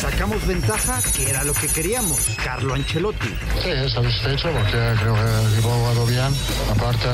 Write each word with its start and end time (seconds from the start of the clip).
Sacamos 0.00 0.46
ventaja, 0.46 1.00
que 1.16 1.30
era 1.30 1.42
lo 1.44 1.54
que 1.54 1.68
queríamos. 1.68 2.18
Carlo 2.42 2.74
Ancelotti. 2.74 3.28
Sí, 3.62 3.90
satisfecho 3.92 4.50
porque 4.52 4.78
creo 5.00 5.14
que 5.14 5.20
el 5.20 5.52
equipo 5.52 5.72
ha 5.72 5.76
jugado 5.76 6.06
bien. 6.06 6.34
Aparte, 6.70 7.08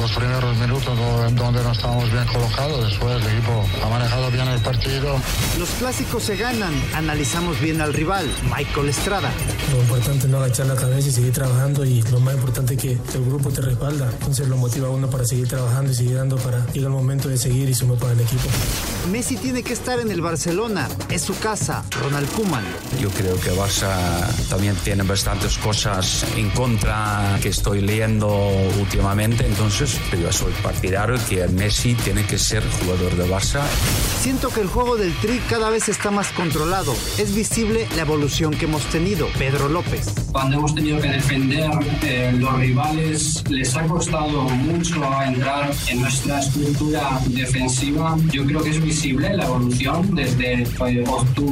los 0.00 0.12
primeros 0.12 0.56
minutos 0.56 0.98
en 1.28 1.36
donde 1.36 1.62
no 1.62 1.72
estábamos 1.72 2.10
bien 2.10 2.24
colocados, 2.26 2.90
después 2.90 3.22
el 3.22 3.30
equipo 3.30 3.64
ha 3.84 3.88
manejado 3.88 4.30
bien 4.30 4.48
el 4.48 4.60
partido. 4.60 5.20
Los 5.58 5.68
clásicos 5.70 6.22
se 6.22 6.36
ganan. 6.36 6.72
Analizamos 6.94 7.60
bien 7.60 7.80
al 7.80 7.92
rival, 7.92 8.26
Michael 8.44 8.88
Estrada. 8.88 9.30
Lo 9.72 9.80
importante 9.80 10.26
es 10.26 10.30
no 10.30 10.38
agachar 10.38 10.66
la 10.66 10.76
cabeza 10.76 11.08
y 11.08 11.12
seguir 11.12 11.32
trabajando 11.32 11.84
y 11.84 12.02
lo 12.02 12.20
más 12.20 12.34
importante 12.34 12.74
es 12.74 12.80
que 12.80 12.92
el 12.92 13.24
grupo 13.26 13.50
te 13.50 13.60
respalda. 13.60 14.10
Entonces 14.12 14.48
lo 14.48 14.56
motiva 14.56 14.88
a 14.88 14.90
uno 14.90 15.10
para 15.10 15.24
seguir 15.24 15.48
trabajando 15.48 15.92
y 15.92 15.94
seguir 15.94 16.16
dando 16.16 16.36
para 16.36 16.64
llegar 16.72 16.90
el 16.90 16.96
momento 16.96 17.28
de 17.28 17.36
seguir 17.36 17.68
y 17.68 17.74
sumar 17.74 17.98
para 17.98 18.12
el 18.12 18.20
equipo. 18.20 18.48
Messi 19.10 19.36
tiene 19.36 19.62
que 19.62 19.72
estar 19.72 20.00
en 20.00 20.10
el 20.10 20.20
Barcelona. 20.20 20.88
Es 21.10 21.22
su 21.22 21.38
casa. 21.38 21.65
Ronald 21.66 22.30
Koeman. 22.30 22.64
Yo 23.00 23.10
creo 23.10 23.38
que 23.40 23.50
Barça 23.50 23.90
también 24.48 24.76
tiene 24.76 25.02
bastantes 25.02 25.58
cosas 25.58 26.24
en 26.36 26.48
contra 26.50 27.38
que 27.42 27.48
estoy 27.48 27.80
leyendo 27.80 28.28
últimamente, 28.78 29.44
entonces 29.46 29.98
yo 30.12 30.30
soy 30.32 30.52
partidario 30.62 31.16
que 31.28 31.46
Messi 31.48 31.94
tiene 31.94 32.24
que 32.24 32.38
ser 32.38 32.62
jugador 32.80 33.16
de 33.16 33.28
Barça. 33.28 33.62
Siento 34.20 34.50
que 34.50 34.60
el 34.60 34.68
juego 34.68 34.96
del 34.96 35.12
Tri 35.16 35.40
cada 35.50 35.70
vez 35.70 35.88
está 35.88 36.10
más 36.10 36.28
controlado. 36.28 36.94
Es 37.18 37.34
visible 37.34 37.88
la 37.96 38.02
evolución 38.02 38.52
que 38.52 38.66
hemos 38.66 38.84
tenido. 38.86 39.26
Pedro 39.38 39.68
López. 39.68 40.06
Cuando 40.32 40.58
hemos 40.58 40.74
tenido 40.74 41.00
que 41.00 41.08
defender, 41.08 41.70
eh, 42.02 42.32
los 42.36 42.58
rivales 42.58 43.42
les 43.48 43.76
ha 43.76 43.82
costado 43.86 44.42
mucho 44.44 45.02
entrar 45.22 45.72
en 45.88 46.00
nuestra 46.00 46.40
estructura 46.40 47.20
defensiva. 47.28 48.16
Yo 48.30 48.44
creo 48.44 48.62
que 48.62 48.70
es 48.70 48.82
visible 48.82 49.36
la 49.36 49.46
evolución 49.46 50.14
desde 50.14 50.64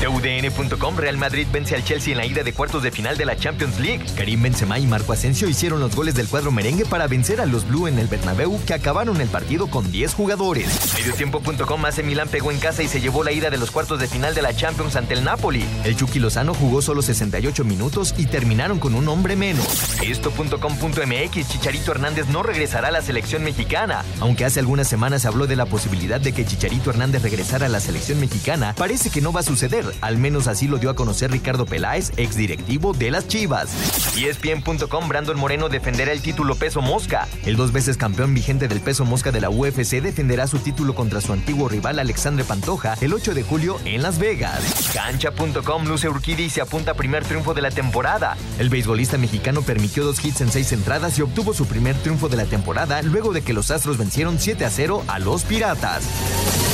TUDN.com 0.00 0.96
Real 0.96 1.16
Madrid 1.16 1.46
vence 1.52 1.74
al 1.74 1.82
Chelsea 1.82 2.12
en 2.12 2.18
la 2.18 2.26
ida 2.26 2.44
de 2.44 2.52
cuartos 2.52 2.84
de 2.84 2.92
final 2.92 3.16
de 3.16 3.24
la 3.24 3.36
Champions 3.36 3.80
League. 3.80 4.04
Karim 4.16 4.42
Benzema 4.42 4.78
y 4.78 4.86
Marco 4.86 5.12
Asensio 5.12 5.48
hicieron 5.48 5.80
los 5.80 5.96
goles 5.96 6.14
del 6.14 6.28
cuadro 6.28 6.52
merengue 6.52 6.84
para 6.84 7.08
vencer 7.08 7.40
a 7.40 7.46
los 7.46 7.66
Blue 7.66 7.88
en 7.88 7.98
el 7.98 8.06
Bernabéu, 8.06 8.60
que 8.64 8.74
acabaron 8.74 9.20
el 9.20 9.28
partido 9.28 9.66
con 9.66 9.90
10 9.90 10.14
jugadores. 10.14 10.94
Mediotiempo.com 10.94 11.84
AC 11.84 12.04
Milán 12.04 12.28
pegó 12.28 12.52
en 12.52 12.60
casa 12.60 12.82
y 12.84 12.88
se 12.88 13.00
llevó 13.00 13.24
la 13.24 13.32
ida 13.32 13.50
de 13.50 13.58
los 13.58 13.72
cuartos 13.72 13.98
de 13.98 14.06
final 14.06 14.34
de 14.34 14.42
la 14.42 14.54
Champions 14.54 14.94
ante 14.94 15.14
el 15.14 15.24
Napoli. 15.24 15.64
El 15.84 15.96
Chucky 15.96 16.20
Lozano 16.20 16.54
jugó 16.54 16.80
solo 16.80 17.02
68 17.02 17.64
minutos 17.64 18.14
y 18.16 18.26
terminaron 18.26 18.78
con 18.78 18.94
un 18.94 19.08
hombre 19.08 19.34
menos. 19.34 19.66
Esto.com.mx 20.00 21.48
Chicharito 21.48 21.90
Hernández 21.90 22.28
no 22.28 22.44
regresará 22.44 22.88
a 22.88 22.92
la 22.92 23.02
selección 23.02 23.42
mexicana. 23.42 24.04
Aunque 24.20 24.44
hace 24.44 24.60
algunas 24.60 24.86
semanas 24.86 25.22
se 25.22 25.28
habló 25.28 25.48
de 25.48 25.56
la 25.56 25.66
posibilidad 25.66 26.20
de 26.20 26.32
que 26.32 26.46
Chicharito 26.46 26.90
Hernández 26.90 27.22
regresara 27.22 27.66
a 27.66 27.68
la 27.68 27.80
selección 27.80 28.20
mexicana, 28.20 28.74
parece 28.76 29.10
que 29.10 29.20
no 29.20 29.32
va 29.32 29.40
a 29.40 29.42
suceder. 29.42 29.87
Al 30.00 30.18
menos 30.18 30.48
así 30.48 30.68
lo 30.68 30.78
dio 30.78 30.90
a 30.90 30.94
conocer 30.94 31.30
Ricardo 31.30 31.66
Peláez, 31.66 32.12
exdirectivo 32.16 32.92
de 32.92 33.10
las 33.10 33.28
Chivas. 33.28 33.70
ESPN.com 34.16 35.08
Brandon 35.08 35.38
Moreno 35.38 35.68
defenderá 35.68 36.12
el 36.12 36.22
título 36.22 36.54
peso 36.54 36.82
mosca. 36.82 37.28
El 37.44 37.56
dos 37.56 37.72
veces 37.72 37.96
campeón 37.96 38.34
vigente 38.34 38.68
del 38.68 38.80
peso 38.80 39.04
mosca 39.04 39.32
de 39.32 39.40
la 39.40 39.50
UFC 39.50 40.00
defenderá 40.02 40.46
su 40.46 40.58
título 40.58 40.94
contra 40.94 41.20
su 41.20 41.32
antiguo 41.32 41.68
rival 41.68 41.98
Alexandre 41.98 42.44
Pantoja 42.44 42.94
el 43.00 43.12
8 43.12 43.34
de 43.34 43.42
julio 43.42 43.78
en 43.84 44.02
Las 44.02 44.18
Vegas. 44.18 44.90
Cancha.com 44.92 45.86
luce 45.86 46.08
Urquidi 46.08 46.44
y 46.44 46.50
se 46.50 46.60
apunta 46.60 46.92
a 46.92 46.94
primer 46.94 47.24
triunfo 47.24 47.54
de 47.54 47.62
la 47.62 47.70
temporada. 47.70 48.36
El 48.58 48.68
beisbolista 48.68 49.18
mexicano 49.18 49.62
permitió 49.62 50.04
dos 50.04 50.24
hits 50.24 50.40
en 50.40 50.50
seis 50.50 50.72
entradas 50.72 51.18
y 51.18 51.22
obtuvo 51.22 51.54
su 51.54 51.66
primer 51.66 51.96
triunfo 51.96 52.28
de 52.28 52.36
la 52.36 52.44
temporada 52.44 53.02
luego 53.02 53.32
de 53.32 53.42
que 53.42 53.52
los 53.52 53.70
Astros 53.70 53.98
vencieron 53.98 54.38
7 54.38 54.64
a 54.64 54.70
0 54.70 55.04
a 55.06 55.18
los 55.18 55.42
Piratas. 55.44 56.67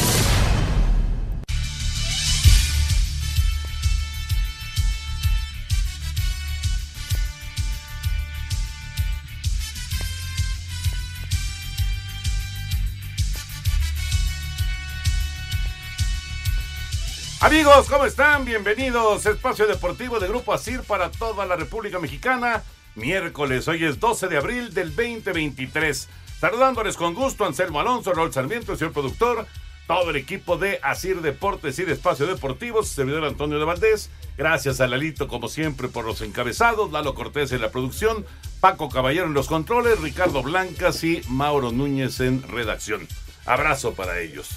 Amigos, 17.44 17.90
¿cómo 17.90 18.06
están? 18.06 18.46
Bienvenidos. 18.46 19.26
Espacio 19.26 19.66
Deportivo 19.66 20.18
de 20.18 20.28
Grupo 20.28 20.54
ASIR 20.54 20.80
para 20.80 21.10
toda 21.10 21.44
la 21.44 21.56
República 21.56 21.98
Mexicana. 21.98 22.62
Miércoles, 22.94 23.68
hoy 23.68 23.84
es 23.84 24.00
12 24.00 24.28
de 24.28 24.38
abril 24.38 24.72
del 24.72 24.96
2023. 24.96 26.08
Saludándoles 26.40 26.96
con 26.96 27.12
gusto, 27.12 27.44
Anselmo 27.44 27.80
Alonso, 27.80 28.14
Raúl 28.14 28.32
Sarmiento, 28.32 28.72
el 28.72 28.78
señor 28.78 28.94
productor, 28.94 29.46
todo 29.86 30.08
el 30.08 30.16
equipo 30.16 30.56
de 30.56 30.80
Asir 30.82 31.20
Deportes 31.20 31.78
y 31.78 31.82
Espacio 31.82 32.26
Deportivo, 32.26 32.82
su 32.82 32.94
servidor 32.94 33.26
Antonio 33.26 33.58
de 33.58 33.66
Valdés. 33.66 34.08
Gracias 34.38 34.80
a 34.80 34.86
Lalito, 34.86 35.28
como 35.28 35.48
siempre, 35.48 35.88
por 35.88 36.06
los 36.06 36.22
encabezados, 36.22 36.92
Lalo 36.92 37.14
Cortés 37.14 37.52
en 37.52 37.60
la 37.60 37.70
producción, 37.70 38.24
Paco 38.60 38.88
Caballero 38.88 39.26
en 39.26 39.34
los 39.34 39.48
controles, 39.48 40.00
Ricardo 40.00 40.42
Blancas 40.42 41.04
y 41.04 41.20
Mauro 41.28 41.72
Núñez 41.72 42.20
en 42.20 42.42
redacción. 42.42 43.06
Abrazo 43.44 43.92
para 43.92 44.18
ellos. 44.20 44.48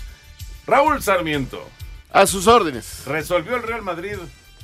Raúl 0.65 1.03
Sarmiento. 1.03 1.67
A 2.11 2.25
sus 2.25 2.47
órdenes. 2.47 3.03
¿Resolvió 3.05 3.55
el 3.55 3.63
Real 3.63 3.81
Madrid 3.81 4.15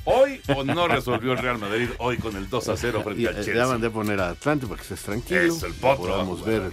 hoy 0.04 0.40
o 0.54 0.64
no 0.64 0.88
resolvió 0.88 1.32
el 1.32 1.38
Real 1.38 1.58
Madrid 1.58 1.88
hoy 1.98 2.16
con 2.18 2.36
el 2.36 2.48
2 2.48 2.68
a 2.68 2.76
0 2.76 3.02
frente 3.04 3.28
al 3.28 3.34
Chelsea? 3.34 3.54
Ya 3.54 3.66
mandé 3.66 3.88
a 3.88 3.90
poner 3.90 4.20
a 4.20 4.30
Atlante 4.30 4.66
para 4.66 4.76
que 4.76 4.82
estés 4.82 5.02
tranquilo. 5.02 5.40
Eso, 5.40 5.66
el 5.66 5.74
potro. 5.74 6.06
Podamos 6.06 6.44
ver 6.44 6.72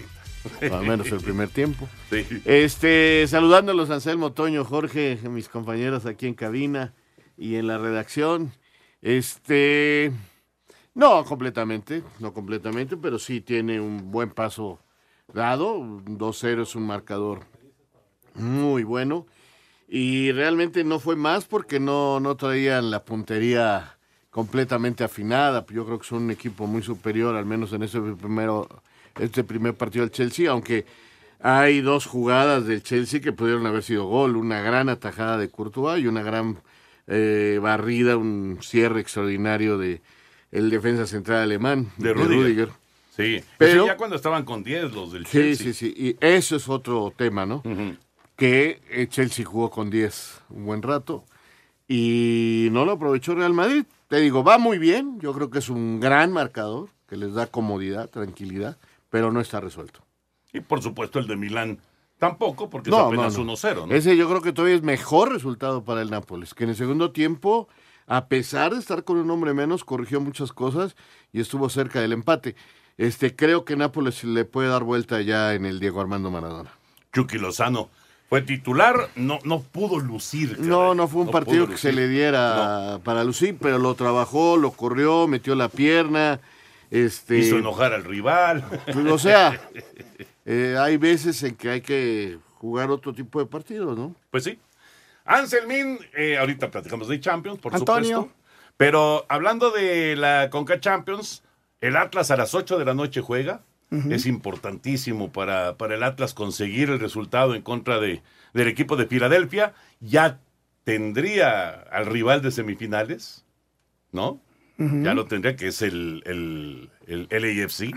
al 0.62 0.84
menos 0.84 1.12
el 1.12 1.20
primer 1.20 1.50
tiempo. 1.50 1.88
Sí. 2.10 2.26
Este, 2.46 3.26
saludándolos 3.28 3.90
Anselmo, 3.90 4.32
Toño, 4.34 4.66
Jorge, 4.66 5.20
mis 5.24 5.50
compañeros 5.50 6.06
aquí 6.06 6.28
en 6.28 6.34
cabina 6.34 6.94
y 7.38 7.56
en 7.56 7.68
la 7.68 7.78
redacción. 7.78 8.52
Este, 9.02 10.12
no 10.94 11.24
completamente, 11.26 12.04
no 12.20 12.34
completamente, 12.34 12.98
pero 12.98 13.20
sí 13.20 13.42
tiene 13.42 13.80
un 13.80 14.12
buen 14.12 14.32
paso 14.32 14.80
dado. 15.34 15.80
2-0 15.80 16.64
es 16.64 16.76
un 16.76 16.88
marcador 16.88 17.46
muy 18.36 18.84
bueno. 18.84 19.28
Y 19.94 20.32
realmente 20.32 20.86
no 20.86 21.02
fue 21.02 21.18
más 21.18 21.44
porque 21.44 21.78
no, 21.78 22.22
no 22.22 22.38
traían 22.38 22.92
la 22.92 23.04
puntería 23.04 23.98
completamente 24.30 25.04
afinada. 25.04 25.66
Yo 25.70 25.86
creo 25.86 26.00
que 26.00 26.08
son 26.08 26.24
un 26.24 26.32
equipo 26.32 26.66
muy 26.66 26.82
superior, 26.82 27.36
al 27.36 27.46
menos 27.46 27.74
en 27.74 27.84
ese 27.84 28.00
primero, 28.00 28.70
este 29.20 29.44
primer 29.44 29.74
partido 29.74 30.06
del 30.06 30.14
Chelsea, 30.14 30.50
aunque 30.50 30.86
hay 31.42 31.82
dos 31.82 32.06
jugadas 32.06 32.66
del 32.68 32.82
Chelsea 32.82 33.20
que 33.20 33.34
pudieron 33.34 33.68
haber 33.68 33.84
sido 33.84 34.06
gol, 34.06 34.38
una 34.38 34.62
gran 34.62 34.88
atajada 34.88 35.38
de 35.38 35.50
Courtois 35.50 36.02
y 36.02 36.08
una 36.08 36.24
gran 36.24 36.60
eh, 37.08 37.60
barrida, 37.62 38.16
un 38.16 38.60
cierre 38.62 39.02
extraordinario 39.02 39.78
de 39.78 40.00
el 40.54 40.70
defensa 40.70 41.06
central 41.06 41.40
alemán, 41.40 41.92
de 41.98 42.14
Rudiger. 42.14 42.70
Sí, 43.14 43.44
pero 43.58 43.88
ya 43.88 43.98
cuando 43.98 44.16
estaban 44.16 44.46
con 44.46 44.64
10 44.64 44.94
los 44.94 45.12
del 45.12 45.26
sí, 45.26 45.32
Chelsea. 45.32 45.74
Sí, 45.74 45.74
sí, 45.74 45.94
y 45.98 46.26
eso 46.26 46.56
es 46.56 46.70
otro 46.70 47.14
tema, 47.14 47.46
¿no? 47.46 47.62
Que 48.42 49.08
Chelsea 49.12 49.46
jugó 49.46 49.70
con 49.70 49.92
10 49.92 50.42
un 50.50 50.66
buen 50.66 50.82
rato 50.82 51.26
y 51.88 52.70
no 52.72 52.86
lo 52.86 52.94
aprovechó 52.94 53.36
Real 53.36 53.54
Madrid. 53.54 53.86
Te 54.08 54.20
digo, 54.20 54.44
va 54.44 54.58
muy 54.58 54.80
bien, 54.80 55.20
yo 55.20 55.32
creo 55.32 55.52
que 55.52 55.60
es 55.60 55.70
un 55.70 56.00
gran 56.00 56.32
marcador 56.34 56.90
que 57.08 57.18
les 57.18 57.36
da 57.36 57.46
comodidad, 57.46 58.10
tranquilidad, 58.10 58.80
pero 59.12 59.32
no 59.32 59.42
está 59.42 59.60
resuelto. 59.60 60.00
Y 60.54 60.62
por 60.62 60.82
supuesto 60.82 61.20
el 61.20 61.28
de 61.28 61.36
Milán 61.36 61.82
tampoco, 62.18 62.68
porque 62.68 62.90
es 62.90 62.96
apenas 62.96 63.38
1-0. 63.38 63.86
¿no? 63.88 63.94
Ese 63.94 64.18
yo 64.18 64.28
creo 64.28 64.42
que 64.42 64.54
todavía 64.54 64.76
es 64.76 64.82
mejor 64.82 65.32
resultado 65.32 65.84
para 65.84 66.02
el 66.02 66.10
Nápoles, 66.10 66.56
que 66.56 66.64
en 66.64 66.72
el 66.72 66.76
segundo 66.76 67.12
tiempo, 67.12 67.68
a 68.08 68.26
pesar 68.26 68.74
de 68.74 68.80
estar 68.80 69.04
con 69.04 69.18
un 69.18 69.30
hombre 69.30 69.54
menos, 69.54 69.84
corrigió 69.84 70.20
muchas 70.20 70.52
cosas 70.52 70.96
y 71.32 71.42
estuvo 71.42 71.70
cerca 71.70 72.02
del 72.02 72.14
empate. 72.14 72.56
Este, 72.98 73.36
creo 73.36 73.66
que 73.66 73.76
Nápoles 73.76 74.24
le 74.24 74.46
puede 74.46 74.70
dar 74.70 74.84
vuelta 74.84 75.22
ya 75.22 75.54
en 75.54 75.68
el 75.68 75.80
Diego 75.80 76.02
Armando 76.02 76.32
Maradona. 76.32 76.72
Chucky 77.14 77.38
Lozano 77.38 77.92
fue 78.32 78.42
titular, 78.42 79.10
no, 79.18 79.40
no 79.44 79.60
pudo 79.62 80.00
lucir. 80.00 80.58
No, 80.58 80.96
no 80.96 81.10
fue 81.10 81.24
un 81.24 81.32
partido 81.32 81.68
que 81.68 81.76
se 81.76 81.92
le 81.92 82.08
diera 82.08 83.02
para 83.04 83.26
lucir, 83.26 83.58
pero 83.60 83.78
lo 83.78 83.94
trabajó, 83.96 84.56
lo 84.56 84.72
corrió, 84.72 85.28
metió 85.28 85.54
la 85.54 85.68
pierna. 85.68 86.40
Este, 86.90 87.40
Hizo 87.40 87.58
enojar 87.58 87.92
al 87.92 88.06
rival. 88.06 88.64
Pues, 88.86 89.06
o 89.06 89.18
sea, 89.18 89.60
eh, 90.46 90.78
hay 90.80 90.96
veces 90.96 91.44
en 91.44 91.56
que 91.56 91.72
hay 91.72 91.82
que 91.82 92.38
jugar 92.54 92.90
otro 92.90 93.14
tipo 93.14 93.38
de 93.38 93.48
partidos, 93.48 93.98
¿no? 93.98 94.16
Pues 94.30 94.46
sí. 94.46 94.58
Anselmin, 95.26 96.00
eh, 96.16 96.38
ahorita 96.38 96.72
platicamos 96.72 97.10
de 97.10 97.20
Champions, 97.20 97.60
por 97.60 97.78
supuesto. 97.78 98.30
Pero 98.78 99.26
hablando 99.28 99.72
de 99.72 100.16
la 100.16 100.50
Conca 100.50 100.80
Champions, 100.80 101.44
el 101.82 101.98
Atlas 101.98 102.32
a 102.32 102.38
las 102.38 102.56
8 102.56 102.80
de 102.80 102.86
la 102.86 102.94
noche 102.94 103.20
juega. 103.20 103.60
Es 104.10 104.26
importantísimo 104.26 105.34
para, 105.34 105.76
para 105.76 105.96
el 105.96 106.04
Atlas 106.04 106.34
conseguir 106.34 106.90
el 106.90 107.00
resultado 107.02 107.56
en 107.56 107.62
contra 107.62 108.00
de, 108.00 108.24
del 108.54 108.70
equipo 108.70 108.96
de 108.96 109.06
Filadelfia. 109.06 109.74
Ya 110.00 110.40
tendría 110.86 111.72
al 111.92 112.06
rival 112.06 112.42
de 112.42 112.52
semifinales, 112.52 113.46
¿no? 114.12 114.42
Ya 114.78 115.14
lo 115.14 115.26
tendría, 115.26 115.56
que 115.56 115.68
es 115.68 115.84
el, 115.84 116.24
el, 116.26 116.90
el 117.06 117.28
LAFC. 117.30 117.94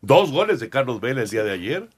Dos 0.00 0.30
goles 0.30 0.58
de 0.58 0.70
Carlos 0.70 1.00
Vela 1.00 1.20
el 1.20 1.28
día 1.28 1.42
de 1.42 1.50
ayer 1.50 1.90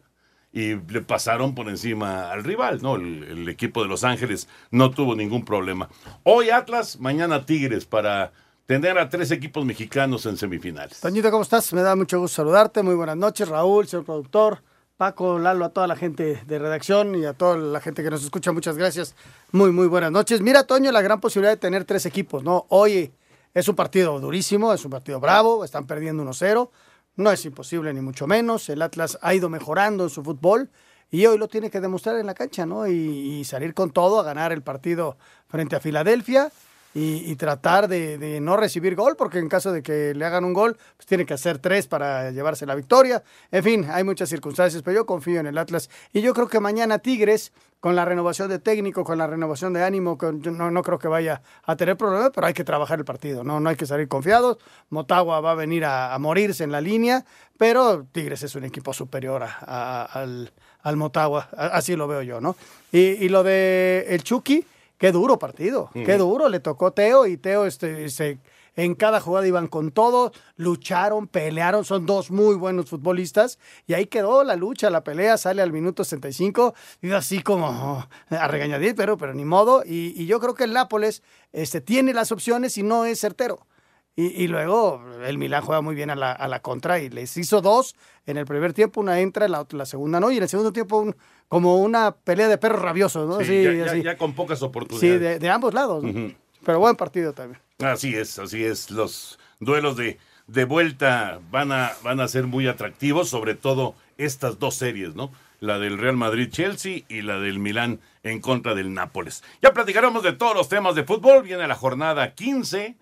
y 0.53 0.75
le 0.75 1.03
pasaron 1.03 1.55
por 1.55 1.69
encima 1.69 2.33
al 2.33 2.43
rival, 2.43 2.81
¿no? 2.83 2.97
El, 2.97 3.23
el, 3.23 3.49
equipo 3.49 3.83
de 3.83 3.89
Los 3.89 4.03
Ángeles 4.03 4.49
no 4.71 4.91
tuvo 4.91 5.15
ningún 5.15 5.45
problema. 5.45 5.91
Hoy 6.25 6.51
Atlas, 6.51 6.99
mañana 6.99 7.47
Tigres 7.47 7.85
para 7.85 8.33
tener 8.67 8.99
a 8.99 9.09
tres 9.09 9.31
equipos 9.31 9.65
mexicanos 9.65 10.27
en 10.27 10.37
semifinales. 10.37 11.01
Toñito, 11.01 11.31
¿cómo 11.31 11.45
estás? 11.45 11.73
Me 11.73 11.83
da 11.83 11.95
mucho 11.95 12.19
gusto 12.19 12.37
saludarte. 12.37 12.83
Muy 12.83 12.95
buenas 12.97 13.17
noches, 13.17 13.49
Raúl, 13.49 13.87
señor 13.87 14.05
productor, 14.05 14.63
Paco, 14.97 15.39
Lalo, 15.39 15.65
a 15.65 15.69
toda 15.71 15.87
la 15.87 15.95
gente 15.95 16.43
de 16.45 16.59
redacción 16.59 17.15
y 17.15 17.25
a 17.25 17.33
toda 17.33 17.57
la 17.57 17.81
gente 17.81 18.03
que 18.03 18.11
nos 18.11 18.25
escucha. 18.25 18.51
Muchas 18.51 18.77
gracias. 18.77 19.15
Muy, 19.53 19.71
muy 19.71 19.87
buenas 19.87 20.11
noches. 20.11 20.41
Mira, 20.41 20.65
Toño, 20.65 20.91
la 20.91 21.01
gran 21.01 21.21
posibilidad 21.21 21.53
de 21.53 21.59
tener 21.59 21.85
tres 21.85 22.07
equipos, 22.07 22.43
¿no? 22.43 22.67
Hoy 22.69 23.13
es 23.55 23.69
un 23.69 23.77
partido 23.77 24.19
durísimo, 24.19 24.73
es 24.73 24.85
un 24.85 24.91
partido 24.91 25.21
bravo, 25.21 25.65
están 25.65 25.87
perdiendo 25.87 26.25
1-0. 26.25 26.69
No 27.15 27.31
es 27.31 27.45
imposible, 27.45 27.95
ni 27.95 28.01
mucho 28.01 28.27
menos. 28.27 28.69
El 28.69 28.83
Atlas 28.83 29.17
ha 29.23 29.33
ido 29.33 29.49
mejorando 29.49 30.05
en 30.05 30.11
su 30.11 30.25
fútbol 30.25 30.71
y 31.09 31.25
hoy 31.27 31.39
lo 31.39 31.47
tiene 31.47 31.71
que 31.71 31.81
demostrar 31.81 32.19
en 32.19 32.27
la 32.27 32.35
cancha, 32.35 32.67
¿no? 32.67 32.89
Y, 32.89 32.93
y 32.93 33.45
salir 33.45 33.75
con 33.75 33.93
todo 33.93 34.19
a 34.19 34.25
ganar 34.25 34.53
el 34.53 34.63
partido 34.63 35.17
frente 35.47 35.77
a 35.77 35.81
Filadelfia 35.81 36.51
y, 36.97 37.31
y 37.31 37.37
tratar 37.37 37.89
de, 37.89 38.17
de, 38.17 38.41
no 38.41 38.57
recibir 38.57 38.95
gol, 38.95 39.17
porque 39.17 39.39
en 39.39 39.51
caso 39.51 39.71
de 39.71 39.83
que 39.83 40.15
le 40.15 40.25
hagan 40.25 40.47
un 40.47 40.55
gol, 40.55 40.79
pues 40.97 41.05
tiene 41.05 41.27
que 41.27 41.35
hacer 41.35 41.59
tres 41.59 41.87
para 41.87 42.31
llevarse 42.31 42.65
la 42.65 42.75
victoria. 42.75 43.23
En 43.53 43.63
fin, 43.63 43.87
hay 43.91 44.03
muchas 44.03 44.31
circunstancias, 44.31 44.83
pero 44.83 44.95
yo 44.95 45.05
confío 45.05 45.39
en 45.41 45.47
el 45.47 45.59
Atlas. 45.59 45.91
Y 46.15 46.23
yo 46.23 46.33
creo 46.33 46.49
que 46.49 46.59
mañana 46.59 46.99
Tigres, 46.99 47.53
con 47.81 47.97
la 47.97 48.07
renovación 48.07 48.49
de 48.49 48.61
técnico, 48.61 49.05
con 49.05 49.19
la 49.19 49.27
renovación 49.27 49.75
de 49.75 49.85
ánimo, 49.85 50.17
con, 50.17 50.41
no, 50.41 50.71
no 50.71 50.83
creo 50.83 50.99
que 50.99 51.07
vaya 51.07 51.43
a 51.65 51.77
tener 51.77 51.99
problemas, 51.99 52.31
pero 52.35 52.47
hay 52.47 52.55
que 52.55 52.65
trabajar 52.65 52.99
el 52.99 53.05
partido, 53.05 53.45
no, 53.45 53.61
no 53.61 53.69
hay 53.69 53.77
que 53.77 53.85
salir 53.85 54.09
confiados. 54.09 54.57
Motagua 54.89 55.43
va 55.43 55.51
a 55.51 55.55
venir 55.55 55.85
a, 55.85 56.17
morirse 56.19 56.65
en 56.65 56.73
la 56.73 56.81
línea, 56.81 57.27
pero 57.59 58.07
Tigres 58.11 58.43
es 58.43 58.55
un 58.55 58.65
equipo 58.65 58.95
superior 58.95 59.43
a, 59.45 60.05
al, 60.83 60.97
Motagua, 60.97 61.51
así 61.59 61.95
lo 61.95 62.09
veo 62.09 62.23
yo, 62.23 62.41
¿no? 62.41 62.57
Y, 62.91 63.01
y 63.01 63.29
lo 63.29 63.43
de 63.43 64.07
el 64.09 64.23
Chucky 64.23 64.65
Qué 64.99 65.13
duro 65.13 65.39
partido, 65.39 65.91
mm. 65.95 66.05
qué 66.05 66.17
duro. 66.17 66.49
Le 66.49 66.61
tocó 66.61 66.93
Teo 66.93 67.27
y 67.27 67.37
Teo 67.37 67.67
este, 67.67 68.09
se, 68.09 68.39
en 68.77 68.95
cada 68.95 69.21
jugada 69.21 69.47
iban 69.47 69.67
con 69.67 69.91
todo, 69.91 70.33
lucharon, 70.57 71.27
pelearon, 71.27 71.85
son 71.85 72.07
dos 72.07 72.31
muy 72.31 72.55
buenos 72.55 72.87
futbolistas 72.87 73.59
y 73.87 73.95
ahí 73.95 74.07
quedó 74.07 74.45
la 74.45 74.57
lucha, 74.57 74.91
la 74.91 75.03
pelea, 75.03 75.39
sale 75.39 75.63
al 75.63 75.73
minuto 75.73 76.05
65 76.05 76.75
y 77.03 77.11
así 77.13 77.43
como 77.43 77.69
oh, 77.69 78.09
a 78.35 78.49
regañadir, 78.49 78.95
pero, 78.95 79.17
pero 79.17 79.35
ni 79.35 79.45
modo. 79.45 79.83
Y, 79.85 80.15
y, 80.21 80.27
yo 80.27 80.41
creo 80.41 80.55
que 80.55 80.65
el 80.65 80.73
Nápoles 80.73 81.23
este, 81.53 81.81
tiene 81.81 82.13
las 82.13 82.33
opciones 82.33 82.77
y 82.79 82.83
no 82.83 83.05
es 83.05 83.21
certero. 83.21 83.67
Y, 84.19 84.45
y, 84.45 84.49
luego 84.49 85.05
el 85.27 85.37
Milán 85.37 85.63
juega 85.63 85.83
muy 85.83 85.95
bien 85.95 86.09
a 86.09 86.15
la, 86.15 86.33
a 86.33 86.49
la, 86.49 86.61
contra 86.63 86.99
y 87.01 87.11
les 87.11 87.37
hizo 87.37 87.61
dos 87.61 87.95
en 88.25 88.39
el 88.39 88.47
primer 88.47 88.73
tiempo, 88.73 89.03
una 89.03 89.21
entra, 89.21 89.47
la, 89.47 89.67
la 89.71 89.85
segunda 89.85 90.21
no, 90.21 90.31
y 90.31 90.39
en 90.39 90.43
el 90.45 90.49
segundo 90.49 90.73
tiempo 90.73 90.97
un, 90.97 91.15
como 91.49 91.77
una 91.77 92.13
pelea 92.13 92.49
de 92.49 92.57
perros 92.57 92.81
rabiosos, 92.81 93.29
¿no? 93.29 93.39
Sí, 93.41 93.45
sí, 93.45 93.63
ya, 93.63 93.73
ya, 93.73 93.97
ya, 93.97 94.17
con 94.17 94.33
pocas 94.33 94.63
oportunidades. 94.63 95.19
Sí, 95.19 95.23
de, 95.23 95.39
de 95.39 95.51
ambos 95.51 95.75
lados, 95.75 96.03
¿no? 96.03 96.09
uh 96.09 96.13
-huh. 96.15 96.35
pero 96.65 96.79
buen 96.79 96.97
partido 96.97 97.35
también. 97.35 97.61
Así 97.79 98.15
es, 98.15 98.39
así 98.39 98.65
es. 98.65 98.91
Los 98.91 99.39
duelos 99.61 99.99
de, 99.99 100.19
de 100.47 100.65
vuelta 100.65 101.41
van 101.51 101.71
a, 101.71 101.93
van 102.03 102.21
a 102.21 102.27
ser 102.29 102.47
muy 102.47 102.69
atractivos, 102.69 103.29
sobre 103.29 103.55
todo 103.55 103.95
estas 104.17 104.59
dos 104.59 104.77
series, 104.77 105.15
¿no? 105.15 105.31
La 105.61 105.79
del 105.79 105.99
Real 105.99 106.17
Madrid-Chelsea 106.17 107.03
y 107.09 107.21
la 107.21 107.39
del 107.39 107.59
Milán 107.59 108.01
en 108.23 108.41
contra 108.41 108.75
del 108.75 108.95
Nápoles. 108.95 109.45
Ya 109.61 109.73
platicaremos 109.73 110.23
de 110.23 110.33
todos 110.33 110.55
los 110.55 110.71
temas 110.71 110.95
de 110.95 111.05
fútbol. 111.05 111.43
Viene 111.43 111.67
la 111.67 111.75
jornada 111.75 112.35
15 112.35 112.97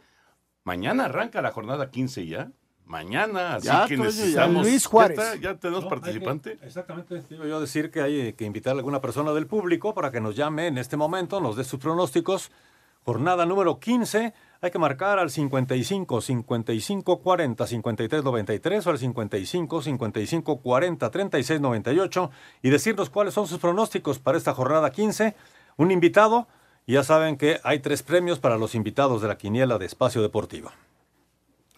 Mañana 0.65 1.05
arranca 1.05 1.43
la 1.43 1.53
jornada 1.53 1.91
15 1.91 2.27
ya. 2.27 2.51
Mañana, 2.87 3.55
así 3.55 3.67
ya, 3.67 3.87
que 3.87 3.97
necesitamos. 3.97 4.65
Ya, 4.65 4.71
Luis 4.71 4.87
Juárez. 4.87 5.19
¿Ya, 5.19 5.37
ya 5.37 5.59
tenemos 5.59 5.85
no, 5.85 5.91
participante? 5.91 6.59
Que, 6.59 6.67
exactamente. 6.67 7.23
Digo 7.31 7.47
yo 7.47 7.61
decir 7.61 7.91
que 7.91 8.03
hay 8.03 8.33
que 8.35 8.45
invitar 8.45 8.75
a 8.75 8.77
alguna 8.77 9.01
persona 9.01 9.33
del 9.33 9.47
público 9.47 9.95
para 9.95 10.11
que 10.11 10.21
nos 10.21 10.37
llame 10.37 10.67
en 10.67 10.77
este 10.77 10.97
momento, 10.97 11.41
nos 11.41 11.57
dé 11.57 11.65
sus 11.65 11.81
pronósticos. 11.81 12.51
Jornada 13.05 13.45
número 13.45 13.79
15. 13.81 14.33
Hay 14.63 14.71
que 14.71 14.79
marcar 14.79 15.19
al 15.19 15.31
55 15.31 16.23
55 16.23 17.21
40 17.21 17.67
53 17.67 18.25
93 18.25 18.87
o 18.87 18.91
al 18.91 18.99
55 18.99 19.83
55 19.83 20.63
40 20.63 21.11
36 21.11 21.61
98 21.61 22.31
y 22.63 22.71
decirnos 22.71 23.11
cuáles 23.11 23.35
son 23.35 23.47
sus 23.47 23.59
pronósticos 23.59 24.19
para 24.19 24.39
esta 24.39 24.55
jornada 24.55 24.91
15. 24.91 25.35
Un 25.77 25.91
invitado 25.91 26.49
ya 26.93 27.03
saben 27.03 27.37
que 27.37 27.61
hay 27.65 27.79
tres 27.79 28.03
premios 28.03 28.39
para 28.39 28.59
los 28.59 28.75
invitados 28.75 29.23
de 29.23 29.29
la 29.29 29.39
quiniela 29.39 29.79
de 29.79 29.87
Espacio 29.87 30.23
Deportivo. 30.23 30.71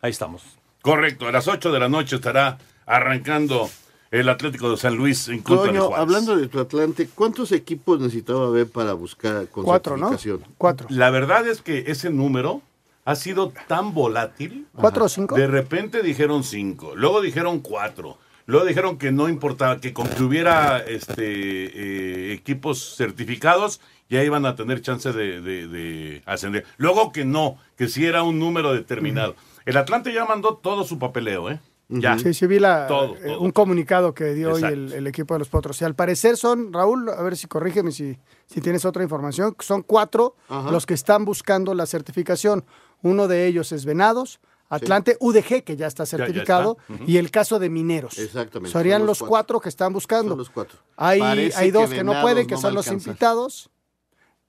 Ahí 0.02 0.10
estamos. 0.10 0.42
Correcto, 0.82 1.26
a 1.26 1.32
las 1.32 1.48
8 1.48 1.72
de 1.72 1.80
la 1.80 1.88
noche 1.88 2.16
estará 2.16 2.58
arrancando 2.86 3.68
el 4.10 4.28
Atlético 4.28 4.70
de 4.70 4.76
San 4.76 4.96
Luis 4.96 5.28
en 5.28 5.42
contra 5.42 5.72
de 5.72 5.78
Juárez. 5.78 5.98
hablando 5.98 6.36
de 6.36 6.48
tu 6.48 6.60
Atlante, 6.60 7.08
¿cuántos 7.14 7.52
equipos 7.52 8.00
necesitaba 8.00 8.50
ver 8.50 8.68
para 8.70 8.92
buscar 8.92 9.48
con 9.48 9.64
Cuatro, 9.64 9.96
¿no? 9.96 10.16
Cuatro. 10.58 10.86
La 10.90 11.10
verdad 11.10 11.46
es 11.46 11.60
que 11.60 11.84
ese 11.88 12.10
número 12.10 12.62
ha 13.04 13.14
sido 13.14 13.52
tan 13.68 13.94
volátil. 13.94 14.66
¿Cuatro 14.74 15.04
o 15.04 15.08
cinco? 15.08 15.34
De 15.34 15.46
repente 15.46 16.02
dijeron 16.02 16.44
cinco, 16.44 16.94
luego 16.94 17.20
dijeron 17.20 17.60
cuatro. 17.60 18.18
Luego 18.46 18.64
dijeron 18.64 18.96
que 18.96 19.12
no 19.12 19.28
importaba, 19.28 19.80
que 19.80 19.92
con 19.92 20.08
que 20.08 20.22
hubiera 20.22 20.78
este, 20.78 21.24
eh, 21.24 22.32
equipos 22.32 22.94
certificados 22.96 23.80
ya 24.08 24.22
iban 24.22 24.46
a 24.46 24.54
tener 24.54 24.80
chance 24.82 25.12
de, 25.12 25.40
de, 25.40 25.66
de, 25.66 26.22
ascender. 26.26 26.64
Luego 26.76 27.12
que 27.12 27.24
no, 27.24 27.58
que 27.76 27.88
sí 27.88 28.06
era 28.06 28.22
un 28.22 28.38
número 28.38 28.72
determinado. 28.72 29.32
Uh 29.32 29.34
-huh. 29.34 29.62
El 29.66 29.76
Atlante 29.76 30.12
ya 30.12 30.24
mandó 30.24 30.54
todo 30.54 30.84
su 30.84 30.98
papeleo, 30.98 31.50
¿eh? 31.50 31.58
Ya. 31.88 32.18
Sí, 32.18 32.34
sí 32.34 32.46
vi 32.46 32.58
la, 32.58 32.86
todo, 32.88 33.14
todo. 33.14 33.40
un 33.40 33.52
comunicado 33.52 34.12
que 34.12 34.34
dio 34.34 34.50
Exacto. 34.50 34.66
hoy 34.66 34.72
el, 34.72 34.92
el, 34.92 35.06
equipo 35.06 35.34
de 35.34 35.38
los 35.38 35.48
Potros. 35.48 35.80
Y 35.82 35.84
al 35.84 35.94
parecer 35.94 36.36
son, 36.36 36.72
Raúl, 36.72 37.08
a 37.08 37.22
ver 37.22 37.36
si 37.36 37.46
corrígeme 37.46 37.92
si, 37.92 38.18
si 38.46 38.60
tienes 38.60 38.84
otra 38.84 39.04
información, 39.04 39.54
son 39.60 39.82
cuatro 39.82 40.34
Ajá. 40.48 40.70
los 40.70 40.84
que 40.84 40.94
están 40.94 41.24
buscando 41.24 41.74
la 41.74 41.86
certificación. 41.86 42.64
Uno 43.02 43.28
de 43.28 43.46
ellos 43.46 43.70
es 43.70 43.84
Venados, 43.84 44.40
Atlante, 44.68 45.12
sí. 45.12 45.18
UDG, 45.20 45.62
que 45.62 45.76
ya 45.76 45.86
está 45.86 46.06
certificado, 46.06 46.76
ya, 46.76 46.84
ya 46.88 46.94
está. 46.94 47.04
Uh 47.04 47.06
-huh. 47.06 47.12
y 47.12 47.16
el 47.18 47.30
caso 47.30 47.58
de 47.58 47.70
Mineros. 47.70 48.18
Exactamente. 48.18 48.72
Serían 48.72 49.02
los, 49.02 49.08
los 49.08 49.18
cuatro. 49.20 49.30
cuatro. 49.30 49.60
que 49.60 49.68
están 49.68 49.92
buscando. 49.92 50.30
Son 50.30 50.38
los 50.38 50.50
cuatro. 50.50 50.78
Hay, 50.96 51.20
hay 51.20 51.70
dos 51.70 51.90
que, 51.90 51.96
que, 51.96 52.04
no 52.04 52.20
pueden, 52.20 52.46
que 52.46 52.54
no 52.54 52.60
son 52.60 52.74
los 52.74 52.88
invitados. 52.88 53.70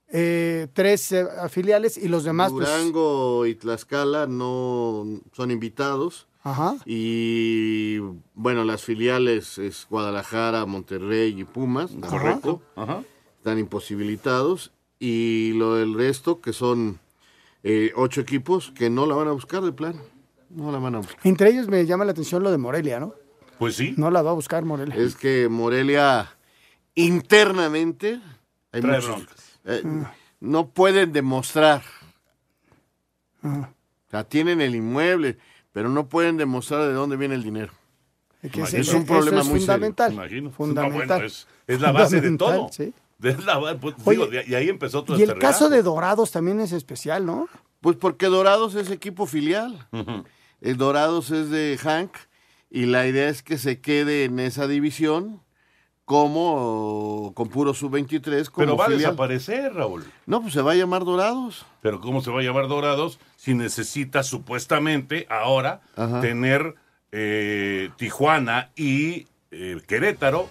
Eh, 0.09 0.67
tres 0.73 1.11
eh, 1.11 1.25
filiales 1.49 1.97
y 1.97 2.07
los 2.07 2.23
demás. 2.23 2.51
Durango 2.51 3.39
pues... 3.39 3.51
y 3.51 3.55
Tlaxcala 3.55 4.25
no 4.25 5.05
son 5.33 5.51
invitados. 5.51 6.27
Ajá. 6.43 6.77
Y 6.85 7.97
bueno, 8.33 8.63
las 8.63 8.83
filiales 8.83 9.57
es 9.57 9.85
Guadalajara, 9.89 10.65
Monterrey 10.65 11.37
y 11.37 11.43
Pumas. 11.43 11.91
Correcto. 12.09 12.61
Ajá. 12.75 13.03
Están 13.37 13.59
imposibilitados. 13.59 14.71
Y 14.99 15.51
lo 15.55 15.75
del 15.75 15.93
resto, 15.93 16.39
que 16.39 16.53
son 16.53 16.99
eh, 17.69 17.91
ocho 17.95 18.21
equipos 18.21 18.71
que 18.71 18.89
no 18.89 19.05
la 19.05 19.15
van 19.15 19.27
a 19.27 19.31
buscar 19.31 19.61
de 19.61 19.71
plan. 19.73 19.95
No 20.49 20.71
la 20.71 20.79
van 20.79 20.95
a 20.95 20.97
buscar. 20.99 21.17
Entre 21.23 21.49
ellos 21.49 21.67
me 21.67 21.85
llama 21.85 22.05
la 22.05 22.11
atención 22.11 22.41
lo 22.43 22.51
de 22.51 22.57
Morelia, 22.57 22.99
¿no? 22.99 23.13
Pues 23.59 23.75
sí. 23.75 23.93
No 23.97 24.09
la 24.11 24.21
va 24.21 24.31
a 24.31 24.33
buscar 24.33 24.63
Morelia. 24.63 24.95
Es 24.95 25.15
que 25.15 25.49
Morelia 25.49 26.29
internamente 26.95 28.19
Hay 28.71 28.81
Trae 28.81 29.01
muchos. 29.01 29.25
Eh, 29.65 29.81
Mm. 29.83 30.03
No 30.39 30.69
pueden 30.69 31.11
demostrar. 31.13 31.81
Ajá. 33.41 33.73
O 34.07 34.09
sea, 34.11 34.23
tienen 34.23 34.61
el 34.61 34.75
inmueble, 34.75 35.37
pero 35.73 35.89
no 35.89 36.07
pueden 36.07 36.37
demostrar 36.37 36.87
de 36.87 36.93
dónde 36.93 37.17
viene 37.17 37.33
el 37.35 37.43
dinero. 37.43 37.73
Es 38.43 38.51
que 38.51 38.61
Es, 38.61 38.73
un 38.73 38.79
eso 38.79 39.05
problema 39.05 39.41
es 39.41 39.47
muy 39.47 39.59
fundamental. 39.59 40.09
serio. 40.11 40.21
Imagino. 40.23 40.51
Fundamental. 40.51 40.99
No, 40.99 41.05
bueno, 41.15 41.25
es, 41.25 41.47
es 41.65 41.81
la 41.81 41.91
base 41.91 42.21
de 42.21 42.29
Fundamental, 42.29 42.55
todo. 42.59 42.69
sí. 42.71 42.93
La 43.19 43.77
pues, 43.79 43.95
Oye, 44.05 44.27
digo, 44.29 44.43
y 44.47 44.55
ahí 44.55 44.69
empezó 44.69 45.03
todo 45.03 45.17
Y 45.17 45.21
este 45.23 45.33
el 45.33 45.39
caso 45.39 45.65
relajo. 45.65 45.75
de 45.75 45.81
Dorados 45.83 46.31
también 46.31 46.59
es 46.59 46.71
especial, 46.71 47.25
¿no? 47.25 47.47
Pues 47.81 47.95
porque 47.95 48.27
Dorados 48.27 48.75
es 48.75 48.89
equipo 48.91 49.25
filial. 49.25 49.87
El 50.61 50.77
Dorados 50.77 51.31
es 51.31 51.49
de 51.49 51.77
Hank 51.81 52.11
y 52.69 52.85
la 52.85 53.07
idea 53.07 53.29
es 53.29 53.43
que 53.43 53.57
se 53.57 53.79
quede 53.81 54.25
en 54.25 54.39
esa 54.39 54.67
división 54.67 55.41
como 56.05 57.33
con 57.35 57.49
puro 57.49 57.73
sub-23 57.73 58.49
como 58.49 58.65
Pero 58.65 58.77
va 58.77 58.85
a 58.85 58.87
filial. 58.87 59.01
desaparecer, 59.11 59.73
Raúl. 59.73 60.05
No, 60.25 60.41
pues 60.41 60.53
se 60.53 60.61
va 60.61 60.71
a 60.71 60.75
llamar 60.75 61.03
Dorados. 61.03 61.65
Pero 61.81 61.99
¿cómo 61.99 62.21
se 62.21 62.31
va 62.31 62.39
a 62.39 62.43
llamar 62.43 62.67
Dorados 62.67 63.19
si 63.35 63.53
necesita 63.53 64.23
supuestamente 64.23 65.27
ahora 65.29 65.81
Ajá. 65.95 66.21
tener 66.21 66.75
eh, 67.11 67.89
Tijuana 67.97 68.71
y 68.75 69.27
eh, 69.51 69.81
Querétaro 69.87 70.47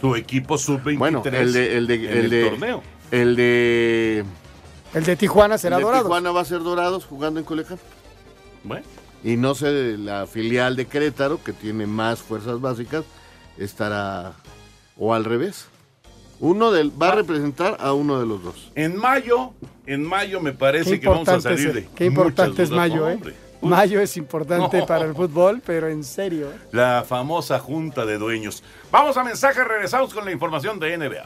su 0.00 0.14
equipo 0.16 0.58
sub-23 0.58 0.98
Bueno, 0.98 1.22
el 1.24 1.52
de 1.52 1.76
el 1.76 1.86
de 1.86 1.94
en 1.94 2.02
el 2.04 2.08
el 2.18 2.30
de 2.30 2.44
torneo? 2.50 2.82
el 3.10 3.36
de 3.36 4.24
El 4.94 5.04
de 5.04 5.16
Tijuana 5.16 5.58
será 5.58 5.76
el 5.76 5.80
de 5.80 5.84
Dorados. 5.84 6.04
Tijuana 6.06 6.30
va 6.32 6.40
a 6.40 6.44
ser 6.44 6.60
Dorados 6.62 7.04
jugando 7.04 7.40
en 7.40 7.46
Colecán. 7.46 7.78
Bueno, 8.64 8.84
Y 9.24 9.36
no 9.36 9.54
sé, 9.54 9.96
la 9.98 10.26
filial 10.26 10.76
de 10.76 10.86
Querétaro, 10.86 11.42
que 11.42 11.52
tiene 11.52 11.86
más 11.86 12.20
fuerzas 12.20 12.60
básicas, 12.60 13.04
estará 13.58 14.32
o 14.98 15.14
al 15.14 15.24
revés. 15.24 15.66
Uno 16.38 16.70
del 16.70 16.90
va 17.00 17.08
a 17.08 17.12
Ah. 17.12 17.14
representar 17.16 17.76
a 17.80 17.92
uno 17.94 18.20
de 18.20 18.26
los 18.26 18.42
dos. 18.44 18.70
en 18.74 18.96
mayo, 18.96 19.52
en 19.86 20.04
mayo 20.04 20.40
me 20.40 20.52
Qué 20.52 20.58
parece 20.58 21.00
que 21.00 21.08
vamos 21.08 21.28
a 21.28 21.40
salir 21.40 21.68
es, 21.68 21.74
de 21.74 21.88
qué 21.94 22.04
importante 22.04 22.62
es 22.62 22.68
dudas. 22.68 22.88
mayo, 22.90 23.08
¿eh? 23.08 23.14
Hombre, 23.14 23.34
Mayo 23.62 24.00
es 24.00 24.16
importante 24.16 24.78
No. 24.80 24.86
para 24.86 25.04
el 25.04 25.14
fútbol, 25.14 25.62
pero 25.64 25.88
en 25.88 26.04
serio. 26.04 26.52
La 26.72 27.04
famosa 27.06 27.58
junta 27.58 28.04
de 28.04 28.18
dueños. 28.18 28.62
Vamos 28.90 29.16
a 29.16 29.24
mensaje, 29.24 29.64
regresamos 29.64 30.12
con 30.14 30.24
la 30.24 30.32
información 30.32 30.78
de 30.78 30.96
NBA. 30.96 31.24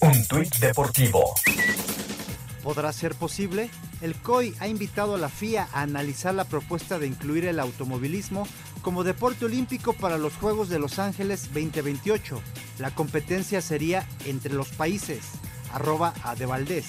Un 0.00 0.26
tuit 0.26 0.54
deportivo. 0.58 1.34
¿Podrá 2.62 2.92
ser 2.92 3.14
posible? 3.14 3.70
El 4.00 4.14
COI 4.16 4.54
ha 4.60 4.68
invitado 4.68 5.14
a 5.14 5.18
la 5.18 5.28
FIA 5.28 5.68
a 5.72 5.82
analizar 5.82 6.34
la 6.34 6.44
propuesta 6.44 6.98
de 6.98 7.06
incluir 7.08 7.44
el 7.46 7.58
automovilismo 7.58 8.46
como 8.82 9.04
deporte 9.04 9.44
olímpico 9.44 9.92
para 9.92 10.18
los 10.18 10.32
Juegos 10.34 10.68
de 10.68 10.78
Los 10.78 10.98
Ángeles 10.98 11.44
2028. 11.52 12.40
La 12.78 12.92
competencia 12.94 13.60
sería 13.60 14.06
entre 14.26 14.52
los 14.54 14.68
países. 14.70 15.20
Arroba 15.72 16.12
a 16.22 16.34
de 16.34 16.46
Valdés. 16.46 16.86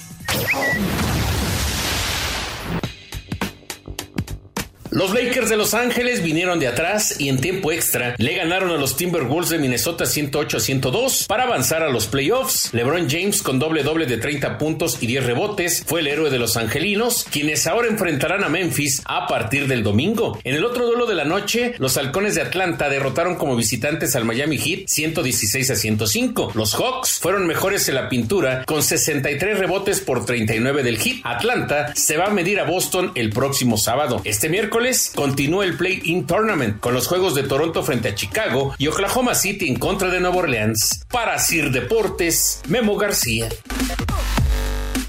Los 4.94 5.12
Lakers 5.12 5.48
de 5.48 5.56
Los 5.56 5.74
Ángeles 5.74 6.22
vinieron 6.22 6.60
de 6.60 6.68
atrás 6.68 7.16
y 7.18 7.28
en 7.28 7.40
tiempo 7.40 7.72
extra 7.72 8.14
le 8.16 8.36
ganaron 8.36 8.70
a 8.70 8.76
los 8.76 8.96
Timberwolves 8.96 9.50
de 9.50 9.58
Minnesota 9.58 10.06
108 10.06 10.56
a 10.56 10.60
102 10.60 11.26
para 11.26 11.42
avanzar 11.42 11.82
a 11.82 11.88
los 11.88 12.06
playoffs. 12.06 12.72
LeBron 12.72 13.10
James 13.10 13.42
con 13.42 13.58
doble 13.58 13.82
doble 13.82 14.06
de 14.06 14.18
30 14.18 14.56
puntos 14.56 14.98
y 15.00 15.08
10 15.08 15.26
rebotes 15.26 15.82
fue 15.84 15.98
el 15.98 16.06
héroe 16.06 16.30
de 16.30 16.38
los 16.38 16.56
angelinos, 16.56 17.26
quienes 17.28 17.66
ahora 17.66 17.88
enfrentarán 17.88 18.44
a 18.44 18.48
Memphis 18.48 19.02
a 19.04 19.26
partir 19.26 19.66
del 19.66 19.82
domingo. 19.82 20.38
En 20.44 20.54
el 20.54 20.64
otro 20.64 20.86
duelo 20.86 21.06
de 21.06 21.16
la 21.16 21.24
noche, 21.24 21.74
los 21.78 21.96
halcones 21.96 22.36
de 22.36 22.42
Atlanta 22.42 22.88
derrotaron 22.88 23.34
como 23.34 23.56
visitantes 23.56 24.14
al 24.14 24.24
Miami 24.24 24.58
Heat 24.58 24.86
116 24.86 25.70
a 25.72 25.74
105. 25.74 26.52
Los 26.54 26.76
Hawks 26.76 27.18
fueron 27.18 27.48
mejores 27.48 27.88
en 27.88 27.96
la 27.96 28.08
pintura 28.08 28.64
con 28.64 28.80
63 28.80 29.58
rebotes 29.58 29.98
por 29.98 30.24
39 30.24 30.84
del 30.84 30.98
Heat. 30.98 31.16
Atlanta 31.24 31.92
se 31.96 32.16
va 32.16 32.26
a 32.26 32.30
medir 32.30 32.60
a 32.60 32.64
Boston 32.64 33.10
el 33.16 33.30
próximo 33.30 33.76
sábado. 33.76 34.22
Este 34.22 34.48
miércoles 34.48 34.83
continúa 35.14 35.64
el 35.64 35.76
Play-In 35.78 36.26
Tournament 36.26 36.78
con 36.78 36.92
los 36.92 37.06
juegos 37.08 37.34
de 37.34 37.42
Toronto 37.44 37.82
frente 37.82 38.08
a 38.08 38.14
Chicago 38.14 38.74
y 38.76 38.86
Oklahoma 38.88 39.34
City 39.34 39.66
en 39.68 39.76
contra 39.78 40.08
de 40.10 40.20
Nueva 40.20 40.36
Orleans. 40.36 41.06
Para 41.10 41.38
Sir 41.38 41.70
Deportes, 41.70 42.60
Memo 42.68 42.94
García. 42.96 43.48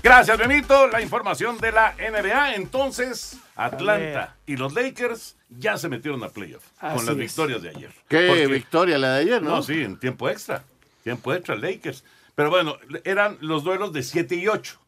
Gracias, 0.01 0.38
Benito. 0.38 0.88
La 0.88 1.01
información 1.01 1.58
de 1.58 1.72
la 1.74 1.94
NBA. 1.98 2.55
Entonces, 2.55 3.38
Atlanta 3.55 4.38
y 4.46 4.55
los 4.55 4.74
Lakers 4.74 5.36
ya 5.50 5.77
se 5.77 5.89
metieron 5.89 6.24
a 6.24 6.29
playoff 6.29 6.63
Así 6.79 6.96
con 6.96 7.05
las 7.05 7.13
es. 7.15 7.20
victorias 7.20 7.62
de 7.62 7.70
ayer. 7.70 7.91
Qué 8.08 8.27
Porque- 8.27 8.48
victoria 8.48 8.98
la 8.98 9.13
de 9.15 9.22
ayer, 9.22 9.41
¿no? 9.41 9.50
No, 9.58 9.62
sí, 9.63 9.82
en 9.82 9.98
tiempo 10.00 10.29
extra. 10.29 10.63
Tiempo 11.03 11.34
extra, 11.34 11.55
Lakers. 11.55 12.03
Pero 12.34 12.50
bueno, 12.50 12.77
eran 13.03 13.38
los 13.41 13.63
duelos 13.65 13.91
de 13.91 14.03
7 14.03 14.36
y 14.36 14.48
8. 14.48 14.79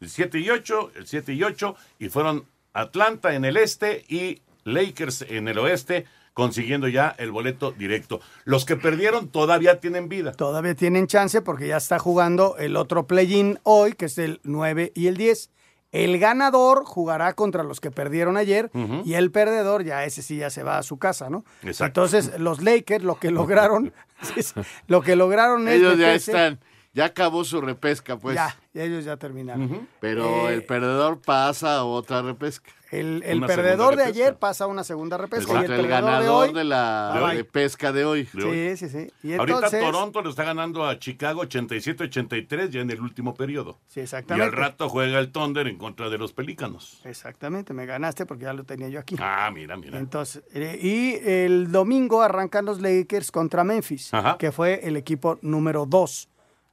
El 0.00 0.08
7 0.10 0.38
y 0.38 0.50
8, 0.50 0.92
el 0.94 1.06
7 1.06 1.32
y 1.32 1.42
8, 1.42 1.74
y 1.98 2.08
fueron 2.10 2.44
Atlanta 2.76 3.34
en 3.34 3.44
el 3.44 3.56
este 3.56 4.04
y 4.08 4.42
Lakers 4.64 5.22
en 5.28 5.48
el 5.48 5.58
oeste, 5.58 6.04
consiguiendo 6.34 6.88
ya 6.88 7.14
el 7.18 7.30
boleto 7.30 7.72
directo. 7.72 8.20
Los 8.44 8.64
que 8.64 8.76
perdieron 8.76 9.28
todavía 9.28 9.80
tienen 9.80 10.08
vida. 10.08 10.32
Todavía 10.32 10.74
tienen 10.74 11.06
chance 11.06 11.40
porque 11.40 11.68
ya 11.68 11.78
está 11.78 11.98
jugando 11.98 12.56
el 12.58 12.76
otro 12.76 13.06
play-in 13.06 13.58
hoy, 13.62 13.92
que 13.92 14.06
es 14.06 14.18
el 14.18 14.40
9 14.44 14.92
y 14.94 15.06
el 15.06 15.16
10. 15.16 15.50
El 15.92 16.18
ganador 16.18 16.84
jugará 16.84 17.32
contra 17.32 17.62
los 17.62 17.80
que 17.80 17.90
perdieron 17.90 18.36
ayer 18.36 18.70
y 19.04 19.14
el 19.14 19.30
perdedor 19.30 19.84
ya 19.84 20.04
ese 20.04 20.20
sí 20.20 20.36
ya 20.36 20.50
se 20.50 20.62
va 20.62 20.76
a 20.76 20.82
su 20.82 20.98
casa, 20.98 21.30
¿no? 21.30 21.44
Exacto. 21.62 22.04
Entonces 22.04 22.38
los 22.38 22.60
Lakers 22.60 23.04
lo 23.04 23.18
que 23.18 23.30
lograron, 23.30 23.94
lo 24.88 25.00
que 25.00 25.16
lograron 25.16 25.66
es 25.68 25.76
Ellos 25.76 25.96
ya 25.96 26.14
están, 26.14 26.60
ya 26.96 27.04
acabó 27.04 27.44
su 27.44 27.60
repesca, 27.60 28.16
pues. 28.18 28.36
ya, 28.36 28.56
ellos 28.72 29.04
ya 29.04 29.18
terminaron. 29.18 29.86
Pero 30.00 30.48
Eh, 30.48 30.54
el 30.54 30.64
perdedor 30.64 31.20
pasa 31.20 31.76
a 31.76 31.84
otra 31.84 32.22
repesca. 32.22 32.70
El, 32.90 33.22
el 33.26 33.40
perdedor 33.40 33.96
de 33.96 34.04
repesca. 34.04 34.08
ayer 34.24 34.36
pasa 34.38 34.64
a 34.64 34.66
una 34.68 34.82
segunda 34.84 35.18
repesca 35.18 35.52
y 35.60 35.64
el, 35.64 35.86
ganador 35.88 36.22
de 36.22 36.28
hoy 36.28 36.52
de 36.54 36.64
la 36.64 37.32
de 37.34 37.44
pesca 37.44 37.92
de 37.92 38.04
hoy. 38.04 38.24
Sí, 38.26 38.76
sí, 38.76 38.88
sí. 38.88 39.12
Y 39.24 39.34
Ahorita 39.34 39.56
entonces, 39.56 39.80
Toronto 39.82 40.22
le 40.22 40.30
está 40.30 40.44
ganando 40.44 40.86
a 40.86 40.98
Chicago 40.98 41.42
87-83 41.42 42.68
ya 42.70 42.80
en 42.80 42.90
el 42.90 43.00
último 43.00 43.34
periodo. 43.34 43.78
Sí, 43.88 44.00
Y 44.00 44.02
exactamente. 44.04 44.46
al 44.46 44.52
rato 44.52 44.88
juega 44.88 45.18
el 45.18 45.32
Thunder 45.32 45.66
en 45.66 45.76
contra 45.78 46.08
de 46.08 46.16
los 46.16 46.32
Pelícanos. 46.32 47.00
Exactamente, 47.04 47.74
me 47.74 47.86
ganaste 47.86 48.24
porque 48.24 48.44
ya 48.44 48.52
lo 48.52 48.64
tenía 48.64 48.88
yo 48.88 49.00
aquí. 49.00 49.16
Ah, 49.18 49.50
mira, 49.52 49.76
mira. 49.76 49.98
Entonces, 49.98 50.42
eh, 50.54 50.78
y 50.80 51.28
el 51.28 51.72
domingo 51.72 52.22
arrancan 52.22 52.64
los 52.64 52.80
Lakers 52.80 53.30
contra 53.30 53.64
Memphis, 53.64 54.14
Ajá. 54.14 54.38
que 54.38 54.52
fue 54.52 54.80
el 54.86 54.96
equipo 54.96 55.38
número 55.42 55.86
2. 55.86 56.28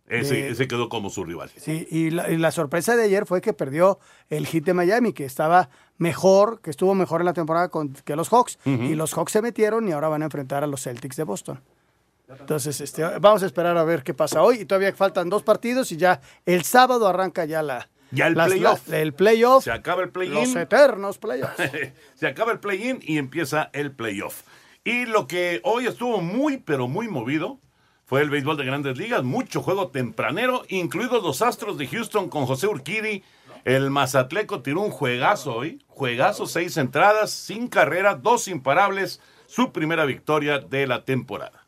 Ese, 0.08 0.68
quedó 0.68 0.90
como 0.90 1.10
su 1.10 1.24
rival. 1.24 1.50
Sí, 1.56 1.88
y 1.90 2.10
la, 2.12 2.30
y 2.30 2.38
la 2.38 2.52
sorpresa 2.52 2.96
de 2.96 3.04
ayer 3.04 3.26
fue 3.26 3.42
que 3.42 3.54
perdió 3.54 4.00
el 4.30 4.46
hit 4.46 4.66
de 4.66 4.74
Miami, 4.74 5.14
que 5.14 5.26
estaba 5.26 5.70
mejor, 5.98 6.60
que 6.62 6.70
estuvo 6.70 6.94
mejor 6.94 7.22
en 7.22 7.26
la 7.26 7.34
temporada 7.34 7.70
con- 7.70 7.94
que 7.94 8.16
los 8.16 8.30
Hawks. 8.30 8.60
Y 8.66 8.96
los 8.96 9.14
Hawks 9.14 9.32
se 9.32 9.42
metieron 9.42 9.88
y 9.88 9.92
ahora 9.94 10.10
van 10.10 10.22
a 10.22 10.26
enfrentar 10.26 10.64
a 10.64 10.68
los 10.68 10.84
Celtics 10.84 11.16
de 11.16 11.24
Boston. 11.24 11.62
Entonces, 12.28 12.80
este, 12.82 13.04
vamos 13.20 13.44
a 13.44 13.46
esperar 13.46 13.78
a 13.78 13.84
ver 13.84 14.04
qué 14.04 14.14
pasa 14.14 14.42
hoy. 14.44 14.62
Y 14.62 14.66
todavía 14.66 14.94
faltan 14.94 15.30
dos 15.30 15.44
partidos 15.44 15.92
y 15.92 15.98
ya 15.98 16.20
el 16.46 16.64
sábado 16.64 17.08
arranca 17.08 17.46
ya 17.46 17.62
la... 17.64 17.90
Ya 18.12 18.28
el 18.28 18.36
playoff. 18.36 18.88
la- 18.88 19.00
el 19.00 19.14
playoff. 19.14 19.64
Se 19.64 19.72
acaba 19.72 20.04
el 20.04 20.10
play-in. 20.10 20.34
Los 20.36 20.56
eternos 20.56 21.18
playoffs. 21.18 21.56
Se 22.16 22.28
acaba 22.28 22.52
el 22.52 22.60
play-in 22.60 23.00
y 23.02 23.18
empieza 23.18 23.70
el 23.74 23.92
playoff. 23.92 24.44
Y 24.84 25.06
lo 25.06 25.26
que 25.28 25.62
hoy 25.64 25.88
estuvo 25.88 26.22
muy, 26.22 26.58
pero 26.58 26.88
muy 26.88 27.08
movido 27.08 27.60
fue 28.13 28.22
el 28.22 28.29
béisbol 28.29 28.58
de 28.58 28.65
grandes 28.65 28.96
ligas. 28.96 29.24
Mucho 29.24 29.63
juego 29.63 29.88
tempranero, 29.88 30.62
incluidos 30.70 31.24
los 31.24 31.41
Astros 31.41 31.79
de 31.79 31.88
Houston 31.88 32.29
con 32.29 32.46
José 32.46 32.67
Urquidi. 32.67 33.24
El 33.65 33.89
Mazatleco 33.89 34.62
tiró 34.62 34.82
un 34.82 34.91
juegazo 34.91 35.55
hoy. 35.55 35.82
Juegazo, 35.88 36.46
seis 36.46 36.77
entradas, 36.77 37.32
sin 37.32 37.67
carrera, 37.67 38.13
dos 38.13 38.48
imparables. 38.48 39.20
Su 39.48 39.72
primera 39.72 40.05
victoria 40.05 40.60
de 40.60 40.86
la 40.86 41.05
temporada. 41.05 41.62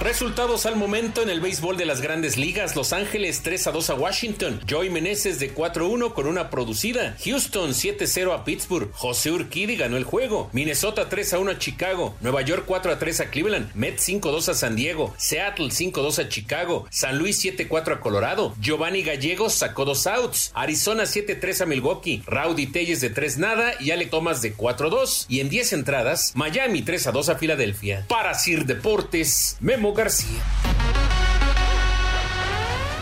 Resultados 0.00 0.64
al 0.64 0.76
momento 0.76 1.20
en 1.22 1.28
el 1.28 1.42
béisbol 1.42 1.76
de 1.76 1.84
las 1.84 2.00
grandes 2.00 2.38
ligas. 2.38 2.74
Los 2.74 2.94
Ángeles 2.94 3.42
3 3.42 3.66
a 3.66 3.70
2 3.70 3.90
a 3.90 3.94
Washington. 3.96 4.58
Joey 4.68 4.88
Meneses 4.88 5.38
de 5.38 5.54
4-1 5.54 6.14
con 6.14 6.26
una 6.26 6.48
producida. 6.48 7.18
Houston 7.22 7.72
7-0 7.72 8.32
a 8.32 8.44
Pittsburgh. 8.46 8.90
José 8.94 9.30
Urquidi 9.30 9.76
ganó 9.76 9.98
el 9.98 10.04
juego. 10.04 10.48
Minnesota 10.54 11.10
3 11.10 11.34
a 11.34 11.38
1 11.40 11.50
a 11.50 11.58
Chicago. 11.58 12.16
Nueva 12.22 12.40
York 12.40 12.64
4 12.66 12.92
a 12.92 12.98
3 12.98 13.20
a 13.20 13.30
Cleveland. 13.30 13.70
Mets 13.74 14.08
5-2 14.08 14.48
a 14.48 14.54
San 14.54 14.74
Diego. 14.74 15.12
Seattle 15.18 15.66
5-2 15.66 16.24
a 16.24 16.28
Chicago. 16.30 16.86
San 16.88 17.18
Luis 17.18 17.44
7-4 17.44 17.96
a 17.96 18.00
Colorado. 18.00 18.54
Giovanni 18.58 19.02
Gallegos 19.02 19.52
sacó 19.52 19.84
dos 19.84 20.06
outs. 20.06 20.50
Arizona 20.54 21.02
7-3 21.02 21.60
a 21.60 21.66
Milwaukee. 21.66 22.22
Rowdy 22.26 22.68
Telles 22.68 23.02
de 23.02 23.10
3 23.10 23.36
nada 23.36 23.74
y 23.78 23.90
Alec 23.90 24.08
Thomas 24.08 24.40
de 24.40 24.56
4-2. 24.56 25.26
Y 25.28 25.40
en 25.40 25.50
10 25.50 25.74
entradas, 25.74 26.32
Miami 26.36 26.80
3 26.80 27.08
a 27.08 27.12
2 27.12 27.28
a 27.28 27.34
Filadelfia. 27.36 28.06
Para 28.08 28.32
Sir 28.32 28.64
Deportes, 28.64 29.58
Memo 29.60 29.89
García. 29.94 30.42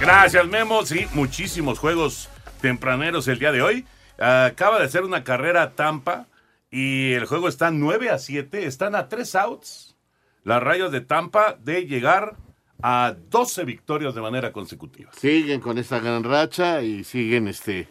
Gracias, 0.01 0.47
Memo. 0.47 0.85
Sí, 0.87 1.07
muchísimos 1.15 1.79
juegos 1.79 2.29
tempraneros 2.61 3.27
el 3.29 3.39
día 3.39 3.53
de 3.53 3.63
hoy. 3.63 3.85
Acaba 4.19 4.79
de 4.79 4.85
hacer 4.85 5.05
una 5.05 5.25
carrera 5.25 5.75
Tampa 5.75 6.27
y 6.71 7.13
el 7.13 7.27
juego 7.27 7.49
está 7.49 7.71
9 7.71 8.11
a 8.11 8.19
7. 8.19 8.67
Están 8.67 8.95
a 8.95 9.09
3 9.09 9.35
outs. 9.35 9.97
Las 10.45 10.63
rayas 10.63 10.93
de 10.93 11.01
Tampa 11.01 11.57
de 11.61 11.87
llegar 11.87 12.37
a 12.81 13.15
12 13.29 13.65
victorias 13.65 14.15
de 14.15 14.21
manera 14.21 14.53
consecutiva. 14.53 15.11
Siguen 15.13 15.61
con 15.61 15.79
esa 15.79 15.99
gran 15.99 16.25
racha 16.25 16.83
y 16.83 17.05
siguen 17.05 17.49
este 17.49 17.89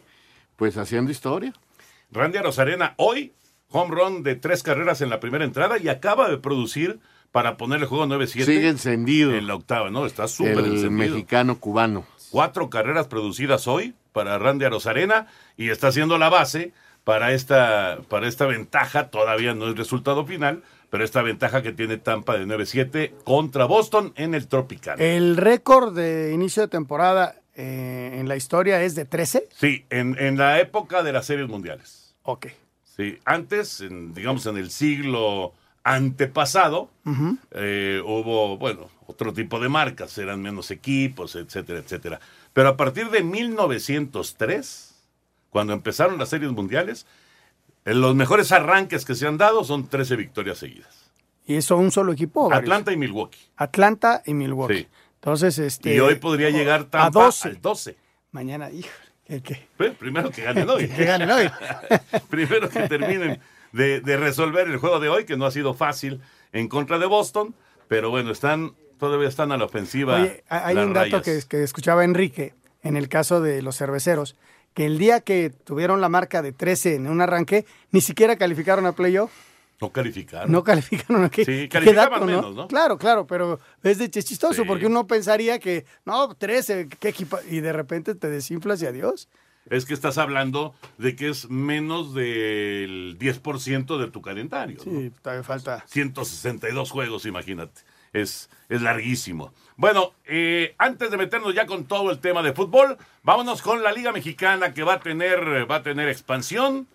pues 0.55 0.77
haciendo 0.77 1.11
historia. 1.11 1.53
Randy 2.11 2.39
Rosarena 2.39 2.93
hoy 2.97 3.33
home 3.69 3.93
run 3.93 4.23
de 4.23 4.35
tres 4.35 4.63
carreras 4.63 5.01
en 5.01 5.09
la 5.09 5.19
primera 5.19 5.45
entrada 5.45 5.77
y 5.77 5.89
acaba 5.89 6.29
de 6.29 6.37
producir 6.37 6.99
para 7.31 7.57
poner 7.57 7.79
el 7.81 7.85
juego 7.87 8.05
9-7. 8.05 8.45
Sigue 8.45 8.67
encendido. 8.69 9.33
En 9.35 9.47
la 9.47 9.55
octava, 9.55 9.89
¿no? 9.89 10.05
Está 10.05 10.27
súper 10.27 10.59
El 10.59 10.65
encendido. 10.65 10.91
mexicano 10.91 11.59
cubano. 11.59 12.05
Cuatro 12.31 12.69
carreras 12.69 13.07
producidas 13.07 13.67
hoy 13.67 13.93
para 14.11 14.37
Randy 14.37 14.65
Arozarena 14.65 15.27
y 15.55 15.69
está 15.69 15.87
haciendo 15.87 16.17
la 16.17 16.29
base 16.29 16.73
para 17.03 17.31
esta, 17.33 17.99
para 18.09 18.27
esta 18.27 18.45
ventaja. 18.45 19.09
Todavía 19.09 19.53
no 19.53 19.69
es 19.69 19.77
resultado 19.77 20.25
final, 20.25 20.63
pero 20.89 21.03
esta 21.05 21.21
ventaja 21.21 21.61
que 21.61 21.71
tiene 21.71 21.97
Tampa 21.97 22.37
de 22.37 22.45
9-7 22.45 23.11
contra 23.23 23.65
Boston 23.65 24.13
en 24.17 24.33
el 24.33 24.47
Tropical. 24.47 24.99
El 24.99 25.37
récord 25.37 25.95
de 25.95 26.33
inicio 26.33 26.63
de 26.63 26.67
temporada 26.67 27.35
eh, 27.55 28.17
en 28.19 28.27
la 28.27 28.35
historia 28.35 28.81
es 28.83 28.93
de 28.95 29.05
13. 29.05 29.47
Sí, 29.55 29.85
en, 29.89 30.17
en 30.19 30.37
la 30.37 30.59
época 30.59 31.03
de 31.03 31.13
las 31.13 31.25
series 31.25 31.47
mundiales. 31.47 32.15
Ok. 32.23 32.47
Sí, 32.83 33.19
antes, 33.25 33.79
en, 33.81 34.13
digamos 34.13 34.45
en 34.47 34.57
el 34.57 34.69
siglo 34.71 35.53
antepasado, 35.93 36.89
eh, 37.51 38.01
hubo, 38.05 38.57
bueno, 38.57 38.89
otro 39.05 39.33
tipo 39.33 39.59
de 39.59 39.69
marcas, 39.69 40.17
eran 40.17 40.41
menos 40.41 40.69
equipos, 40.69 41.35
etcétera, 41.35 41.79
etcétera. 41.79 42.19
Pero 42.51 42.69
a 42.69 42.77
partir 42.77 43.09
de 43.09 43.23
1903, 43.23 44.95
cuando 45.49 45.71
empezaron 45.71 46.17
las 46.17 46.27
series 46.29 46.51
mundiales, 46.51 47.05
eh, 47.85 47.93
los 47.93 48.15
mejores 48.15 48.51
arranques 48.51 49.05
que 49.05 49.15
se 49.15 49.27
han 49.27 49.37
dado 49.37 49.63
son 49.63 49.87
13 49.87 50.17
victorias 50.17 50.57
seguidas. 50.57 51.11
¿Y 51.45 51.55
eso 51.55 51.77
un 51.77 51.91
solo 51.91 52.11
equipo? 52.11 52.51
Atlanta 52.53 52.91
y 52.91 52.97
Milwaukee. 52.97 53.39
Atlanta 53.55 54.21
y 54.25 54.33
Milwaukee. 54.33 54.79
Sí. 54.79 54.87
Entonces, 55.15 55.57
este. 55.57 55.95
y 55.95 55.99
hoy 56.01 56.15
podría 56.15 56.49
llegar 56.49 56.81
a 56.81 56.89
Tampa 56.89 57.21
12. 57.21 57.47
al 57.47 57.61
12. 57.61 57.97
Mañana, 58.31 58.69
hijo, 58.71 58.89
¿qué? 59.25 59.41
qué? 59.41 59.67
Pues, 59.77 59.95
primero 59.95 60.29
que 60.31 60.43
ganen 60.43 60.69
hoy. 60.69 60.87
Que 60.95 61.05
ganen 61.05 61.31
hoy. 61.31 61.49
primero 62.29 62.69
que 62.69 62.89
terminen 62.89 63.39
de, 63.77 64.01
de 64.01 64.17
resolver 64.17 64.67
el 64.67 64.77
juego 64.77 64.99
de 64.99 65.09
hoy, 65.09 65.25
que 65.25 65.37
no 65.37 65.45
ha 65.45 65.51
sido 65.51 65.73
fácil 65.73 66.19
en 66.51 66.67
contra 66.67 66.99
de 66.99 67.05
Boston, 67.05 67.55
pero 67.87 68.09
bueno, 68.09 68.31
están 68.31 68.73
todavía 68.97 69.27
están 69.27 69.51
a 69.51 69.57
la 69.57 69.65
ofensiva. 69.65 70.15
Oye, 70.21 70.43
hay 70.49 70.75
las 70.75 70.85
un 70.85 70.93
dato 70.93 71.21
que, 71.21 71.63
escuchaba 71.63 72.03
Enrique 72.03 72.53
en 72.83 72.97
el 72.97 73.09
caso 73.09 73.41
de 73.41 73.61
los 73.61 73.77
cerveceros, 73.77 74.35
que 74.73 74.85
el 74.85 74.97
día 74.97 75.21
que 75.21 75.49
tuvieron 75.49 76.01
la 76.01 76.09
marca 76.09 76.41
de 76.41 76.51
13 76.51 76.95
en 76.95 77.07
un 77.07 77.21
arranque, 77.21 77.65
ni 77.91 78.01
siquiera 78.01 78.35
calificaron 78.37 78.85
a 78.85 78.93
playoff. 78.93 79.31
no 79.79 79.91
calificaron. 79.91 80.51
No 80.51 80.63
calificaron 80.63 81.25
a 81.25 81.29
qué. 81.29 81.45
Sí, 81.45 81.69
calificaban 81.69 82.11
dato, 82.13 82.25
menos, 82.25 82.55
¿no? 82.55 82.67
Claro, 82.67 82.97
claro, 82.97 83.27
pero 83.27 83.59
es 83.83 83.99
de 83.99 84.09
chistoso 84.09 84.63
Sí. 84.63 84.67
porque 84.67 84.87
uno 84.87 85.05
pensaría 85.05 85.59
que, 85.59 85.85
no, 86.05 86.33
13, 86.33 86.87
qué 86.99 87.09
equipo, 87.09 87.37
y 87.49 87.59
de 87.59 87.73
repente 87.73 88.15
te 88.15 88.29
desinflas 88.29 88.81
y 88.81 88.87
adiós. 88.87 89.27
Es 89.69 89.85
que 89.85 89.93
estás 89.93 90.17
hablando 90.17 90.73
de 90.97 91.15
que 91.15 91.29
es 91.29 91.49
menos 91.49 92.13
del 92.13 93.17
10% 93.19 93.97
de 93.97 94.11
tu 94.11 94.21
calendario. 94.21 94.77
¿no? 94.77 94.83
Sí, 94.83 95.11
todavía 95.21 95.43
falta. 95.43 95.83
162 95.87 96.91
juegos, 96.91 97.25
imagínate. 97.25 97.81
Es, 98.13 98.49
es 98.69 98.81
larguísimo. 98.81 99.53
Bueno, 99.75 100.13
eh, 100.25 100.73
antes 100.77 101.11
de 101.11 101.17
meternos 101.17 101.53
ya 101.53 101.65
con 101.65 101.85
todo 101.85 102.09
el 102.09 102.19
tema 102.19 102.41
de 102.41 102.53
fútbol, 102.53 102.97
vámonos 103.23 103.61
con 103.61 103.83
la 103.83 103.91
Liga 103.91 104.11
Mexicana 104.11 104.73
que 104.73 104.83
va 104.83 104.93
a 104.93 104.99
tener, 104.99 105.69
va 105.69 105.77
a 105.77 105.83
tener 105.83 106.09
expansión. 106.09 106.87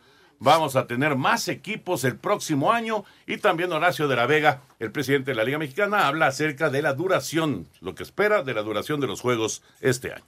Vamos 0.44 0.74
a 0.74 0.88
tener 0.88 1.14
más 1.14 1.46
equipos 1.46 2.02
el 2.02 2.16
próximo 2.16 2.72
año 2.72 3.04
y 3.28 3.36
también 3.36 3.70
Horacio 3.70 4.08
de 4.08 4.16
la 4.16 4.26
Vega, 4.26 4.62
el 4.80 4.90
presidente 4.90 5.30
de 5.30 5.36
la 5.36 5.44
Liga 5.44 5.58
Mexicana, 5.58 6.08
habla 6.08 6.26
acerca 6.26 6.68
de 6.68 6.82
la 6.82 6.94
duración, 6.94 7.68
lo 7.80 7.94
que 7.94 8.02
espera 8.02 8.42
de 8.42 8.52
la 8.52 8.62
duración 8.62 8.98
de 8.98 9.06
los 9.06 9.20
juegos 9.20 9.62
este 9.80 10.12
año. 10.12 10.24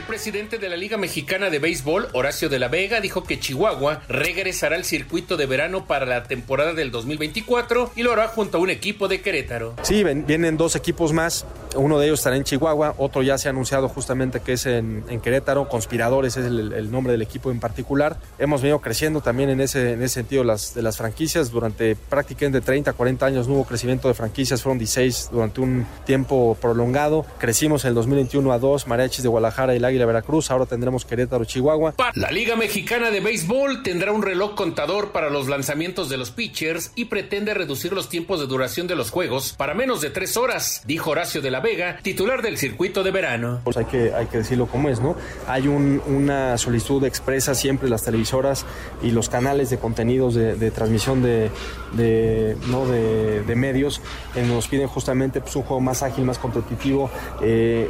El 0.00 0.06
presidente 0.06 0.56
de 0.56 0.70
la 0.70 0.78
Liga 0.78 0.96
Mexicana 0.96 1.50
de 1.50 1.58
Béisbol, 1.58 2.08
Horacio 2.14 2.48
de 2.48 2.58
la 2.58 2.68
Vega, 2.68 3.02
dijo 3.02 3.22
que 3.22 3.38
Chihuahua 3.38 4.00
regresará 4.08 4.76
al 4.76 4.86
circuito 4.86 5.36
de 5.36 5.44
verano 5.44 5.84
para 5.84 6.06
la 6.06 6.22
temporada 6.22 6.72
del 6.72 6.90
2024 6.90 7.92
y 7.96 8.02
lo 8.02 8.12
hará 8.12 8.28
junto 8.28 8.56
a 8.56 8.60
un 8.62 8.70
equipo 8.70 9.08
de 9.08 9.20
Querétaro. 9.20 9.74
Sí, 9.82 10.02
vienen 10.02 10.56
dos 10.56 10.74
equipos 10.74 11.12
más. 11.12 11.44
Uno 11.76 11.98
de 11.98 12.06
ellos 12.06 12.20
estará 12.20 12.36
en 12.36 12.44
Chihuahua, 12.44 12.94
otro 12.96 13.22
ya 13.22 13.36
se 13.36 13.48
ha 13.48 13.50
anunciado 13.50 13.90
justamente 13.90 14.40
que 14.40 14.54
es 14.54 14.64
en, 14.64 15.04
Querétaro. 15.22 15.68
Conspiradores 15.68 16.38
es 16.38 16.46
el, 16.46 16.90
nombre 16.90 17.12
del 17.12 17.20
equipo 17.20 17.50
en 17.50 17.60
particular. 17.60 18.16
Hemos 18.38 18.62
venido 18.62 18.80
creciendo 18.80 19.20
también 19.20 19.50
en 19.50 19.60
ese, 19.60 19.92
en 19.92 20.02
ese 20.02 20.14
sentido 20.14 20.44
las, 20.44 20.74
de 20.74 20.80
las 20.80 20.96
franquicias. 20.96 21.50
Durante 21.50 21.94
prácticamente 21.94 22.62
30, 22.62 22.94
40 22.94 23.26
años 23.26 23.46
no 23.46 23.54
hubo 23.54 23.64
crecimiento 23.66 24.08
de 24.08 24.14
franquicias, 24.14 24.62
fueron 24.62 24.78
16 24.78 25.28
durante 25.30 25.60
un 25.60 25.86
tiempo 26.06 26.56
prolongado. 26.58 27.26
Crecimos 27.38 27.84
en 27.84 27.90
el 27.90 27.94
2021 27.96 28.50
a 28.50 28.58
2, 28.58 28.86
Mariachis 28.86 29.22
de 29.22 29.28
Guadalajara 29.28 29.74
y 29.74 29.76
el 29.76 29.89
Águila 29.90 30.06
Veracruz. 30.06 30.50
Ahora 30.50 30.66
tendremos 30.66 31.04
Querétaro, 31.04 31.44
Chihuahua. 31.44 31.94
La 32.14 32.30
Liga 32.30 32.56
Mexicana 32.56 33.10
de 33.10 33.20
Béisbol 33.20 33.82
tendrá 33.82 34.12
un 34.12 34.22
reloj 34.22 34.54
contador 34.54 35.12
para 35.12 35.30
los 35.30 35.48
lanzamientos 35.48 36.08
de 36.08 36.16
los 36.16 36.30
pitchers 36.30 36.92
y 36.94 37.04
pretende 37.06 37.54
reducir 37.54 37.92
los 37.92 38.08
tiempos 38.08 38.40
de 38.40 38.46
duración 38.46 38.86
de 38.86 38.96
los 38.96 39.10
juegos 39.10 39.52
para 39.56 39.74
menos 39.74 40.00
de 40.00 40.10
tres 40.10 40.36
horas, 40.36 40.82
dijo 40.86 41.10
Horacio 41.10 41.40
de 41.42 41.50
la 41.50 41.60
Vega, 41.60 41.98
titular 42.02 42.42
del 42.42 42.56
circuito 42.58 43.02
de 43.02 43.10
verano. 43.10 43.60
Pues 43.64 43.76
hay 43.76 43.84
que, 43.84 44.12
hay 44.14 44.26
que 44.26 44.38
decirlo 44.38 44.66
como 44.66 44.88
es, 44.88 45.00
¿no? 45.00 45.16
Hay 45.46 45.68
un- 45.68 46.02
una 46.06 46.56
solicitud 46.58 47.04
expresa 47.04 47.54
siempre 47.54 47.88
las 47.88 48.02
televisoras 48.04 48.64
y 49.02 49.10
los 49.10 49.28
canales 49.28 49.70
de 49.70 49.78
contenidos 49.78 50.34
de, 50.34 50.54
de 50.56 50.70
transmisión 50.70 51.22
de, 51.22 51.50
de, 51.92 52.56
¿no? 52.68 52.86
de, 52.86 53.42
de 53.42 53.56
medios 53.56 54.00
que 54.34 54.42
nos 54.42 54.68
piden 54.68 54.88
justamente 54.88 55.40
pues, 55.40 55.54
un 55.56 55.62
juego 55.62 55.80
más 55.80 56.02
ágil, 56.02 56.24
más 56.24 56.38
competitivo. 56.38 57.10
Eh, 57.42 57.88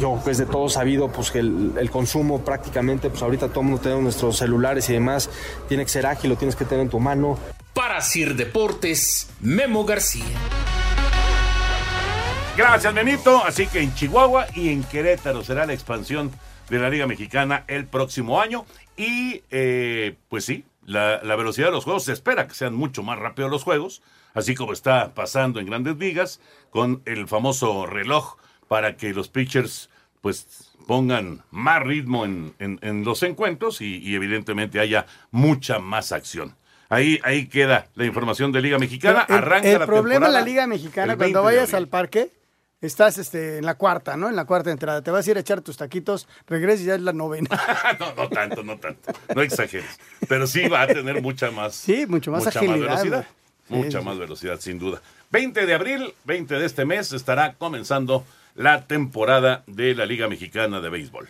yo 0.00 0.20
pues 0.22 0.38
de 0.38 0.46
todo 0.46 0.68
sabido 0.68 1.08
pues 1.10 1.30
que 1.30 1.40
el, 1.40 1.72
el 1.78 1.90
consumo 1.90 2.44
prácticamente 2.44 3.10
pues 3.10 3.22
ahorita 3.22 3.48
todo 3.48 3.60
el 3.60 3.66
mundo 3.66 3.80
tenemos 3.82 4.02
nuestros 4.02 4.36
celulares 4.38 4.88
y 4.90 4.94
demás 4.94 5.30
tiene 5.68 5.84
que 5.84 5.90
ser 5.90 6.06
ágil 6.06 6.30
lo 6.30 6.36
tienes 6.36 6.56
que 6.56 6.64
tener 6.64 6.82
en 6.82 6.90
tu 6.90 7.00
mano 7.00 7.38
Para 7.74 8.00
Sir 8.00 8.34
Deportes, 8.36 9.28
Memo 9.40 9.84
García. 9.84 10.24
Gracias, 12.56 12.94
Benito. 12.94 13.44
Así 13.44 13.66
que 13.66 13.80
en 13.80 13.94
Chihuahua 13.94 14.46
y 14.54 14.70
en 14.70 14.82
Querétaro 14.82 15.44
será 15.44 15.66
la 15.66 15.74
expansión 15.74 16.32
de 16.70 16.78
la 16.78 16.88
Liga 16.88 17.06
Mexicana 17.06 17.64
el 17.68 17.84
próximo 17.86 18.40
año. 18.40 18.64
Y 18.96 19.42
eh, 19.50 20.16
pues 20.30 20.46
sí, 20.46 20.64
la, 20.86 21.22
la 21.22 21.36
velocidad 21.36 21.66
de 21.66 21.72
los 21.72 21.84
juegos 21.84 22.04
se 22.04 22.14
espera 22.14 22.48
que 22.48 22.54
sean 22.54 22.74
mucho 22.74 23.02
más 23.02 23.18
rápidos 23.18 23.50
los 23.50 23.62
juegos, 23.62 24.02
así 24.32 24.54
como 24.54 24.72
está 24.72 25.12
pasando 25.12 25.60
en 25.60 25.66
grandes 25.66 25.98
ligas 25.98 26.40
con 26.70 27.02
el 27.04 27.28
famoso 27.28 27.84
reloj 27.84 28.36
para 28.68 28.96
que 28.96 29.12
los 29.12 29.28
pitchers 29.28 29.88
pues 30.20 30.46
pongan 30.86 31.42
más 31.50 31.82
ritmo 31.82 32.24
en, 32.24 32.54
en- 32.58 32.78
en 32.82 33.04
los 33.04 33.22
encuentros 33.22 33.80
y, 33.80 33.98
y 33.98 34.14
evidentemente 34.14 34.80
haya 34.80 35.06
mucha 35.30 35.78
más 35.78 36.12
acción. 36.12 36.54
Ahí, 36.88 37.18
ahí 37.24 37.46
queda 37.48 37.88
la 37.96 38.04
información 38.06 38.52
de 38.52 38.60
Liga 38.62 38.78
Mexicana. 38.78 39.26
El- 39.28 39.34
Arranca 39.36 39.68
el 39.68 39.78
la 39.80 39.86
problema 39.86 40.26
temporada 40.26 40.40
la 40.40 40.44
Liga 40.44 40.66
Mexicana, 40.66 41.12
el 41.12 41.18
cuando 41.18 41.42
20 41.42 41.50
de 41.50 41.56
vayas 41.62 41.74
al 41.74 41.88
parque, 41.88 42.30
estás 42.80 43.18
este, 43.18 43.58
en 43.58 43.64
la 43.66 43.74
cuarta, 43.74 44.16
¿no? 44.16 44.28
En 44.28 44.36
la 44.36 44.44
cuarta 44.44 44.70
entrada. 44.70 45.02
Te 45.02 45.10
vas 45.10 45.26
a 45.26 45.30
ir 45.32 45.36
a 45.36 45.40
echar 45.40 45.60
tus 45.62 45.76
taquitos, 45.76 46.28
regresas 46.46 46.82
y 46.82 46.84
ya 46.86 46.94
es 46.94 47.00
la 47.00 47.12
novena. 47.12 47.48
no, 47.98 48.14
no 48.14 48.28
tanto, 48.28 48.62
no 48.62 48.78
tanto. 48.78 49.12
No 49.34 49.42
exageres. 49.42 49.98
Pero 50.28 50.46
sí 50.46 50.68
va 50.68 50.82
a 50.82 50.86
tener 50.86 51.20
mucha 51.22 51.50
más. 51.50 51.74
Sí, 51.74 52.06
mucho 52.06 52.30
más 52.30 52.44
mucha 52.44 52.58
agilidad, 52.60 52.78
velocidad. 52.88 53.26
güey. 53.68 53.80
Sí, 53.80 53.86
Mucha 53.86 53.98
sí. 53.98 54.04
más 54.04 54.18
velocidad, 54.18 54.60
sin 54.60 54.78
duda. 54.78 55.02
20 55.30 55.66
de 55.66 55.74
abril, 55.74 56.14
20 56.24 56.54
de 56.54 56.64
este 56.66 56.84
mes, 56.84 57.12
estará 57.12 57.54
comenzando 57.54 58.24
la 58.56 58.86
temporada 58.86 59.62
de 59.66 59.94
la 59.94 60.06
Liga 60.06 60.28
Mexicana 60.28 60.80
de 60.80 60.88
Béisbol. 60.88 61.28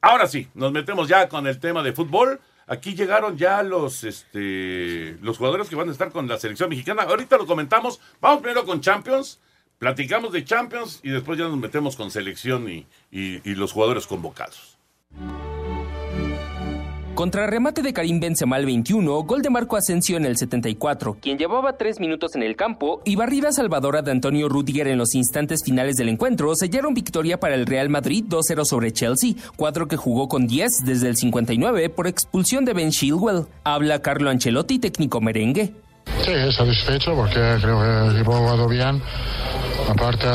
Ahora 0.00 0.26
sí, 0.28 0.48
nos 0.54 0.72
metemos 0.72 1.08
ya 1.08 1.28
con 1.28 1.46
el 1.46 1.58
tema 1.58 1.82
de 1.82 1.92
fútbol. 1.92 2.40
Aquí 2.68 2.94
llegaron 2.94 3.36
ya 3.38 3.62
los, 3.62 4.04
este, 4.04 5.16
los 5.22 5.38
jugadores 5.38 5.68
que 5.68 5.76
van 5.76 5.88
a 5.88 5.92
estar 5.92 6.10
con 6.12 6.28
la 6.28 6.38
selección 6.38 6.68
mexicana. 6.68 7.02
Ahorita 7.02 7.36
lo 7.38 7.46
comentamos. 7.46 8.00
Vamos 8.20 8.40
primero 8.42 8.64
con 8.64 8.80
Champions. 8.80 9.40
Platicamos 9.78 10.32
de 10.32 10.44
Champions 10.44 11.00
y 11.02 11.10
después 11.10 11.38
ya 11.38 11.44
nos 11.48 11.58
metemos 11.58 11.96
con 11.96 12.10
selección 12.10 12.68
y, 12.68 12.86
y- 13.10 13.40
y 13.50 13.54
los 13.54 13.72
jugadores 13.72 14.06
convocados. 14.06 14.78
Contrarremate 17.16 17.80
de 17.80 17.94
Karim 17.94 18.20
Benzema 18.20 18.56
al 18.56 18.66
21, 18.66 19.22
gol 19.22 19.40
de 19.40 19.48
Marco 19.48 19.78
Asensio 19.78 20.18
en 20.18 20.26
el 20.26 20.36
74, 20.36 21.16
quien 21.18 21.38
llevaba 21.38 21.78
tres 21.78 21.98
minutos 21.98 22.36
en 22.36 22.42
el 22.42 22.56
campo, 22.56 23.00
y 23.06 23.16
barrida 23.16 23.52
salvadora 23.52 24.02
de 24.02 24.10
Antonio 24.10 24.50
Rudiger 24.50 24.86
en 24.86 24.98
los 24.98 25.14
instantes 25.14 25.64
finales 25.64 25.96
del 25.96 26.10
encuentro 26.10 26.54
sellaron 26.54 26.92
victoria 26.92 27.40
para 27.40 27.54
el 27.54 27.64
Real 27.64 27.88
Madrid 27.88 28.26
2-0 28.28 28.66
sobre 28.66 28.92
Chelsea, 28.92 29.32
cuadro 29.56 29.88
que 29.88 29.96
jugó 29.96 30.28
con 30.28 30.46
10 30.46 30.84
desde 30.84 31.08
el 31.08 31.16
59 31.16 31.88
por 31.88 32.06
expulsión 32.06 32.66
de 32.66 32.74
Ben 32.74 32.90
Chilwell. 32.90 33.46
Habla 33.64 34.02
Carlo 34.02 34.28
Ancelotti, 34.28 34.78
técnico 34.78 35.22
merengue. 35.22 35.72
Sí, 36.22 36.32
satisfecho 36.52 37.14
porque 37.14 37.40
creo 37.62 37.80
que 37.80 38.08
el 38.08 38.16
equipo 38.16 38.34
ha 38.34 38.38
jugado 38.40 38.68
bien. 38.68 39.00
Aparte, 39.88 40.26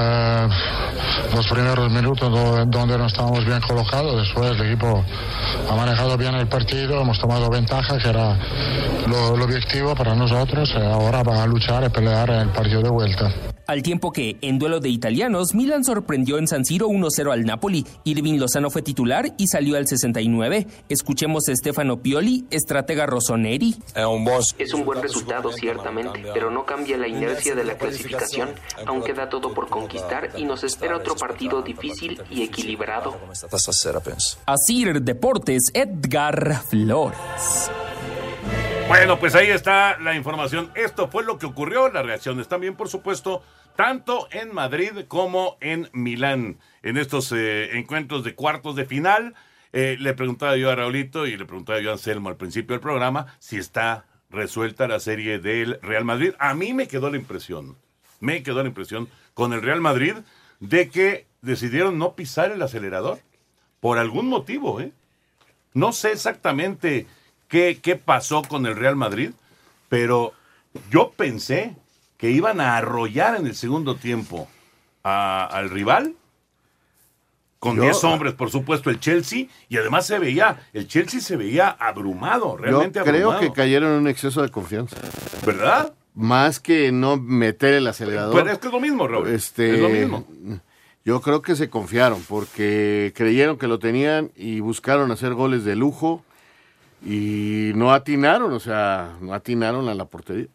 los 1.34 1.48
primeros 1.48 1.90
minutos 1.92 2.30
do- 2.32 2.66
donde 2.66 2.98
no 2.98 3.06
estábamos 3.08 3.46
bien 3.46 3.62
colocados. 3.62 4.18
Después 4.18 4.52
el 4.60 4.68
equipo 4.68 5.04
ha 5.70 5.76
manejado 5.76 6.18
bien 6.18 6.36
el 6.36 6.48
partido, 6.48 7.02
hemos 7.02 7.20
tomado 7.20 7.50
ventaja, 7.50 7.98
que 7.98 8.10
era 8.10 8.38
lo, 9.08 9.38
lo 9.38 9.46
objetivo 9.46 9.96
para 9.96 10.16
nosotros. 10.16 10.74
ahora 10.76 11.24
van 11.24 11.38
a 11.40 11.46
luchar 11.46 11.84
y 11.84 11.90
pelear 11.90 12.30
en 12.30 12.40
el 12.42 12.50
partido 12.50 12.82
de 12.82 12.90
vuelta. 12.90 13.32
Al 13.72 13.84
tiempo 13.84 14.12
que, 14.12 14.36
en 14.42 14.60
duelo 14.60 14.82
de 14.82 14.90
italianos, 14.90 15.56
Milan 15.56 15.86
sorprendió 15.86 16.38
en 16.38 16.46
San 16.46 16.66
Siro 16.66 16.90
1-0 16.90 17.32
al 17.32 17.46
Napoli. 17.46 17.86
Irving 18.04 18.38
Lozano 18.38 18.70
fue 18.70 18.82
titular 18.82 19.34
y 19.38 19.48
salió 19.48 19.78
al 19.78 19.88
69. 19.88 20.68
Escuchemos 20.90 21.48
a 21.48 21.56
Stefano 21.56 22.02
Pioli, 22.02 22.44
estratega 22.52 23.06
rossoneri. 23.06 23.78
Es 24.58 24.74
un 24.74 24.84
buen 24.84 25.02
resultado, 25.02 25.54
ciertamente, 25.54 26.22
pero 26.34 26.52
no 26.52 26.66
cambia 26.66 26.98
la 26.98 27.08
inercia 27.08 27.56
de 27.56 27.64
la 27.64 27.78
clasificación, 27.78 28.50
aún 28.86 29.04
queda 29.04 29.30
todo 29.30 29.54
por 29.54 29.70
conquistar 29.70 30.32
y 30.36 30.44
nos 30.44 30.66
espera 30.66 30.98
otro 30.98 31.16
partido 31.16 31.62
difícil 31.62 32.22
y 32.30 32.42
equilibrado. 32.42 33.18
Asir 34.48 35.02
Deportes, 35.02 35.72
Edgar 35.74 36.62
Flores. 36.68 37.72
Bueno, 38.92 39.20
pues 39.20 39.36
ahí 39.36 39.48
está 39.48 39.98
la 40.00 40.16
información. 40.16 40.70
Esto 40.76 41.08
fue 41.08 41.24
lo 41.24 41.40
que 41.40 41.46
ocurrió. 41.46 41.88
Las 41.88 42.06
reacciones 42.06 42.50
también, 42.50 42.76
por 42.76 42.90
supuesto, 42.90 43.42
tanto 43.78 44.28
en 44.32 44.54
Madrid 44.54 45.06
como 45.08 45.56
en 45.62 45.88
Milán, 45.94 46.58
en 46.84 46.98
estos 46.98 47.32
eh, 47.32 47.78
encuentros 47.78 48.26
de 48.26 48.36
cuartos 48.36 48.76
de 48.76 48.84
final. 48.84 49.34
Eh, 49.72 49.96
le 49.98 50.14
preguntaba 50.14 50.58
yo 50.58 50.70
a 50.70 50.76
Raulito 50.76 51.26
y 51.26 51.38
le 51.38 51.46
preguntaba 51.46 51.80
yo 51.80 51.90
a 51.90 51.94
Anselmo 51.94 52.28
al 52.28 52.36
principio 52.36 52.74
del 52.74 52.82
programa 52.82 53.28
si 53.40 53.56
está 53.56 54.08
resuelta 54.30 54.90
la 54.90 55.00
serie 55.00 55.40
del 55.40 55.80
Real 55.82 56.04
Madrid. 56.04 56.34
A 56.38 56.54
mí 56.54 56.74
me 56.74 56.90
quedó 56.90 57.10
la 57.10 57.16
impresión, 57.16 57.78
me 58.20 58.44
quedó 58.44 58.62
la 58.62 58.68
impresión 58.68 59.08
con 59.34 59.54
el 59.54 59.62
Real 59.62 59.80
Madrid 59.80 60.16
de 60.60 60.90
que 60.90 61.28
decidieron 61.42 61.98
no 61.98 62.14
pisar 62.14 62.52
el 62.52 62.62
acelerador 62.62 63.20
por 63.80 64.00
algún 64.00 64.28
motivo, 64.28 64.82
¿eh? 64.82 64.92
No 65.74 65.94
sé 65.94 66.12
exactamente 66.12 67.08
qué, 67.52 67.78
qué 67.82 67.96
pasó 67.98 68.42
con 68.42 68.66
el 68.66 68.76
Real 68.76 68.96
Madrid, 68.96 69.32
pero 69.90 70.32
yo 70.90 71.12
pensé 71.16 71.76
que 72.18 72.32
iban 72.32 72.60
a 72.62 72.78
arrollar 72.78 73.36
en 73.36 73.46
el 73.46 73.56
segundo 73.56 73.96
tiempo 73.98 74.48
a- 75.04 75.46
al 75.46 75.70
rival 75.70 76.16
con 77.60 77.76
Yo- 77.76 77.84
10 77.84 78.04
hombres, 78.06 78.34
por 78.34 78.50
supuesto, 78.50 78.90
el 78.90 79.00
Chelsea, 79.00 79.46
y 79.70 79.78
además 79.78 80.08
se 80.08 80.18
veía, 80.18 80.62
el 80.74 80.88
Chelsea 80.88 81.20
se 81.20 81.36
veía 81.36 81.70
abrumado, 81.70 82.58
realmente 82.58 83.00
Yo 83.00 83.06
creo 83.06 83.30
abrumado. 83.32 83.40
que 83.42 83.52
cayeron 83.54 83.92
en 83.92 83.98
un 84.00 84.08
exceso 84.08 84.42
de 84.42 84.50
confianza. 84.50 84.98
¿Verdad? 85.46 85.94
Más 86.16 86.60
que 86.60 86.92
no 86.92 87.18
meter 87.18 87.74
el 87.76 87.86
acelerador. 87.88 88.34
Pero 88.36 88.52
es 88.52 88.58
que 88.60 88.68
es 88.68 88.74
lo 88.74 88.80
mismo, 88.80 89.08
Raúl. 89.08 89.28
Este, 89.30 89.76
Es 89.76 89.80
lo 89.80 89.90
mismo. 89.90 90.26
Yo 91.06 91.22
creo 91.22 91.42
que 91.42 91.56
se 91.56 91.70
confiaron 91.70 92.22
porque 92.28 93.12
creyeron 93.16 93.58
que 93.58 93.68
lo 93.68 93.80
tenían 93.80 94.32
y 94.36 94.60
buscaron 94.60 95.12
hacer 95.12 95.34
goles 95.34 95.64
de 95.64 95.76
lujo 95.76 96.24
y 97.04 97.72
no 97.76 97.94
atinaron, 97.94 98.54
o 98.54 98.60
sea, 98.60 99.18
no 99.22 99.34
atinaron 99.34 99.90
a 99.90 99.96
la 99.96 100.06
portería. 100.06 100.48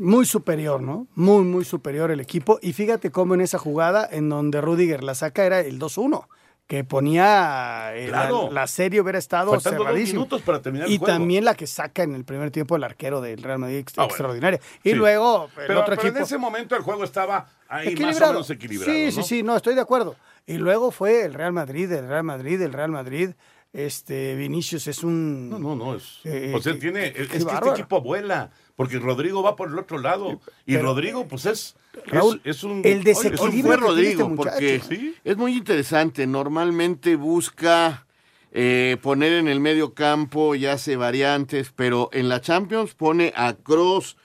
Muy 0.00 0.24
superior, 0.26 0.80
¿no? 0.80 1.06
Muy, 1.14 1.44
muy 1.44 1.64
superior 1.64 2.10
el 2.10 2.20
equipo. 2.20 2.58
Y 2.62 2.72
fíjate 2.72 3.10
cómo 3.10 3.34
en 3.34 3.42
esa 3.42 3.58
jugada, 3.58 4.08
en 4.10 4.28
donde 4.28 4.60
Rudiger 4.60 5.04
la 5.04 5.14
saca, 5.14 5.44
era 5.44 5.60
el 5.60 5.78
2-1, 5.78 6.26
que 6.66 6.82
ponía 6.84 7.90
eh, 7.94 8.06
Claro. 8.08 8.46
la, 8.46 8.62
la 8.62 8.66
serie 8.66 9.00
hubiera 9.02 9.18
estado 9.18 9.50
Faltando 9.52 9.78
dos 9.80 9.86
cerradísimo. 9.86 10.20
minutos 10.20 10.40
para 10.42 10.62
terminar 10.62 10.88
el 10.88 10.94
y 10.94 10.98
juego. 10.98 11.12
también 11.12 11.44
la 11.44 11.54
que 11.54 11.66
saca 11.66 12.02
en 12.02 12.14
el 12.14 12.24
primer 12.24 12.50
tiempo 12.50 12.74
el 12.76 12.82
arquero 12.84 13.20
del 13.20 13.42
Real 13.42 13.58
Madrid, 13.58 13.76
ex- 13.76 13.92
Ah, 13.92 14.02
bueno. 14.02 14.10
extraordinaria. 14.10 14.60
Y 14.82 14.90
Sí. 14.90 14.94
luego 14.96 15.44
el 15.44 15.50
pero, 15.54 15.80
otro 15.80 15.90
pero 15.94 16.02
equipo. 16.02 16.16
en 16.16 16.22
ese 16.24 16.38
momento 16.38 16.74
el 16.74 16.82
juego 16.82 17.04
estaba 17.04 17.46
ahí 17.68 17.84
más 17.84 17.86
o 17.86 17.90
equilibrado. 17.90 18.32
menos 18.32 18.50
equilibrado. 18.50 18.92
Sí, 18.92 19.04
¿no? 19.04 19.10
sí, 19.12 19.22
sí, 19.22 19.42
no, 19.42 19.54
estoy 19.56 19.74
de 19.74 19.82
acuerdo. 19.82 20.16
Y 20.46 20.54
luego 20.56 20.90
fue 20.90 21.24
el 21.24 21.34
Real 21.34 21.52
Madrid, 21.52 21.92
el 21.92 22.08
Real 22.08 22.24
Madrid, 22.24 22.60
el 22.62 22.72
Real 22.72 22.90
Madrid. 22.90 23.30
Este, 23.74 24.36
Vinicius 24.36 24.86
es 24.86 25.02
un... 25.02 25.50
No, 25.50 25.58
no, 25.58 25.74
no, 25.74 25.96
es... 25.96 26.20
Eh, 26.22 26.52
o 26.54 26.62
sea, 26.62 26.78
tiene, 26.78 27.08
es 27.08 27.26
que 27.28 27.38
este 27.38 27.70
equipo 27.72 28.00
vuela, 28.00 28.52
porque 28.76 29.00
Rodrigo 29.00 29.42
va 29.42 29.56
por 29.56 29.68
el 29.68 29.76
otro 29.76 29.98
lado. 29.98 30.40
Y 30.64 30.74
pero- 30.74 30.84
Rodrigo, 30.84 31.26
pues 31.26 31.44
es. 31.46 31.74
Raúl, 32.06 32.40
es, 32.44 32.58
es 32.58 32.62
un. 32.64 32.82
el 32.84 33.00
oye, 33.00 33.10
es 33.10 33.16
un 33.18 33.24
desequilibrio 33.24 33.62
fue 33.64 33.76
Rodrigo, 33.76 34.22
este 34.24 34.36
porque 34.36 34.80
Sí. 34.88 35.14
es 35.24 35.36
muy 35.36 35.56
interesante. 35.56 36.24
Normalmente 36.26 37.16
busca 37.16 38.06
eh, 38.52 38.96
poner 39.02 39.32
en 39.32 39.48
el 39.48 39.58
medio 39.58 39.92
campo 39.92 40.54
y 40.54 40.66
hace 40.66 40.94
variantes, 40.94 41.72
pero 41.74 42.10
en 42.12 42.28
la 42.28 42.40
Champions 42.40 42.94
pone 42.94 43.32
a 43.36 43.54
Cross 43.54 44.16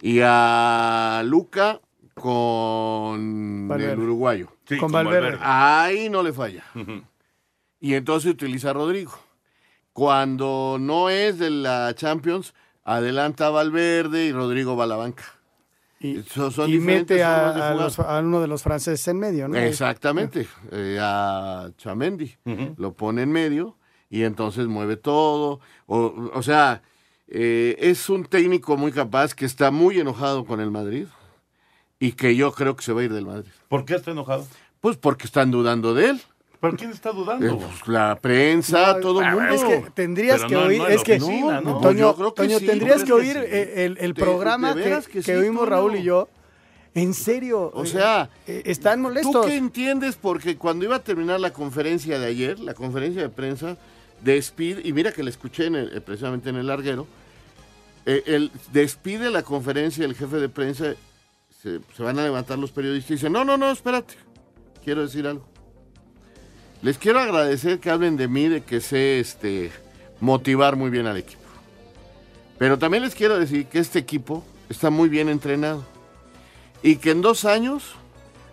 y 0.00 0.20
a 0.22 1.22
Luca 1.26 1.80
con 2.14 3.68
Valverde. 3.68 3.92
el 3.92 3.98
uruguayo. 4.00 4.48
Sí, 4.66 4.76
Con 4.78 4.90
con 4.90 4.92
Valverde. 4.92 5.20
Valverde. 5.36 5.44
Ahí 5.44 6.08
no 6.08 6.22
le 6.22 6.32
falla. 6.32 6.64
Y 7.84 7.92
entonces 7.96 8.30
utiliza 8.32 8.70
a 8.70 8.72
Rodrigo. 8.72 9.12
Cuando 9.92 10.78
no 10.80 11.10
es 11.10 11.38
de 11.38 11.50
la 11.50 11.94
Champions, 11.94 12.54
adelanta 12.82 13.48
a 13.48 13.50
Valverde 13.50 14.24
y 14.24 14.32
Rodrigo 14.32 14.74
va 14.74 14.84
a 14.84 14.86
la 14.86 14.96
banca. 14.96 15.24
Y, 16.00 16.22
So- 16.22 16.50
son 16.50 16.70
y 16.70 16.78
mete 16.78 17.22
a, 17.22 17.48
a 17.50 17.52
jugar. 17.52 17.76
los- 17.76 17.98
a 17.98 18.18
uno 18.20 18.40
de 18.40 18.46
los 18.48 18.62
franceses 18.62 19.06
en 19.08 19.18
medio, 19.18 19.48
¿no? 19.48 19.56
Exactamente, 19.58 20.46
eh, 20.72 20.98
a 21.00 21.70
Chamendi. 21.76 22.34
Lo 22.78 22.94
pone 22.94 23.22
en 23.22 23.32
medio 23.32 23.76
y 24.08 24.22
entonces 24.22 24.66
mueve 24.66 24.96
todo. 24.96 25.60
O, 25.86 26.30
o 26.32 26.42
sea, 26.42 26.82
eh, 27.28 27.76
es 27.78 28.08
un 28.08 28.24
técnico 28.24 28.76
muy 28.78 28.92
capaz 28.92 29.34
que 29.34 29.44
está 29.44 29.70
muy 29.70 30.00
enojado 30.00 30.46
con 30.46 30.60
el 30.60 30.70
Madrid 30.70 31.06
y 32.00 32.12
que 32.12 32.34
yo 32.34 32.50
creo 32.52 32.76
que 32.76 32.82
se 32.82 32.94
va 32.94 33.02
a 33.02 33.04
ir 33.04 33.12
del 33.12 33.26
Madrid. 33.26 33.50
¿Por 33.68 33.84
qué 33.84 33.94
está 33.96 34.10
enojado? 34.10 34.46
Pues 34.80 34.96
porque 34.96 35.26
están 35.26 35.50
dudando 35.50 35.94
de 35.94 36.10
él. 36.10 36.20
¿Pero 36.64 36.76
quién 36.76 36.90
está 36.90 37.12
dudando? 37.12 37.46
Eh, 37.46 37.50
pues, 37.60 37.88
la 37.88 38.18
prensa, 38.20 38.98
todo 39.00 39.20
el 39.22 39.30
mundo. 39.30 39.54
Es 39.54 39.62
que 39.64 39.90
tendrías 39.94 40.36
Pero 40.38 40.48
que 40.48 40.54
no- 40.54 40.60
oír, 40.62 40.78
no 40.78 40.88
es 40.88 41.02
que, 41.02 41.16
oficina, 41.16 41.60
¿no? 41.60 41.80
Toño, 41.80 41.98
Yo 41.98 42.16
creo 42.16 42.34
que 42.34 42.42
Toño, 42.42 42.58
sí, 42.58 42.66
tendrías 42.66 43.00
¿tú 43.00 43.06
que 43.06 43.12
oír 43.12 43.34
que 43.34 43.94
sí? 43.96 44.04
el, 44.04 44.14
programa 44.14 44.74
de 44.74 44.82
que, 44.82 44.90
que 45.06 45.10
que 45.10 45.22
sí, 45.22 45.32
oímos. 45.32 45.68
Raúl 45.68 45.96
y 45.96 46.02
yo. 46.02 46.28
En 46.94 47.12
serio. 47.12 47.70
O 47.74 47.84
eh, 47.84 47.86
sea, 47.86 48.30
eh, 48.46 48.62
están 48.66 48.98
¿Tú 48.98 49.02
molestos. 49.02 49.46
qué 49.46 49.56
entiendes? 49.56 50.16
Porque 50.16 50.56
cuando 50.56 50.84
iba 50.84 50.96
a 50.96 51.00
terminar 51.00 51.40
la 51.40 51.52
conferencia 51.52 52.18
de 52.18 52.26
ayer, 52.26 52.60
la 52.60 52.74
conferencia 52.74 53.20
de 53.22 53.28
prensa 53.28 53.76
despide, 54.22 54.80
y 54.84 54.92
mira 54.92 55.12
que 55.12 55.22
la 55.22 55.30
escuché 55.30 55.66
en 55.66 55.74
el- 55.74 56.02
precisamente 56.02 56.50
en 56.50 56.56
el 56.56 56.66
larguero, 56.68 57.06
eh, 58.06 58.22
el, 58.26 58.50
despide 58.72 59.30
la 59.30 59.42
conferencia 59.42 60.04
el 60.04 60.14
jefe 60.14 60.36
de 60.36 60.48
prensa, 60.48 60.94
se, 61.62 61.80
se 61.96 62.02
van 62.02 62.18
a 62.18 62.22
levantar 62.22 62.58
los 62.58 62.70
periodistas 62.70 63.10
y 63.10 63.14
dicen, 63.14 63.32
no, 63.32 63.44
no, 63.44 63.56
no, 63.56 63.70
espérate, 63.70 64.14
quiero 64.84 65.02
decir 65.02 65.26
algo. 65.26 65.44
Les 66.84 66.98
quiero 66.98 67.18
agradecer 67.18 67.80
que 67.80 67.88
hablen 67.88 68.18
de 68.18 68.28
mí, 68.28 68.46
de 68.46 68.60
que 68.60 68.82
sé 68.82 69.18
este, 69.18 69.72
motivar 70.20 70.76
muy 70.76 70.90
bien 70.90 71.06
al 71.06 71.16
equipo. 71.16 71.40
Pero 72.58 72.78
también 72.78 73.02
les 73.02 73.14
quiero 73.14 73.38
decir 73.38 73.64
que 73.68 73.78
este 73.78 73.98
equipo 73.98 74.44
está 74.68 74.90
muy 74.90 75.08
bien 75.08 75.30
entrenado 75.30 75.82
y 76.82 76.96
que 76.96 77.12
en 77.12 77.22
dos 77.22 77.46
años 77.46 77.94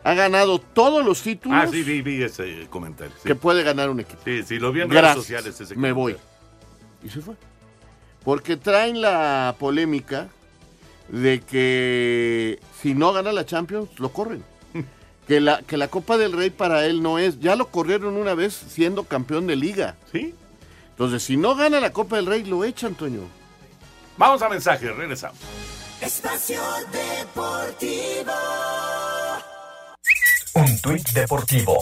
ha 0.05 0.13
ganado 0.13 0.59
todos 0.59 1.05
los 1.05 1.21
títulos 1.21 1.59
Ah, 1.61 1.67
sí, 1.69 1.83
vi, 1.83 2.01
vi 2.01 2.23
ese 2.23 2.67
comentario. 2.69 3.13
sí. 3.21 3.27
que 3.27 3.35
puede 3.35 3.63
ganar 3.63 3.89
un 3.89 3.99
equipo. 3.99 4.21
Sí, 4.23 4.43
sí, 4.43 4.59
lo 4.59 4.71
vi 4.71 4.79
en 4.79 4.89
redes 4.89 5.01
Gracias, 5.01 5.25
sociales 5.25 5.59
ese 5.59 5.75
me 5.75 5.91
voy. 5.91 6.15
Y 7.03 7.09
se 7.09 7.19
fue. 7.19 7.35
Porque 8.23 8.55
traen 8.55 9.01
la 9.01 9.57
polémica 9.59 10.29
de 11.09 11.41
que 11.41 12.61
si 12.81 12.93
no 12.93 13.11
gana 13.11 13.33
la 13.33 13.45
Champions, 13.45 13.89
lo 13.99 14.13
corren. 14.13 14.41
Que, 15.31 15.39
la, 15.39 15.61
que 15.61 15.77
la 15.77 15.87
Copa 15.87 16.17
del 16.17 16.33
Rey 16.33 16.49
para 16.49 16.85
él 16.85 17.01
no 17.01 17.17
es. 17.17 17.39
Ya 17.39 17.55
lo 17.55 17.69
corrieron 17.69 18.17
una 18.17 18.33
vez 18.33 18.53
siendo 18.53 19.05
campeón 19.05 19.47
de 19.47 19.55
liga. 19.55 19.95
Sí. 20.11 20.35
Entonces, 20.89 21.23
si 21.23 21.37
no 21.37 21.55
gana 21.55 21.79
la 21.79 21.93
Copa 21.93 22.17
del 22.17 22.25
Rey, 22.25 22.43
lo 22.43 22.65
echan, 22.65 22.95
Toño. 22.95 23.21
Vamos 24.17 24.41
a 24.41 24.49
mensaje, 24.49 24.91
regresamos. 24.91 25.39
Espacio 26.01 26.59
Deportivo. 26.91 28.33
Un 30.55 30.81
tuit 30.81 31.09
deportivo. 31.11 31.77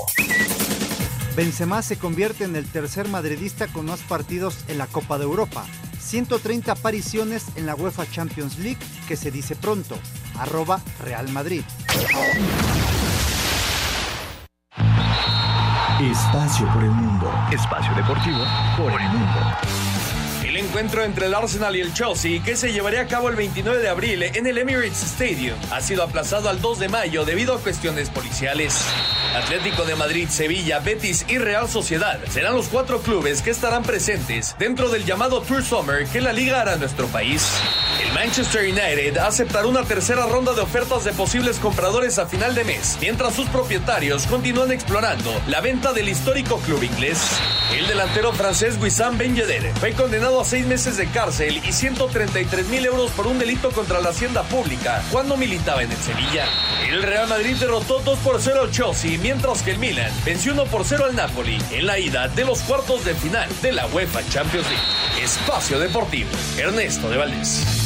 Benzema 1.35 1.81
se 1.81 1.97
convierte 1.97 2.43
en 2.43 2.55
el 2.55 2.71
tercer 2.71 3.07
madridista 3.07 3.65
con 3.65 3.87
más 3.87 4.01
partidos 4.01 4.57
en 4.67 4.77
la 4.77 4.85
Copa 4.85 5.17
de 5.17 5.23
Europa. 5.23 5.65
130 5.99 6.71
apariciones 6.71 7.45
en 7.55 7.65
la 7.65 7.73
UEFA 7.73 8.05
Champions 8.11 8.59
League, 8.59 8.77
que 9.07 9.15
se 9.15 9.31
dice 9.31 9.55
pronto. 9.55 9.97
Arroba 10.37 10.83
Real 11.03 11.29
Madrid. 11.29 11.63
Espacio 16.01 16.65
por 16.71 16.81
el 16.81 16.91
mundo. 16.91 17.29
Espacio 17.51 17.93
deportivo 17.93 18.39
por 18.77 19.01
el 19.01 19.09
mundo. 19.09 19.39
El 20.45 20.55
encuentro 20.55 21.03
entre 21.03 21.25
el 21.25 21.35
Arsenal 21.35 21.75
y 21.75 21.81
el 21.81 21.93
Chelsea, 21.93 22.41
que 22.41 22.55
se 22.55 22.71
llevaría 22.71 23.01
a 23.01 23.07
cabo 23.07 23.27
el 23.27 23.35
29 23.35 23.79
de 23.81 23.89
abril 23.89 24.23
en 24.23 24.47
el 24.47 24.57
Emirates 24.57 25.03
Stadium, 25.03 25.57
ha 25.71 25.81
sido 25.81 26.01
aplazado 26.01 26.47
al 26.47 26.61
2 26.61 26.79
de 26.79 26.87
mayo 26.87 27.25
debido 27.25 27.53
a 27.53 27.59
cuestiones 27.59 28.09
policiales. 28.09 28.81
Atlético 29.35 29.83
de 29.83 29.95
Madrid, 29.95 30.29
Sevilla, 30.29 30.79
Betis 30.79 31.25
y 31.27 31.37
Real 31.37 31.67
Sociedad 31.67 32.17
serán 32.29 32.55
los 32.55 32.69
cuatro 32.69 33.01
clubes 33.01 33.41
que 33.41 33.51
estarán 33.51 33.83
presentes 33.83 34.55
dentro 34.57 34.87
del 34.87 35.03
llamado 35.03 35.41
Tour 35.41 35.63
Summer 35.65 36.05
que 36.07 36.21
la 36.21 36.31
liga 36.31 36.61
hará 36.61 36.75
en 36.75 36.79
nuestro 36.79 37.07
país. 37.07 37.51
Manchester 38.19 38.63
United 38.63 39.17
aceptará 39.17 39.65
una 39.65 39.85
tercera 39.85 40.25
ronda 40.25 40.51
de 40.51 40.59
ofertas 40.59 41.05
de 41.05 41.13
posibles 41.13 41.57
compradores 41.57 42.19
a 42.19 42.25
final 42.25 42.53
de 42.53 42.65
mes, 42.65 42.97
mientras 42.99 43.33
sus 43.33 43.47
propietarios 43.47 44.27
continúan 44.27 44.73
explorando 44.73 45.31
la 45.47 45.61
venta 45.61 45.93
del 45.93 46.09
histórico 46.09 46.57
club 46.57 46.83
inglés. 46.83 47.17
El 47.73 47.87
delantero 47.87 48.33
francés 48.33 48.77
Wissam 48.81 49.17
Ben 49.17 49.37
fue 49.79 49.93
condenado 49.93 50.41
a 50.41 50.43
seis 50.43 50.65
meses 50.65 50.97
de 50.97 51.07
cárcel 51.07 51.61
y 51.65 51.71
133 51.71 52.67
mil 52.67 52.85
euros 52.85 53.09
por 53.11 53.25
un 53.25 53.39
delito 53.39 53.71
contra 53.71 54.01
la 54.01 54.09
hacienda 54.09 54.43
pública 54.43 55.01
cuando 55.13 55.37
militaba 55.37 55.81
en 55.81 55.91
el 55.93 55.97
Sevilla. 55.97 56.43
El 56.89 57.03
Real 57.03 57.29
Madrid 57.29 57.55
derrotó 57.55 57.99
2 57.99 58.19
por 58.19 58.41
0 58.41 58.63
al 58.63 58.71
Chelsea, 58.71 59.17
mientras 59.21 59.61
que 59.61 59.71
el 59.71 59.77
Milan 59.77 60.11
venció 60.25 60.51
1 60.51 60.65
por 60.65 60.83
0 60.83 61.05
al 61.05 61.15
Napoli 61.15 61.57
en 61.71 61.85
la 61.85 61.97
ida 61.97 62.27
de 62.27 62.43
los 62.43 62.59
cuartos 62.63 63.05
de 63.05 63.15
final 63.15 63.47
de 63.61 63.71
la 63.71 63.87
UEFA 63.87 64.27
Champions 64.27 64.67
League. 64.67 65.23
Espacio 65.23 65.79
Deportivo, 65.79 66.31
Ernesto 66.57 67.09
de 67.09 67.17
Valdés. 67.17 67.78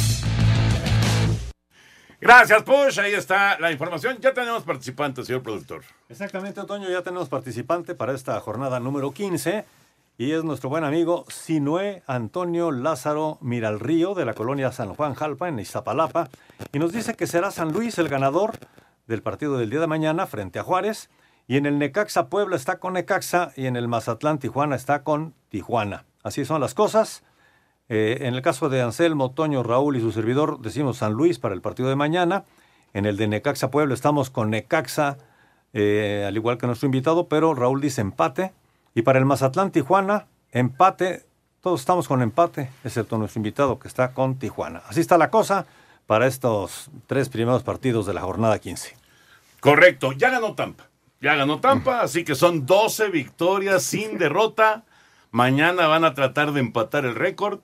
Gracias, 2.24 2.62
Push. 2.62 3.00
Ahí 3.00 3.12
está 3.12 3.58
la 3.60 3.70
información. 3.70 4.16
Ya 4.18 4.32
tenemos 4.32 4.62
participantes, 4.62 5.26
señor 5.26 5.42
productor. 5.42 5.82
Exactamente, 6.08 6.58
Otoño, 6.58 6.88
ya 6.88 7.02
tenemos 7.02 7.28
participante 7.28 7.94
para 7.94 8.14
esta 8.14 8.40
jornada 8.40 8.80
número 8.80 9.12
15 9.12 9.66
y 10.16 10.32
es 10.32 10.42
nuestro 10.42 10.70
buen 10.70 10.84
amigo 10.84 11.26
Sinué 11.28 12.02
Antonio 12.06 12.72
Lázaro 12.72 13.36
Miralrío 13.42 14.14
de 14.14 14.24
la 14.24 14.32
colonia 14.32 14.72
San 14.72 14.94
Juan 14.94 15.12
Jalpa 15.12 15.50
en 15.50 15.58
Iztapalapa 15.58 16.30
y 16.72 16.78
nos 16.78 16.94
dice 16.94 17.12
que 17.12 17.26
será 17.26 17.50
San 17.50 17.74
Luis 17.74 17.98
el 17.98 18.08
ganador 18.08 18.52
del 19.06 19.20
partido 19.20 19.58
del 19.58 19.68
día 19.68 19.80
de 19.80 19.86
mañana 19.86 20.26
frente 20.26 20.58
a 20.58 20.62
Juárez 20.62 21.10
y 21.46 21.58
en 21.58 21.66
el 21.66 21.78
Necaxa 21.78 22.30
Puebla 22.30 22.56
está 22.56 22.78
con 22.78 22.94
Necaxa 22.94 23.52
y 23.54 23.66
en 23.66 23.76
el 23.76 23.86
Mazatlán 23.86 24.38
Tijuana 24.38 24.76
está 24.76 25.02
con 25.02 25.34
Tijuana. 25.50 26.06
Así 26.22 26.46
son 26.46 26.62
las 26.62 26.72
cosas. 26.72 27.22
Eh, 27.88 28.18
en 28.22 28.34
el 28.34 28.42
caso 28.42 28.68
de 28.68 28.80
Anselmo, 28.80 29.32
Toño, 29.32 29.62
Raúl 29.62 29.96
y 29.96 30.00
su 30.00 30.12
servidor 30.12 30.60
decimos 30.60 30.98
San 30.98 31.12
Luis 31.12 31.38
para 31.38 31.54
el 31.54 31.60
partido 31.60 31.88
de 31.88 31.96
mañana. 31.96 32.44
En 32.92 33.06
el 33.06 33.16
de 33.16 33.28
Necaxa 33.28 33.70
Puebla 33.70 33.94
estamos 33.94 34.30
con 34.30 34.50
Necaxa, 34.50 35.18
eh, 35.72 36.24
al 36.26 36.36
igual 36.36 36.58
que 36.58 36.66
nuestro 36.66 36.86
invitado, 36.86 37.28
pero 37.28 37.54
Raúl 37.54 37.80
dice 37.80 38.00
empate. 38.00 38.52
Y 38.94 39.02
para 39.02 39.18
el 39.18 39.24
Mazatlán 39.24 39.70
Tijuana, 39.70 40.26
empate. 40.52 41.26
Todos 41.60 41.80
estamos 41.80 42.08
con 42.08 42.22
empate, 42.22 42.70
excepto 42.84 43.18
nuestro 43.18 43.40
invitado 43.40 43.78
que 43.78 43.88
está 43.88 44.12
con 44.12 44.38
Tijuana. 44.38 44.82
Así 44.86 45.00
está 45.00 45.18
la 45.18 45.30
cosa 45.30 45.66
para 46.06 46.26
estos 46.26 46.90
tres 47.06 47.28
primeros 47.28 47.62
partidos 47.62 48.06
de 48.06 48.14
la 48.14 48.20
jornada 48.20 48.58
15. 48.58 48.94
Correcto, 49.60 50.12
ya 50.12 50.30
ganó 50.30 50.54
Tampa. 50.54 50.88
Ya 51.20 51.34
ganó 51.34 51.60
Tampa, 51.60 52.02
así 52.02 52.22
que 52.22 52.34
son 52.34 52.66
12 52.66 53.08
victorias 53.08 53.82
sin 53.82 54.18
derrota. 54.18 54.84
Mañana 55.30 55.86
van 55.86 56.04
a 56.04 56.12
tratar 56.12 56.52
de 56.52 56.60
empatar 56.60 57.06
el 57.06 57.14
récord. 57.14 57.60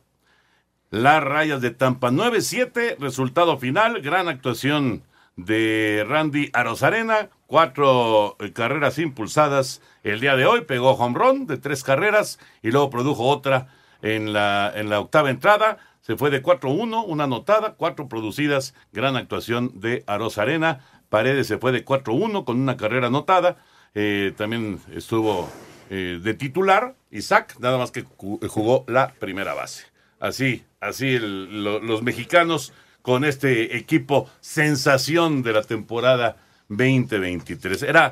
Las 0.91 1.23
rayas 1.23 1.61
de 1.61 1.71
Tampa 1.71 2.11
9-7, 2.11 2.97
resultado 2.99 3.59
final, 3.59 4.03
gran 4.03 4.27
actuación 4.27 5.05
de 5.37 6.05
Randy 6.05 6.51
Arozarena, 6.53 7.31
cuatro 7.47 8.37
eh, 8.41 8.53
carreras 8.53 8.99
impulsadas 8.99 9.83
el 10.03 10.19
día 10.19 10.35
de 10.35 10.47
hoy, 10.47 10.63
pegó 10.63 10.91
home 10.95 11.17
run 11.17 11.47
de 11.47 11.59
tres 11.59 11.85
carreras 11.85 12.41
y 12.61 12.73
luego 12.73 12.91
produjo 12.91 13.23
otra 13.23 13.69
en 14.03 14.33
la, 14.33 14.73
en 14.75 14.91
la 14.91 14.99
octava 14.99 15.31
entrada, 15.31 15.79
se 16.01 16.17
fue 16.17 16.29
de 16.31 16.43
4-1, 16.43 17.05
una 17.07 17.23
anotada, 17.23 17.75
cuatro 17.75 18.09
producidas, 18.09 18.75
gran 18.93 19.15
actuación 19.15 19.79
de 19.79 20.03
Arozarena, 20.09 20.81
Paredes 21.09 21.47
se 21.47 21.59
fue 21.59 21.71
de 21.71 21.85
4-1 21.85 22.45
con 22.45 22.61
una 22.61 22.77
carrera 22.77 23.07
anotada, 23.07 23.59
eh, 23.95 24.33
también 24.37 24.81
estuvo 24.93 25.49
eh, 25.89 26.19
de 26.21 26.35
titular, 26.35 26.97
Isaac, 27.13 27.55
nada 27.61 27.79
más 27.79 27.93
que 27.93 28.05
jugó 28.49 28.85
la 28.89 29.15
primera 29.21 29.55
base. 29.55 29.85
Así, 30.19 30.65
así 30.81 31.19
los 31.19 32.03
mexicanos 32.03 32.73
con 33.03 33.25
este 33.25 33.77
equipo 33.77 34.31
sensación 34.41 35.43
de 35.43 35.53
la 35.53 35.63
temporada 35.63 36.37
2023. 36.69 37.83
Era, 37.83 38.11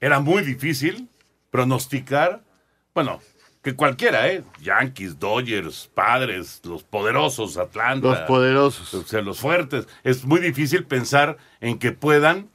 era 0.00 0.20
muy 0.20 0.42
difícil 0.42 1.08
pronosticar, 1.50 2.42
bueno, 2.94 3.20
que 3.62 3.74
cualquiera, 3.74 4.28
¿eh? 4.28 4.44
Yankees, 4.60 5.18
Dodgers, 5.18 5.90
Padres, 5.92 6.60
los 6.64 6.84
poderosos, 6.84 7.56
Atlanta. 7.56 8.08
Los 8.08 8.18
poderosos. 8.20 8.94
O 8.94 9.02
sea, 9.02 9.22
los 9.22 9.40
fuertes. 9.40 9.88
Es 10.04 10.24
muy 10.24 10.40
difícil 10.40 10.84
pensar 10.84 11.36
en 11.60 11.78
que 11.78 11.90
puedan 11.90 12.48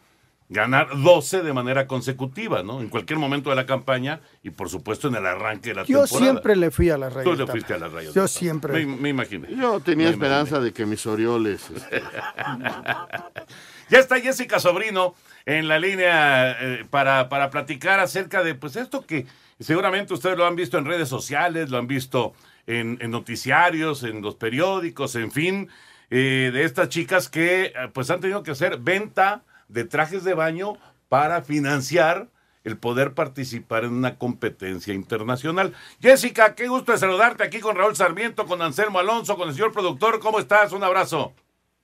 ganar 0.52 0.90
12 1.02 1.44
de 1.44 1.54
manera 1.54 1.88
consecutiva, 1.88 2.62
¿no? 2.62 2.82
En 2.82 2.90
cualquier 2.90 3.18
momento 3.18 3.50
de 3.50 3.56
la 3.56 3.66
campaña 3.66 4.20
y 4.44 4.50
por 4.50 4.70
supuesto 4.70 5.08
en 5.08 5.16
el 5.16 5.26
arranque 5.26 5.70
de 5.70 5.76
la 5.76 5.84
Yo 5.84 6.02
temporada. 6.04 6.20
siempre 6.32 6.56
le 6.58 6.72
fui 6.72 6.90
a 6.90 6.98
las 6.98 7.14
rayas. 7.14 7.32
Tú 7.32 7.38
le 7.38 7.48
fuiste 7.48 7.74
a 7.74 7.78
las 7.78 7.92
rayas. 7.92 8.14
Yo 8.14 8.28
siempre. 8.28 8.86
Me, 8.86 8.98
me 8.98 9.10
imagino. 9.10 9.48
Yo 9.48 9.80
tenía 9.80 10.10
esperanza 10.10 10.60
de 10.60 10.74
que 10.74 10.86
mis 10.86 11.06
Orioles. 11.06 11.70
este, 11.70 12.04
ya 13.90 14.00
está 14.00 14.20
Jessica 14.20 14.60
Sobrino 14.60 15.16
en 15.46 15.70
la 15.70 15.80
línea 15.80 16.52
eh, 16.60 16.86
para, 16.90 17.30
para 17.30 17.50
platicar 17.50 18.02
acerca 18.02 18.44
de 18.44 18.54
pues 18.54 18.76
esto 18.76 19.06
que 19.06 19.26
seguramente 19.58 20.14
ustedes 20.14 20.38
lo 20.38 20.46
han 20.46 20.58
visto 20.58 20.78
en 20.78 20.84
redes 20.86 21.08
sociales, 21.08 21.70
lo 21.70 21.78
han 21.78 21.88
visto 21.88 22.34
en, 22.68 22.98
en 23.00 23.10
noticiarios, 23.10 24.04
en 24.04 24.22
los 24.22 24.36
periódicos, 24.36 25.16
en 25.16 25.32
fin, 25.32 25.70
eh, 26.10 26.52
de 26.54 26.66
estas 26.66 26.90
chicas 26.90 27.30
que 27.30 27.68
eh, 27.68 27.74
pues 27.94 28.10
han 28.10 28.20
tenido 28.20 28.44
que 28.44 28.52
hacer 28.52 28.80
venta 28.80 29.44
de 29.72 29.86
trajes 29.86 30.24
de 30.24 30.34
baño 30.34 30.74
para 31.10 31.42
financiar 31.42 32.28
el 32.64 32.78
poder 32.78 33.14
participar 33.14 33.84
en 33.86 33.94
una 33.94 34.18
competencia 34.18 34.94
internacional. 34.94 35.74
Jessica, 36.00 36.54
qué 36.54 36.68
gusto 36.68 36.92
de 36.92 37.00
saludarte 37.00 37.44
aquí 37.44 37.60
con 37.60 37.76
Raúl 37.76 37.96
Sarmiento, 37.96 38.46
con 38.46 38.62
Anselmo 38.62 39.00
Alonso, 39.00 39.36
con 39.36 39.48
el 39.50 39.56
señor 39.56 39.72
productor. 39.72 40.20
¿Cómo 40.20 40.40
estás? 40.40 40.72
Un 40.72 40.84
abrazo. 40.84 41.34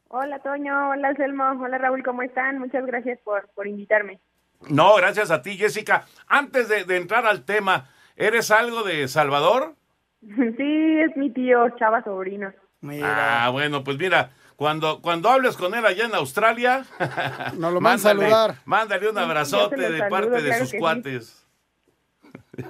Hola 0.10 0.40
Toño, 0.40 0.90
hola 0.92 1.14
Selmo, 1.16 1.44
hola 1.62 1.78
Raúl, 1.78 2.02
¿cómo 2.02 2.22
están? 2.22 2.60
Muchas 2.60 2.86
gracias 2.86 3.20
por, 3.26 3.50
por 3.50 3.68
invitarme. 3.68 4.20
No, 4.70 4.96
gracias 4.96 5.32
a 5.32 5.42
ti, 5.42 5.58
Jessica. 5.58 6.06
Antes 6.28 6.70
de, 6.70 6.86
de 6.86 6.98
entrar 6.98 7.26
al 7.26 7.44
tema, 7.44 7.90
¿eres 8.16 8.50
algo 8.52 8.84
de 8.84 9.08
Salvador? 9.08 9.76
Sí, 10.58 11.00
es 11.00 11.16
mi 11.16 11.30
tío 11.30 11.70
Chava 11.78 12.04
Sobrino. 12.04 12.52
Ah, 13.04 13.50
bueno, 13.52 13.84
pues 13.84 13.98
mira, 13.98 14.32
cuando, 14.58 15.02
cuando 15.02 15.30
hables 15.30 15.56
con 15.56 15.74
él 15.74 15.86
allá 15.86 16.04
en 16.06 16.16
Australia, 16.16 16.86
Nos 17.58 17.72
lo 17.74 17.80
van 17.80 17.96
a 17.96 17.98
saludar. 18.00 18.56
mándale 18.66 19.10
un 19.10 19.18
abrazote 19.18 19.78
lo 19.78 19.84
de 19.92 19.98
saludo, 20.00 20.10
parte 20.10 20.42
de 20.42 20.50
claro 20.50 20.60
sus 20.66 20.70
sí. 20.72 20.78
cuates. 20.78 21.46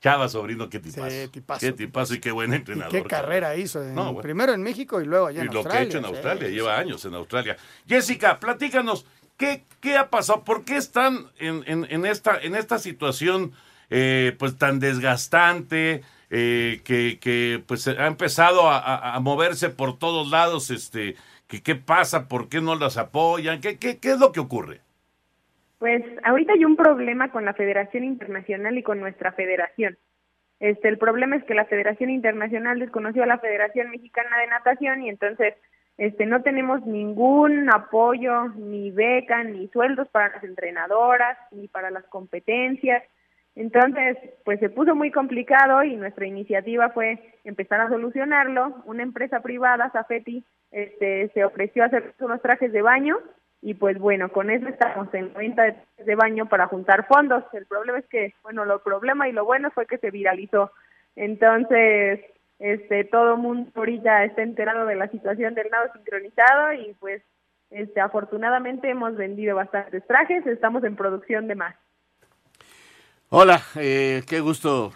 Chava, 0.00 0.28
sobrino, 0.28 0.68
qué 0.70 0.78
tipazo. 0.78 1.10
Sí, 1.10 1.28
tipazo, 1.28 1.60
Qué 1.60 1.72
tipazo 1.72 2.14
y 2.14 2.20
qué 2.20 2.30
buen 2.30 2.54
entrenador. 2.54 2.92
¿Qué 2.92 3.02
carrera 3.02 3.56
hizo? 3.56 3.82
en- 3.82 3.96
No, 3.96 4.04
bueno. 4.12 4.20
Primero 4.20 4.52
en 4.52 4.62
México 4.62 5.00
y 5.00 5.04
luego 5.06 5.26
allá 5.26 5.42
Y 5.42 5.46
en 5.48 5.52
lo 5.52 5.58
Australia. 5.60 5.80
que 5.80 5.84
ha 5.84 5.88
hecho 5.88 5.98
en 5.98 6.04
Australia, 6.04 6.46
sí. 6.48 6.54
lleva 6.54 6.78
años 6.78 7.04
en 7.04 7.14
Australia. 7.14 7.56
Jessica, 7.88 8.38
platícanos, 8.38 9.04
¿qué, 9.36 9.64
qué 9.80 9.96
ha 9.96 10.08
pasado? 10.08 10.44
¿Por 10.44 10.64
qué 10.64 10.76
están 10.76 11.26
en, 11.40 11.64
en- 11.66 11.86
en 11.90 12.06
esta, 12.06 12.38
en 12.40 12.54
esta 12.54 12.78
situación 12.78 13.52
eh, 13.90 14.36
pues 14.38 14.56
tan 14.56 14.78
desgastante? 14.78 16.04
Eh, 16.30 16.80
que, 16.84 17.18
que, 17.20 17.62
pues 17.66 17.88
ha 17.88 18.06
empezado 18.06 18.62
a, 18.70 19.18
moverse 19.20 19.70
por 19.70 19.98
todos 19.98 20.30
lados, 20.30 20.70
este, 20.70 21.16
que, 21.46 21.62
¿qué 21.62 21.74
pasa? 21.74 22.28
¿Por 22.28 22.48
qué 22.48 22.60
no 22.60 22.74
las 22.74 22.96
apoyan? 22.96 23.60
¿Qué, 23.60 23.78
qué, 23.78 23.98
qué 23.98 24.10
es 24.10 24.18
lo 24.18 24.32
que 24.32 24.40
ocurre? 24.40 24.80
Pues 25.78 26.02
ahorita 26.24 26.54
hay 26.54 26.64
un 26.64 26.76
problema 26.76 27.30
con 27.30 27.44
la 27.44 27.54
Federación 27.54 28.04
Internacional 28.04 28.76
y 28.76 28.82
con 28.82 29.00
nuestra 29.00 29.32
federación. 29.32 29.96
Este, 30.60 30.88
el 30.88 30.98
problema 30.98 31.36
es 31.36 31.44
que 31.44 31.54
la 31.54 31.66
Federación 31.66 32.10
Internacional 32.10 32.80
desconoció 32.80 33.22
a 33.22 33.26
la 33.26 33.38
Federación 33.38 33.90
Mexicana 33.90 34.38
de 34.38 34.48
Natación 34.48 35.02
y 35.02 35.08
entonces 35.08 35.54
este 35.98 36.26
no 36.26 36.42
tenemos 36.42 36.84
ningún 36.84 37.70
apoyo, 37.70 38.48
ni 38.56 38.90
beca, 38.90 39.44
ni 39.44 39.68
sueldos 39.68 40.08
para 40.08 40.34
las 40.34 40.44
entrenadoras, 40.44 41.38
ni 41.52 41.68
para 41.68 41.90
las 41.90 42.04
competencias. 42.04 43.02
Entonces, 43.58 44.16
pues 44.44 44.60
se 44.60 44.70
puso 44.70 44.94
muy 44.94 45.10
complicado 45.10 45.82
y 45.82 45.96
nuestra 45.96 46.24
iniciativa 46.24 46.90
fue 46.90 47.18
empezar 47.42 47.80
a 47.80 47.88
solucionarlo. 47.88 48.82
Una 48.84 49.02
empresa 49.02 49.40
privada, 49.40 49.90
Safeti, 49.90 50.44
este, 50.70 51.28
se 51.34 51.44
ofreció 51.44 51.82
a 51.82 51.86
hacer 51.86 52.14
unos 52.20 52.40
trajes 52.40 52.72
de 52.72 52.82
baño 52.82 53.18
y 53.60 53.74
pues 53.74 53.98
bueno, 53.98 54.28
con 54.28 54.50
eso 54.50 54.68
estamos 54.68 55.12
en 55.12 55.34
venta 55.34 55.64
de 55.64 55.72
trajes 55.72 56.06
de 56.06 56.14
baño 56.14 56.46
para 56.46 56.68
juntar 56.68 57.08
fondos. 57.08 57.42
El 57.52 57.66
problema 57.66 57.98
es 57.98 58.06
que, 58.06 58.32
bueno, 58.44 58.64
lo 58.64 58.80
problema 58.80 59.28
y 59.28 59.32
lo 59.32 59.44
bueno 59.44 59.72
fue 59.72 59.86
que 59.86 59.98
se 59.98 60.12
viralizó. 60.12 60.70
Entonces, 61.16 62.20
este, 62.60 63.02
todo 63.06 63.36
mundo 63.36 63.72
ahorita 63.74 64.22
está 64.22 64.42
enterado 64.42 64.86
de 64.86 64.94
la 64.94 65.08
situación 65.08 65.54
del 65.54 65.68
nado 65.70 65.92
sincronizado 65.94 66.74
y 66.74 66.94
pues, 67.00 67.24
este, 67.70 68.00
afortunadamente 68.00 68.88
hemos 68.88 69.16
vendido 69.16 69.56
bastantes 69.56 70.06
trajes, 70.06 70.46
estamos 70.46 70.84
en 70.84 70.94
producción 70.94 71.48
de 71.48 71.56
más. 71.56 71.74
Hola, 73.30 73.62
eh, 73.74 74.22
qué 74.26 74.40
gusto 74.40 74.94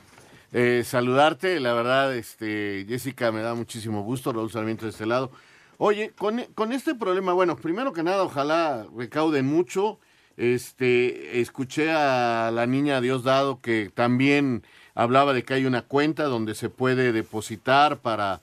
eh, 0.55 0.85
saludarte. 0.87 1.61
La 1.61 1.75
verdad, 1.75 2.17
este, 2.17 2.87
Jessica, 2.89 3.31
me 3.31 3.43
da 3.43 3.55
muchísimo 3.55 4.03
gusto, 4.05 4.33
Raúl 4.33 4.51
Sarmiento 4.51 4.87
de 4.87 4.91
este 4.91 5.05
lado. 5.05 5.31
Oye, 5.77 6.13
con, 6.17 6.43
con 6.55 6.73
este 6.73 6.95
problema, 6.95 7.35
bueno, 7.35 7.57
primero 7.57 7.93
que 7.93 8.03
nada, 8.03 8.23
ojalá 8.23 8.87
recauden 8.97 9.45
mucho. 9.45 9.99
Este, 10.39 11.43
escuché 11.43 11.91
a 11.91 12.51
la 12.51 12.65
niña 12.65 13.03
Diosdado 13.03 13.61
que 13.61 13.91
también 13.95 14.65
hablaba 14.95 15.35
de 15.35 15.43
que 15.45 15.53
hay 15.53 15.67
una 15.67 15.83
cuenta 15.83 16.25
donde 16.25 16.55
se 16.55 16.71
puede 16.71 17.13
depositar 17.13 17.99
para, 17.99 18.41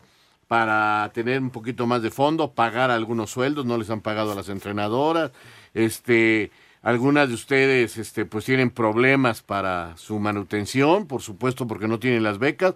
para 0.47 1.09
tener 1.15 1.41
un 1.41 1.49
poquito 1.49 1.87
más 1.87 2.03
de 2.03 2.11
fondo, 2.11 2.51
pagar 2.51 2.91
algunos 2.91 3.31
sueldos, 3.31 3.65
no 3.65 3.75
les 3.79 3.89
han 3.89 4.01
pagado 4.01 4.33
a 4.33 4.35
las 4.35 4.49
entrenadoras, 4.49 5.31
este, 5.73 6.51
algunas 6.81 7.27
de 7.27 7.35
ustedes 7.35 7.97
este, 7.97 8.25
pues 8.25 8.45
tienen 8.45 8.69
problemas 8.69 9.41
para 9.41 9.97
su 9.97 10.19
manutención, 10.19 11.07
por 11.07 11.21
supuesto 11.21 11.67
porque 11.67 11.87
no 11.87 11.99
tienen 11.99 12.23
las 12.23 12.39
becas, 12.39 12.75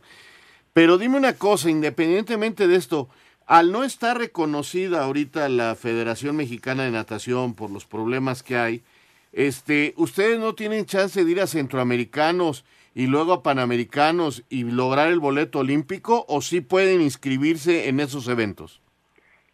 pero 0.74 0.98
dime 0.98 1.18
una 1.18 1.34
cosa, 1.34 1.70
independientemente 1.70 2.68
de 2.68 2.76
esto, 2.76 3.10
al 3.46 3.72
no 3.72 3.84
estar 3.84 4.18
reconocida 4.18 5.04
ahorita 5.04 5.48
la 5.50 5.76
Federación 5.76 6.36
Mexicana 6.36 6.84
de 6.84 6.92
Natación 6.92 7.54
por 7.54 7.70
los 7.70 7.86
problemas 7.86 8.44
que 8.44 8.58
hay, 8.58 8.84
este, 9.32 9.94
ustedes 9.98 10.40
no 10.40 10.54
tienen 10.56 10.86
chance 10.86 11.24
de 11.24 11.32
ir 11.32 11.42
a 11.42 11.48
centroamericanos 11.48 12.66
y 12.96 13.08
luego 13.08 13.34
a 13.34 13.44
panamericanos 13.44 14.44
y 14.50 14.64
lograr 14.64 15.10
el 15.10 15.20
boleto 15.20 15.60
olímpico 15.60 16.26
o 16.28 16.42
sí 16.42 16.62
pueden 16.62 17.02
inscribirse 17.02 17.90
en 17.90 18.00
esos 18.00 18.28
eventos? 18.28 18.82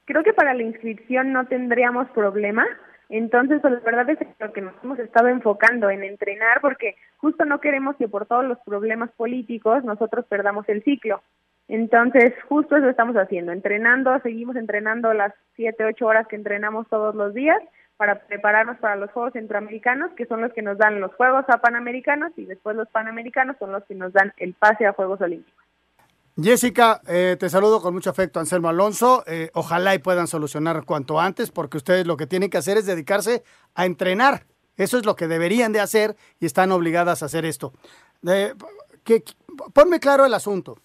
Creo 0.05 0.23
que 0.23 0.33
para 0.33 0.53
la 0.53 0.63
inscripción 0.63 1.31
no 1.31 1.45
tendríamos 1.47 2.09
problema. 2.09 2.65
Entonces, 3.09 3.59
pues, 3.61 3.73
la 3.73 3.79
verdad 3.79 4.09
es 4.11 4.19
que 4.19 4.27
lo 4.39 4.53
que 4.53 4.61
nos 4.61 4.73
hemos 4.83 4.99
estado 4.99 5.27
enfocando 5.27 5.89
en 5.89 6.03
entrenar, 6.03 6.61
porque 6.61 6.95
justo 7.17 7.43
no 7.43 7.59
queremos 7.59 7.95
que 7.95 8.07
por 8.07 8.27
todos 8.27 8.45
los 8.45 8.59
problemas 8.59 9.09
políticos 9.11 9.83
nosotros 9.83 10.25
perdamos 10.27 10.69
el 10.69 10.83
ciclo. 10.83 11.21
Entonces, 11.67 12.33
justo 12.47 12.77
eso 12.77 12.89
estamos 12.89 13.15
haciendo, 13.15 13.51
entrenando, 13.51 14.19
seguimos 14.21 14.55
entrenando 14.55 15.13
las 15.13 15.33
siete, 15.55 15.85
ocho 15.85 16.05
horas 16.05 16.27
que 16.27 16.35
entrenamos 16.35 16.87
todos 16.87 17.15
los 17.15 17.33
días 17.33 17.61
para 17.97 18.19
prepararnos 18.27 18.77
para 18.77 18.95
los 18.95 19.11
Juegos 19.11 19.33
Centroamericanos, 19.33 20.11
que 20.13 20.25
son 20.25 20.41
los 20.41 20.53
que 20.53 20.61
nos 20.61 20.77
dan 20.77 21.01
los 21.01 21.13
Juegos 21.15 21.45
a 21.49 21.57
Panamericanos 21.57 22.31
y 22.37 22.45
después 22.45 22.75
los 22.75 22.87
Panamericanos 22.89 23.57
son 23.59 23.71
los 23.71 23.83
que 23.85 23.95
nos 23.95 24.13
dan 24.13 24.33
el 24.37 24.53
pase 24.53 24.85
a 24.85 24.93
Juegos 24.93 25.19
Olímpicos. 25.21 25.68
Jessica, 26.41 27.01
eh, 27.07 27.35
te 27.37 27.49
saludo 27.49 27.81
con 27.81 27.93
mucho 27.93 28.09
afecto, 28.09 28.39
Anselmo 28.39 28.69
Alonso. 28.69 29.23
Eh, 29.27 29.49
ojalá 29.53 29.93
y 29.95 29.99
puedan 29.99 30.27
solucionar 30.27 30.85
cuanto 30.85 31.19
antes, 31.19 31.51
porque 31.51 31.77
ustedes 31.77 32.07
lo 32.07 32.15
que 32.17 32.27
tienen 32.27 32.49
que 32.49 32.57
hacer 32.57 32.77
es 32.77 32.85
dedicarse 32.85 33.43
a 33.73 33.85
entrenar. 33.85 34.45
Eso 34.77 34.97
es 34.97 35.05
lo 35.05 35.15
que 35.15 35.27
deberían 35.27 35.73
de 35.73 35.81
hacer 35.81 36.15
y 36.39 36.45
están 36.45 36.71
obligadas 36.71 37.21
a 37.21 37.25
hacer 37.25 37.45
esto. 37.45 37.73
que, 39.03 39.23
ponme 39.73 39.99
claro 39.99 40.25
el 40.25 40.33
asunto. 40.33 40.77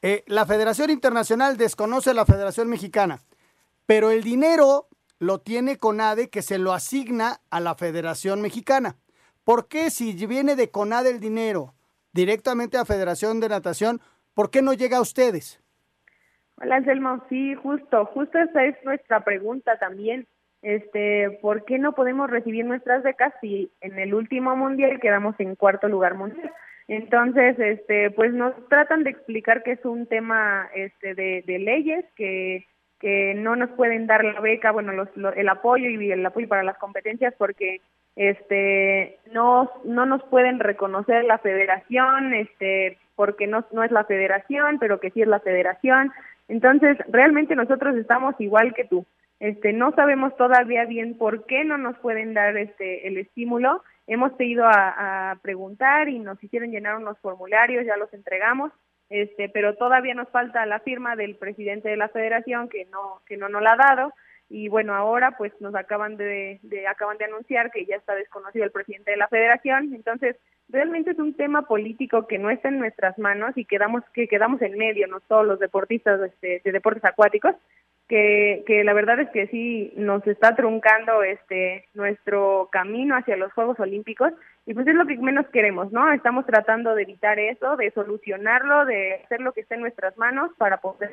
Eh, 0.00 0.22
la 0.26 0.46
Federación 0.46 0.90
Internacional 0.90 1.56
desconoce 1.56 2.10
a 2.10 2.14
la 2.14 2.24
Federación 2.24 2.68
Mexicana, 2.68 3.20
pero 3.86 4.10
el 4.10 4.22
dinero 4.22 4.88
lo 5.18 5.40
tiene 5.40 5.78
CONADE 5.78 6.30
que 6.30 6.42
se 6.42 6.58
lo 6.58 6.72
asigna 6.72 7.40
a 7.50 7.60
la 7.60 7.74
Federación 7.74 8.40
Mexicana. 8.40 8.96
¿Por 9.44 9.68
qué 9.68 9.90
si 9.90 10.12
viene 10.26 10.56
de 10.56 10.70
CONADE 10.70 11.10
el 11.10 11.20
dinero 11.20 11.74
directamente 12.12 12.78
a 12.78 12.84
Federación 12.84 13.40
de 13.40 13.48
Natación, 13.48 14.00
por 14.34 14.50
qué 14.50 14.62
no 14.62 14.74
llega 14.74 14.98
a 14.98 15.02
ustedes? 15.02 15.60
Hola 16.56 16.76
Anselmo, 16.76 17.24
sí, 17.28 17.54
justo, 17.54 18.06
justo 18.06 18.38
esa 18.38 18.64
es 18.64 18.76
nuestra 18.84 19.24
pregunta 19.24 19.78
también. 19.78 20.26
Este, 20.62 21.38
¿por 21.42 21.64
qué 21.64 21.78
no 21.78 21.94
podemos 21.94 22.30
recibir 22.30 22.64
nuestras 22.64 23.02
becas 23.02 23.34
si 23.40 23.70
en 23.80 23.98
el 23.98 24.14
último 24.14 24.56
mundial 24.56 25.00
quedamos 25.00 25.34
en 25.38 25.56
cuarto 25.56 25.88
lugar 25.88 26.14
mundial? 26.14 26.52
Entonces, 26.86 27.58
este, 27.58 28.10
pues 28.10 28.32
nos 28.32 28.54
tratan 28.68 29.04
de 29.04 29.10
explicar 29.10 29.62
que 29.62 29.72
es 29.72 29.84
un 29.84 30.06
tema 30.06 30.68
este 30.74 31.14
de, 31.14 31.42
de 31.46 31.58
leyes 31.58 32.04
que 32.16 32.66
que 33.04 33.34
no 33.34 33.54
nos 33.54 33.68
pueden 33.72 34.06
dar 34.06 34.24
la 34.24 34.40
beca, 34.40 34.72
bueno, 34.72 34.92
los, 34.92 35.08
el 35.36 35.48
apoyo 35.50 35.90
y 35.90 36.10
el 36.10 36.24
apoyo 36.24 36.48
para 36.48 36.62
las 36.62 36.78
competencias 36.78 37.34
porque 37.36 37.82
este 38.16 39.18
no 39.32 39.70
no 39.84 40.06
nos 40.06 40.22
pueden 40.24 40.60
reconocer 40.60 41.24
la 41.24 41.38
federación, 41.38 42.34
este 42.34 42.98
porque 43.16 43.46
no 43.46 43.64
no 43.72 43.82
es 43.84 43.90
la 43.90 44.04
federación, 44.04 44.78
pero 44.78 45.00
que 45.00 45.10
sí 45.10 45.22
es 45.22 45.28
la 45.28 45.40
federación. 45.40 46.12
Entonces, 46.48 46.98
realmente 47.08 47.56
nosotros 47.56 47.96
estamos 47.96 48.34
igual 48.38 48.74
que 48.74 48.84
tú. 48.84 49.06
Este, 49.40 49.72
no 49.72 49.92
sabemos 49.92 50.36
todavía 50.36 50.84
bien 50.84 51.18
por 51.18 51.46
qué 51.46 51.64
no 51.64 51.76
nos 51.78 51.98
pueden 51.98 52.34
dar 52.34 52.56
este 52.56 53.08
el 53.08 53.18
estímulo. 53.18 53.82
Hemos 54.06 54.32
ido 54.38 54.66
a, 54.66 55.30
a 55.30 55.36
preguntar 55.36 56.08
y 56.08 56.18
nos 56.18 56.42
hicieron 56.42 56.70
llenar 56.70 56.96
unos 56.96 57.18
formularios, 57.18 57.86
ya 57.86 57.96
los 57.96 58.12
entregamos 58.12 58.70
este, 59.10 59.48
pero 59.48 59.76
todavía 59.76 60.14
nos 60.14 60.28
falta 60.30 60.64
la 60.66 60.80
firma 60.80 61.14
del 61.16 61.36
presidente 61.36 61.88
de 61.88 61.96
la 61.96 62.08
federación 62.08 62.68
que 62.68 62.86
no 62.86 63.20
que 63.26 63.36
no 63.36 63.48
nos 63.48 63.62
la 63.62 63.72
ha 63.72 63.76
dado 63.76 64.12
y 64.54 64.68
bueno 64.68 64.94
ahora 64.94 65.32
pues 65.36 65.52
nos 65.58 65.74
acaban 65.74 66.16
de, 66.16 66.60
acaban 66.88 67.18
de 67.18 67.24
anunciar 67.24 67.72
que 67.72 67.86
ya 67.86 67.96
está 67.96 68.14
desconocido 68.14 68.64
el 68.64 68.70
presidente 68.70 69.10
de 69.10 69.16
la 69.16 69.26
federación 69.26 69.92
entonces 69.92 70.36
realmente 70.68 71.10
es 71.10 71.18
un 71.18 71.34
tema 71.34 71.62
político 71.62 72.28
que 72.28 72.38
no 72.38 72.50
está 72.50 72.68
en 72.68 72.78
nuestras 72.78 73.18
manos 73.18 73.50
y 73.56 73.64
quedamos 73.64 74.04
que 74.14 74.28
quedamos 74.28 74.62
en 74.62 74.78
medio 74.78 75.08
no 75.08 75.18
todos 75.18 75.44
los 75.44 75.58
deportistas 75.58 76.20
este, 76.20 76.62
de 76.64 76.70
deportes 76.72 77.04
acuáticos 77.04 77.56
que, 78.06 78.62
que 78.64 78.84
la 78.84 78.92
verdad 78.92 79.18
es 79.18 79.30
que 79.30 79.48
sí 79.48 79.92
nos 79.96 80.24
está 80.24 80.54
truncando 80.54 81.24
este 81.24 81.88
nuestro 81.94 82.68
camino 82.70 83.16
hacia 83.16 83.36
los 83.36 83.52
Juegos 83.54 83.80
Olímpicos 83.80 84.32
y 84.66 84.74
pues 84.74 84.86
es 84.86 84.94
lo 84.94 85.06
que 85.06 85.16
menos 85.16 85.46
queremos, 85.48 85.90
¿no? 85.90 86.12
Estamos 86.12 86.46
tratando 86.46 86.94
de 86.94 87.02
evitar 87.02 87.38
eso, 87.38 87.76
de 87.76 87.90
solucionarlo, 87.92 88.84
de 88.84 89.14
hacer 89.24 89.40
lo 89.40 89.52
que 89.52 89.62
esté 89.62 89.74
en 89.74 89.80
nuestras 89.80 90.16
manos 90.18 90.50
para 90.58 90.78
poder 90.82 91.12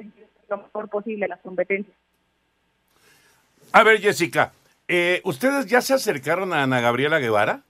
lo 0.49 0.57
mejor 0.57 0.89
posible 0.89 1.27
las 1.27 1.39
competencias. 1.39 1.95
A 3.73 3.83
ver, 3.83 3.99
Jessica, 3.99 4.51
eh, 4.87 5.21
¿ustedes 5.23 5.65
ya 5.67 5.81
se 5.81 5.93
acercaron 5.93 6.53
a 6.53 6.63
Ana 6.63 6.81
Gabriela 6.81 7.19
Guevara? 7.19 7.61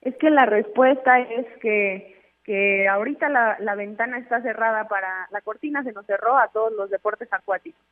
Es 0.00 0.16
que 0.16 0.30
la 0.30 0.46
respuesta 0.46 1.18
es 1.20 1.46
que 1.60 2.16
que 2.44 2.88
ahorita 2.88 3.28
la, 3.28 3.58
la 3.60 3.74
ventana 3.74 4.16
está 4.16 4.40
cerrada 4.40 4.88
para, 4.88 5.28
la 5.30 5.42
cortina 5.42 5.82
se 5.82 5.92
nos 5.92 6.06
cerró 6.06 6.38
a 6.38 6.48
todos 6.48 6.72
los 6.72 6.88
deportes 6.88 7.30
acuáticos 7.30 7.84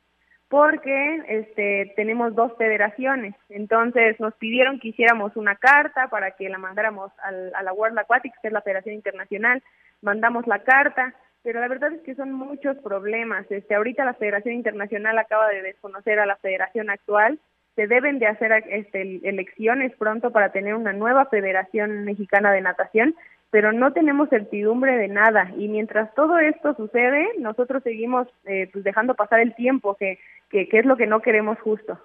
porque 0.49 1.23
este, 1.27 1.93
tenemos 1.95 2.33
dos 2.33 2.53
federaciones. 2.57 3.35
Entonces 3.49 4.19
nos 4.19 4.33
pidieron 4.35 4.79
que 4.79 4.89
hiciéramos 4.89 5.35
una 5.35 5.55
carta 5.55 6.07
para 6.07 6.31
que 6.31 6.49
la 6.49 6.57
mandáramos 6.57 7.11
al, 7.21 7.53
a 7.53 7.63
la 7.63 7.73
World 7.73 7.99
Aquatics, 7.99 8.37
que 8.41 8.47
es 8.47 8.53
la 8.53 8.61
Federación 8.61 8.95
Internacional. 8.95 9.61
Mandamos 10.01 10.47
la 10.47 10.59
carta, 10.59 11.13
pero 11.47 11.61
la 11.61 11.69
verdad 11.69 11.93
es 11.93 12.01
que 12.01 12.13
son 12.13 12.33
muchos 12.33 12.75
problemas. 12.79 13.49
Este, 13.49 13.73
ahorita 13.73 14.03
la 14.03 14.15
Federación 14.15 14.53
Internacional 14.53 15.17
acaba 15.17 15.47
de 15.47 15.61
desconocer 15.61 16.19
a 16.19 16.25
la 16.25 16.35
federación 16.35 16.89
actual. 16.89 17.39
Se 17.77 17.87
deben 17.87 18.19
de 18.19 18.27
hacer 18.27 18.51
este, 18.69 19.21
elecciones 19.23 19.93
pronto 19.97 20.31
para 20.31 20.51
tener 20.51 20.75
una 20.75 20.91
nueva 20.91 21.27
Federación 21.27 22.03
Mexicana 22.03 22.51
de 22.51 22.59
Natación 22.59 23.15
pero 23.49 23.71
no 23.71 23.93
tenemos 23.93 24.27
certidumbre 24.27 24.97
de 24.97 25.07
nada 25.07 25.53
y 25.57 25.69
mientras 25.69 26.13
todo 26.15 26.37
esto 26.37 26.75
sucede 26.75 27.29
nosotros 27.39 27.81
seguimos 27.81 28.27
eh, 28.43 28.69
pues 28.73 28.83
dejando 28.83 29.15
pasar 29.15 29.39
el 29.39 29.55
tiempo 29.55 29.95
que, 29.95 30.19
que, 30.49 30.67
es 30.69 30.85
lo 30.85 30.97
que 30.97 31.07
no 31.07 31.21
queremos 31.21 31.57
justo. 31.59 31.97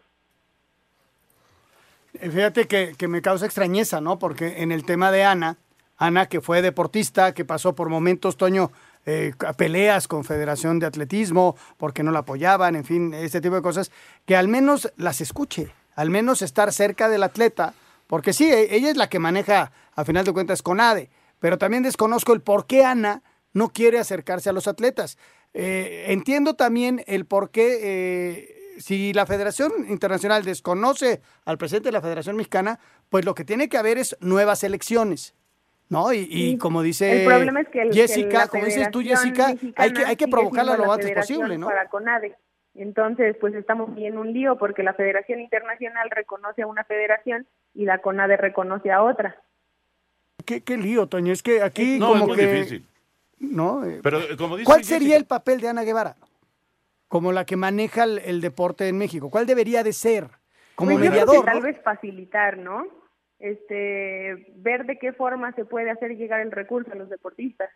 Eh, 2.14 2.30
fíjate 2.30 2.68
que, 2.68 2.92
que, 2.96 3.08
me 3.08 3.22
causa 3.22 3.44
extrañeza, 3.44 4.00
¿no? 4.00 4.20
Porque 4.20 4.62
en 4.62 4.70
el 4.70 4.86
tema 4.86 5.10
de 5.10 5.24
Ana, 5.24 5.56
Ana 5.98 6.26
que 6.26 6.40
fue 6.40 6.62
deportista, 6.62 7.34
que 7.34 7.44
pasó 7.44 7.74
por 7.74 7.88
momentos, 7.88 8.36
Toño, 8.36 8.70
eh, 9.06 9.32
peleas 9.56 10.08
con 10.08 10.24
Federación 10.24 10.78
de 10.78 10.86
Atletismo, 10.86 11.56
porque 11.76 12.02
no 12.02 12.10
la 12.10 12.20
apoyaban, 12.20 12.76
en 12.76 12.84
fin, 12.84 13.14
este 13.14 13.40
tipo 13.40 13.54
de 13.54 13.62
cosas, 13.62 13.90
que 14.26 14.36
al 14.36 14.48
menos 14.48 14.92
las 14.96 15.20
escuche, 15.20 15.72
al 15.94 16.10
menos 16.10 16.42
estar 16.42 16.72
cerca 16.72 17.08
del 17.08 17.22
atleta, 17.22 17.74
porque 18.06 18.32
sí, 18.32 18.50
e, 18.50 18.74
ella 18.74 18.90
es 18.90 18.96
la 18.96 19.08
que 19.08 19.18
maneja, 19.18 19.72
a 19.94 20.04
final 20.04 20.24
de 20.24 20.32
cuentas, 20.32 20.62
con 20.62 20.80
ADE 20.80 21.10
pero 21.42 21.58
también 21.58 21.82
desconozco 21.82 22.32
el 22.34 22.40
por 22.40 22.68
qué 22.68 22.84
Ana 22.84 23.24
no 23.52 23.70
quiere 23.70 23.98
acercarse 23.98 24.48
a 24.48 24.52
los 24.52 24.68
atletas. 24.68 25.18
Eh, 25.54 26.04
entiendo 26.06 26.54
también 26.54 27.02
el 27.08 27.26
por 27.26 27.50
qué, 27.50 27.80
eh, 27.82 28.78
si 28.78 29.12
la 29.12 29.26
Federación 29.26 29.72
Internacional 29.88 30.44
desconoce 30.44 31.20
al 31.44 31.58
presidente 31.58 31.88
de 31.88 31.94
la 31.94 32.00
Federación 32.00 32.36
Mexicana, 32.36 32.78
pues 33.10 33.24
lo 33.24 33.34
que 33.34 33.44
tiene 33.44 33.68
que 33.68 33.76
haber 33.76 33.98
es 33.98 34.16
nuevas 34.20 34.62
elecciones. 34.62 35.34
¿No? 35.88 36.12
Y, 36.12 36.56
como 36.56 36.82
dice 36.82 37.28
Jessica, 37.92 38.48
como 38.48 38.64
dices 38.64 38.90
tú, 38.90 39.02
Jessica, 39.02 39.54
hay 39.76 39.92
que, 39.92 40.04
hay 40.04 40.16
que 40.16 40.26
provocarla 40.26 40.76
lo 40.76 40.90
antes 40.90 41.12
posible, 41.12 41.58
¿no? 41.58 41.66
Para 41.66 41.88
CONADE. 41.88 42.34
Entonces, 42.74 43.36
pues 43.38 43.54
estamos 43.54 43.90
en 43.98 44.16
un 44.16 44.32
lío 44.32 44.56
porque 44.56 44.82
la 44.82 44.94
Federación 44.94 45.40
Internacional 45.40 46.08
reconoce 46.10 46.62
a 46.62 46.66
una 46.66 46.84
federación 46.84 47.46
y 47.74 47.84
la 47.84 47.98
CONADE 47.98 48.38
reconoce 48.38 48.90
a 48.90 49.02
otra. 49.02 49.36
Qué, 50.46 50.62
qué 50.62 50.78
lío, 50.78 51.06
Toño. 51.06 51.32
Es 51.32 51.42
que 51.42 51.62
aquí 51.62 51.98
no, 51.98 52.08
como 52.08 52.22
es 52.22 52.28
muy 52.28 52.36
que... 52.36 52.46
difícil. 52.46 52.86
¿no? 53.42 53.82
Pero, 54.02 54.20
eh, 54.20 54.36
como 54.36 54.56
dice 54.56 54.66
¿Cuál 54.66 54.84
sería 54.84 55.16
el 55.16 55.26
papel 55.26 55.60
de 55.60 55.68
Ana 55.68 55.82
Guevara? 55.82 56.16
Como 57.08 57.32
la 57.32 57.44
que 57.44 57.56
maneja 57.56 58.04
el, 58.04 58.40
deporte 58.40 58.88
en 58.88 58.96
México. 58.96 59.28
¿Cuál 59.30 59.46
debería 59.46 59.82
de 59.82 59.92
ser? 59.92 60.28
Como 60.74 60.92
pues 60.92 61.10
mediador. 61.10 61.44
tal 61.44 61.60
vez 61.60 61.78
facilitar, 61.82 62.56
¿no? 62.56 62.86
Este, 63.42 64.52
ver 64.54 64.86
de 64.86 65.00
qué 65.00 65.12
forma 65.12 65.52
se 65.54 65.64
puede 65.64 65.90
hacer 65.90 66.16
llegar 66.16 66.40
el 66.40 66.52
recurso 66.52 66.92
a 66.92 66.94
los 66.94 67.10
deportistas. 67.10 67.68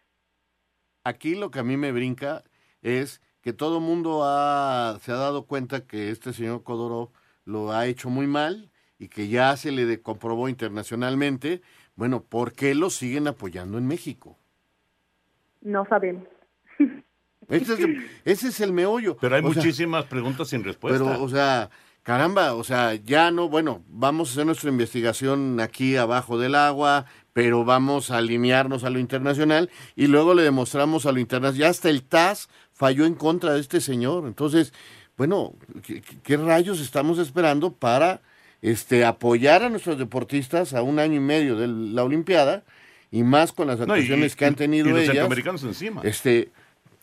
Aquí 1.03 1.35
lo 1.35 1.51
que 1.51 1.59
a 1.59 1.64
mí 1.64 1.77
me 1.77 1.91
brinca 1.91 2.45
es 2.83 3.21
que 3.41 3.53
todo 3.53 3.81
mundo 3.81 4.23
ha, 4.25 4.97
se 5.03 5.11
ha 5.11 5.17
dado 5.17 5.47
cuenta 5.47 5.85
que 5.85 6.11
este 6.11 6.33
señor 6.33 6.62
Codoro 6.62 7.11
lo 7.45 7.73
ha 7.73 7.87
hecho 7.87 8.11
muy 8.11 8.29
mal 8.29 8.71
y 8.97 9.09
que 9.09 9.27
ya 9.27 9.57
se 9.57 9.73
le 9.73 10.01
comprobó 10.03 10.49
internacionalmente, 10.49 11.62
bueno, 11.97 12.23
¿por 12.23 12.53
qué 12.53 12.77
lo 12.77 12.89
siguen 12.89 13.27
apoyando 13.27 13.77
en 13.77 13.89
México? 13.89 14.39
No 15.62 15.85
sabemos. 15.87 16.29
Ese 17.49 17.75
es, 17.75 17.81
ese 18.25 18.49
es 18.49 18.61
el 18.61 18.73
meollo. 18.73 19.17
Pero 19.21 19.35
hay 19.35 19.43
O 19.43 19.53
sea, 19.53 19.62
muchísimas 19.62 20.05
preguntas 20.05 20.49
sin 20.49 20.62
respuesta. 20.62 21.05
Pero, 21.05 21.23
o 21.23 21.29
sea, 21.29 21.71
caramba, 22.11 22.55
o 22.55 22.63
sea, 22.63 22.95
ya 22.95 23.33
no, 23.33 23.49
bueno, 23.49 23.83
vamos 23.89 24.29
a 24.29 24.33
hacer 24.33 24.47
nuestra 24.47 24.71
investigación 24.71 25.59
aquí 25.59 25.97
abajo 25.97 26.39
del 26.39 26.55
agua, 26.55 27.05
pero 27.33 27.65
vamos 27.65 28.13
a 28.13 28.19
alinearnos 28.19 28.85
a 28.85 28.91
lo 28.91 29.01
internacional 29.01 29.71
y 29.97 30.07
luego 30.07 30.33
le 30.33 30.43
demostramos 30.45 31.05
a 31.05 31.11
lo 31.11 31.19
internacional. 31.19 31.59
Ya 31.59 31.69
hasta 31.69 31.91
el 31.91 32.05
TAS 32.05 32.49
falló 32.73 33.07
en 33.07 33.17
contra 33.17 33.55
de 33.55 33.61
este 33.61 33.81
señor. 33.81 34.25
Entonces, 34.29 34.73
bueno, 35.17 35.55
¿qué, 36.23 36.37
rayos 36.37 36.81
estamos 36.81 37.19
esperando 37.19 37.73
para 37.73 38.21
este, 38.63 39.05
apoyar 39.05 39.65
a 39.65 39.69
nuestros 39.69 39.99
deportistas 39.99 40.75
a 40.75 40.83
un 40.83 41.01
año 41.01 41.17
y 41.17 41.21
medio 41.21 41.57
de 41.57 41.67
la 41.67 42.05
Olimpiada 42.05 42.63
y 43.11 43.25
más 43.25 43.51
con 43.51 43.67
las 43.67 43.81
No, 43.81 43.87
y- 43.87 43.91
actuaciones 43.99 44.37
que 44.37 44.45
han 44.45 44.55
tenido 44.55 44.87
y 44.87 44.91
los 44.91 44.99
ellas? 45.01 45.09
centroamericanos 45.09 45.65
encima. 45.65 46.03
Este, 46.05 46.53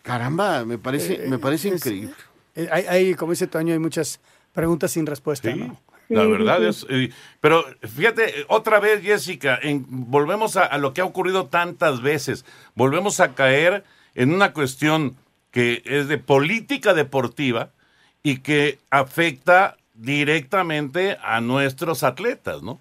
caramba, 0.02 0.64
me 0.64 0.78
parece, 0.78 1.26
Eh, 1.26 1.28
me 1.28 1.40
parece 1.40 1.68
es- 1.68 1.76
increíble. 1.76 2.14
Eh, 2.56 2.70
hay, 2.72 2.86
hay, 2.86 3.14
como 3.16 3.34
dice 3.34 3.48
Toño, 3.48 3.74
hay 3.74 3.80
muchas 3.80 4.22
preguntas 4.54 4.92
sin 4.92 5.06
respuesta. 5.06 5.54
¿no? 5.56 5.78
La 6.10 6.26
verdad 6.26 6.64
es, 6.64 6.86
eh, 6.90 7.10
pero 7.42 7.64
fíjate, 7.82 8.46
otra 8.48 8.80
vez 8.80 9.02
Jessica, 9.02 9.58
en- 9.62 9.86
volvemos 9.88 10.58
a, 10.58 10.66
a 10.66 10.78
lo 10.78 10.94
que 10.94 11.02
ha 11.02 11.06
ocurrido 11.06 11.48
tantas 11.48 12.02
veces, 12.02 12.46
volvemos 12.76 13.20
a 13.20 13.34
caer 13.36 13.84
en 14.16 14.34
una 14.34 14.54
cuestión 14.54 15.16
que 15.52 15.82
es 15.86 16.08
de 16.08 16.18
política 16.18 16.94
deportiva 16.94 17.70
y 18.22 18.40
que 18.40 18.78
afecta 18.90 19.76
directamente 19.94 21.18
a 21.24 21.42
nuestros 21.42 22.04
atletas, 22.04 22.62
¿no? 22.64 22.80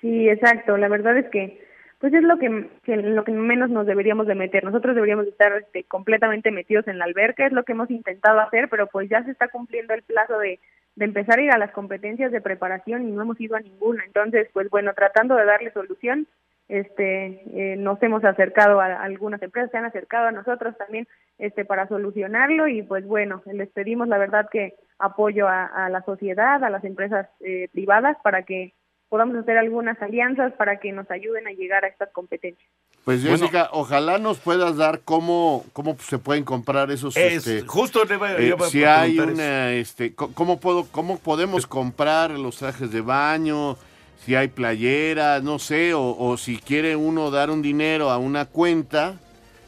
Sí, 0.00 0.28
exacto. 0.28 0.76
La 0.76 0.88
verdad 0.88 1.16
es 1.18 1.28
que, 1.30 1.64
pues 2.00 2.12
es 2.14 2.22
lo 2.22 2.38
que, 2.38 2.68
que 2.84 2.96
lo 2.96 3.24
que 3.24 3.32
menos 3.32 3.70
nos 3.70 3.86
deberíamos 3.86 4.26
de 4.26 4.34
meter. 4.34 4.64
Nosotros 4.64 4.94
deberíamos 4.94 5.24
de 5.26 5.30
estar 5.32 5.52
este, 5.56 5.84
completamente 5.84 6.50
metidos 6.50 6.86
en 6.88 6.98
la 6.98 7.04
alberca, 7.04 7.46
es 7.46 7.52
lo 7.52 7.64
que 7.64 7.72
hemos 7.72 7.90
intentado 7.90 8.40
hacer, 8.40 8.68
pero 8.68 8.86
pues 8.86 9.08
ya 9.08 9.24
se 9.24 9.30
está 9.32 9.48
cumpliendo 9.48 9.94
el 9.94 10.02
plazo 10.02 10.38
de, 10.38 10.58
de 10.98 11.04
empezar 11.04 11.38
a 11.38 11.42
ir 11.42 11.50
a 11.52 11.58
las 11.58 11.70
competencias 11.70 12.32
de 12.32 12.40
preparación 12.40 13.08
y 13.08 13.12
no 13.12 13.22
hemos 13.22 13.40
ido 13.40 13.54
a 13.54 13.60
ninguna. 13.60 14.04
Entonces, 14.04 14.48
pues 14.52 14.68
bueno, 14.68 14.92
tratando 14.94 15.36
de 15.36 15.44
darle 15.44 15.70
solución, 15.72 16.26
este, 16.66 17.40
eh, 17.54 17.76
nos 17.76 18.02
hemos 18.02 18.24
acercado 18.24 18.80
a, 18.80 19.00
algunas 19.00 19.40
empresas, 19.40 19.70
se 19.70 19.78
han 19.78 19.84
acercado 19.84 20.26
a 20.26 20.32
nosotros 20.32 20.76
también, 20.76 21.06
este, 21.38 21.64
para 21.64 21.86
solucionarlo 21.86 22.66
y 22.66 22.82
pues 22.82 23.06
bueno, 23.06 23.42
les 23.46 23.68
pedimos 23.68 24.08
la 24.08 24.18
verdad 24.18 24.48
que 24.50 24.74
apoyo 24.98 25.46
a, 25.46 25.66
a 25.66 25.88
la 25.88 26.02
sociedad, 26.02 26.64
a 26.64 26.68
las 26.68 26.82
empresas 26.82 27.28
eh, 27.40 27.68
privadas 27.72 28.16
para 28.24 28.42
que 28.42 28.74
podamos 29.08 29.36
hacer 29.36 29.56
algunas 29.58 30.00
alianzas 30.02 30.52
para 30.54 30.78
que 30.80 30.92
nos 30.92 31.10
ayuden 31.10 31.46
a 31.46 31.52
llegar 31.52 31.84
a 31.84 31.88
estas 31.88 32.10
competencias. 32.12 32.68
Pues 33.04 33.22
Jessica, 33.22 33.70
ojalá 33.72 34.18
nos 34.18 34.38
puedas 34.38 34.76
dar 34.76 35.00
cómo, 35.00 35.64
cómo 35.72 35.96
se 35.98 36.18
pueden 36.18 36.44
comprar 36.44 36.90
esos. 36.90 37.16
Es- 37.16 37.46
este, 37.46 37.66
justo 37.66 38.04
le 38.04 38.48
eh, 38.50 38.54
si 38.68 38.84
hay 38.84 39.18
una, 39.18 39.72
este, 39.72 40.14
co- 40.14 40.30
cómo 40.34 40.60
puedo, 40.60 40.84
cómo 40.90 41.18
podemos 41.18 41.66
comprar 41.66 42.32
los 42.32 42.58
trajes 42.58 42.90
de 42.92 43.00
baño, 43.00 43.76
si 44.24 44.34
hay 44.34 44.48
playeras, 44.48 45.42
no 45.42 45.58
sé, 45.58 45.94
o, 45.94 46.16
o 46.18 46.36
si 46.36 46.58
quiere 46.58 46.96
uno 46.96 47.30
dar 47.30 47.50
un 47.50 47.62
dinero 47.62 48.10
a 48.10 48.18
una 48.18 48.44
cuenta, 48.44 49.14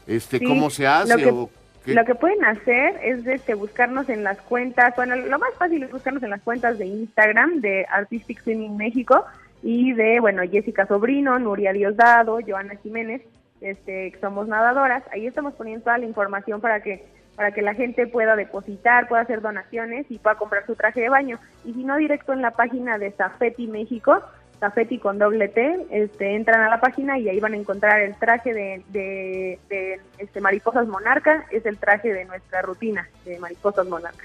este, 0.05 0.37
Sí, 0.37 0.45
cómo 0.45 0.69
se 0.69 0.85
hace 0.85 1.15
que, 1.17 1.25
o 1.31 1.49
lo 1.85 2.05
que 2.05 2.15
pueden 2.15 2.43
hacer 2.45 2.99
es 3.03 3.25
este, 3.25 3.55
buscarnos 3.55 4.09
en 4.09 4.23
las 4.23 4.39
cuentas, 4.41 4.95
bueno, 4.95 5.15
lo 5.15 5.39
más 5.39 5.53
fácil 5.57 5.81
es 5.83 5.91
buscarnos 5.91 6.23
en 6.23 6.29
las 6.29 6.41
cuentas 6.41 6.77
de 6.77 6.85
Instagram 6.85 7.61
de 7.61 7.85
Artistic 7.89 8.43
Swimming 8.43 8.77
México 8.77 9.25
y 9.63 9.93
de, 9.93 10.19
bueno, 10.19 10.43
Jessica 10.49 10.85
Sobrino, 10.85 11.39
Nuria 11.39 11.73
Diosdado, 11.73 12.39
Joana 12.45 12.75
Jiménez, 12.83 13.21
este, 13.61 14.13
somos 14.21 14.47
nadadoras. 14.47 15.03
Ahí 15.11 15.27
estamos 15.27 15.53
poniendo 15.53 15.83
toda 15.83 15.97
la 15.97 16.05
información 16.05 16.61
para 16.61 16.81
que 16.81 17.05
para 17.35 17.53
que 17.53 17.61
la 17.61 17.73
gente 17.73 18.07
pueda 18.07 18.35
depositar, 18.35 19.07
pueda 19.07 19.23
hacer 19.23 19.41
donaciones 19.41 20.05
y 20.09 20.19
pueda 20.19 20.35
comprar 20.35 20.65
su 20.65 20.75
traje 20.75 21.01
de 21.01 21.09
baño. 21.09 21.39
Y 21.63 21.73
si 21.73 21.83
no, 21.83 21.97
directo 21.97 22.33
en 22.33 22.41
la 22.41 22.51
página 22.51 22.97
de 22.97 23.11
Zafeti 23.11 23.67
México, 23.67 24.21
Zafeti 24.61 24.97
con 24.99 25.17
doble 25.19 25.49
T, 25.49 25.87
este, 25.89 26.35
entran 26.35 26.61
a 26.61 26.69
la 26.69 26.79
página 26.79 27.17
y 27.19 27.27
ahí 27.27 27.39
van 27.41 27.53
a 27.53 27.57
encontrar 27.57 27.99
el 27.99 28.15
traje 28.15 28.53
de, 28.53 28.83
de, 28.89 29.59
de, 29.67 29.99
este, 30.19 30.39
mariposas 30.39 30.87
monarca, 30.87 31.45
es 31.51 31.65
el 31.65 31.77
traje 31.77 32.13
de 32.13 32.23
nuestra 32.25 32.61
rutina 32.61 33.09
de 33.25 33.37
mariposas 33.39 33.87
monarca. 33.87 34.23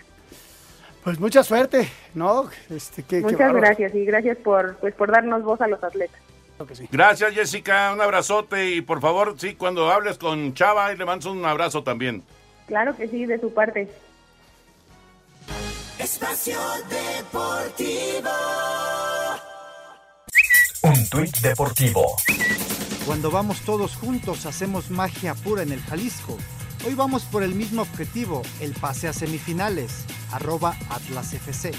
Pues 1.02 1.18
mucha 1.18 1.42
suerte, 1.42 1.88
¿no? 2.14 2.48
Este, 2.68 3.02
qué- 3.02 3.20
Muchas 3.22 3.52
gracias 3.54 3.94
y 3.94 4.04
gracias 4.04 4.36
por, 4.36 4.76
pues, 4.76 4.94
por 4.94 5.10
darnos 5.10 5.42
voz 5.42 5.60
a 5.60 5.66
los 5.68 5.82
atletas. 5.82 6.20
Gracias 6.90 7.34
Jessica, 7.34 7.92
un 7.92 8.00
abrazote 8.00 8.70
y 8.70 8.80
por 8.82 9.00
favor, 9.00 9.34
sí, 9.38 9.54
cuando 9.56 9.90
hables 9.90 10.16
con 10.18 10.52
Chava, 10.54 10.92
y 10.92 10.96
le 10.96 11.04
mandas 11.04 11.26
un 11.26 11.44
abrazo 11.44 11.82
también. 11.82 12.22
Claro 12.66 12.94
que 12.96 13.08
sí, 13.08 13.24
de 13.26 13.38
su 13.40 13.52
parte. 13.54 13.88
Espacio 15.98 16.58
Deportivo. 16.90 18.30
Un 20.86 21.04
tuit 21.08 21.36
deportivo. 21.40 22.14
Cuando 23.04 23.28
vamos 23.28 23.60
todos 23.62 23.96
juntos 23.96 24.46
hacemos 24.46 24.88
magia 24.88 25.34
pura 25.34 25.64
en 25.64 25.72
el 25.72 25.80
Jalisco. 25.80 26.38
Hoy 26.86 26.94
vamos 26.94 27.24
por 27.24 27.42
el 27.42 27.56
mismo 27.56 27.82
objetivo, 27.82 28.42
el 28.60 28.72
pase 28.72 29.08
a 29.08 29.12
semifinales. 29.12 30.04
Arroba 30.30 30.76
Atlas 30.88 31.34
FC. 31.34 31.72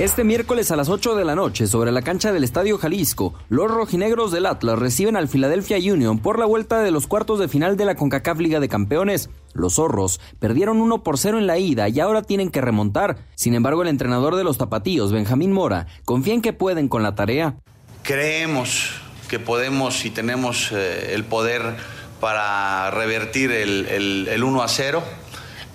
Este 0.00 0.24
miércoles 0.24 0.70
a 0.70 0.76
las 0.76 0.88
8 0.88 1.14
de 1.14 1.26
la 1.26 1.34
noche, 1.34 1.66
sobre 1.66 1.92
la 1.92 2.00
cancha 2.00 2.32
del 2.32 2.42
Estadio 2.42 2.78
Jalisco, 2.78 3.34
los 3.50 3.70
rojinegros 3.70 4.32
del 4.32 4.46
Atlas 4.46 4.78
reciben 4.78 5.14
al 5.14 5.28
Philadelphia 5.28 5.76
Union 5.92 6.18
por 6.20 6.38
la 6.38 6.46
vuelta 6.46 6.80
de 6.80 6.90
los 6.90 7.06
cuartos 7.06 7.38
de 7.38 7.48
final 7.48 7.76
de 7.76 7.84
la 7.84 7.96
CONCACAF 7.96 8.38
Liga 8.38 8.60
de 8.60 8.68
Campeones. 8.70 9.28
Los 9.52 9.74
zorros 9.74 10.18
perdieron 10.38 10.80
1 10.80 11.02
por 11.02 11.18
0 11.18 11.36
en 11.38 11.46
la 11.46 11.58
ida 11.58 11.86
y 11.90 12.00
ahora 12.00 12.22
tienen 12.22 12.50
que 12.50 12.62
remontar. 12.62 13.18
Sin 13.34 13.54
embargo, 13.54 13.82
el 13.82 13.88
entrenador 13.88 14.36
de 14.36 14.44
los 14.44 14.56
tapatíos, 14.56 15.12
Benjamín 15.12 15.52
Mora, 15.52 15.86
confía 16.06 16.32
en 16.32 16.40
que 16.40 16.54
pueden 16.54 16.88
con 16.88 17.02
la 17.02 17.14
tarea. 17.14 17.56
Creemos 18.02 18.92
que 19.28 19.38
podemos 19.38 20.06
y 20.06 20.10
tenemos 20.10 20.72
eh, 20.72 21.12
el 21.14 21.24
poder 21.24 21.76
para 22.20 22.90
revertir 22.90 23.50
el, 23.50 23.84
el- 23.86 24.28
el 24.28 24.44
1 24.44 24.62
a 24.62 24.68
0. 24.68 25.02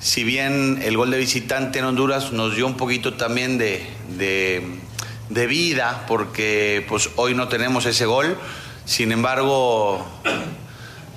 Si 0.06 0.24
bien 0.24 0.82
el 0.84 0.98
gol 0.98 1.10
de 1.10 1.18
visitante 1.18 1.80
en 1.80 1.86
Honduras 1.86 2.32
nos 2.32 2.56
dio 2.56 2.68
un 2.68 2.78
poquito 2.78 3.16
también 3.16 3.58
de, 3.58 3.84
de- 4.20 5.48
vida, 5.48 6.06
porque 6.08 6.86
pues, 6.88 7.10
hoy 7.16 7.34
no 7.34 7.48
tenemos 7.48 7.88
ese 7.88 8.06
gol. 8.06 8.38
Sin 8.86 9.12
embargo, 9.12 10.06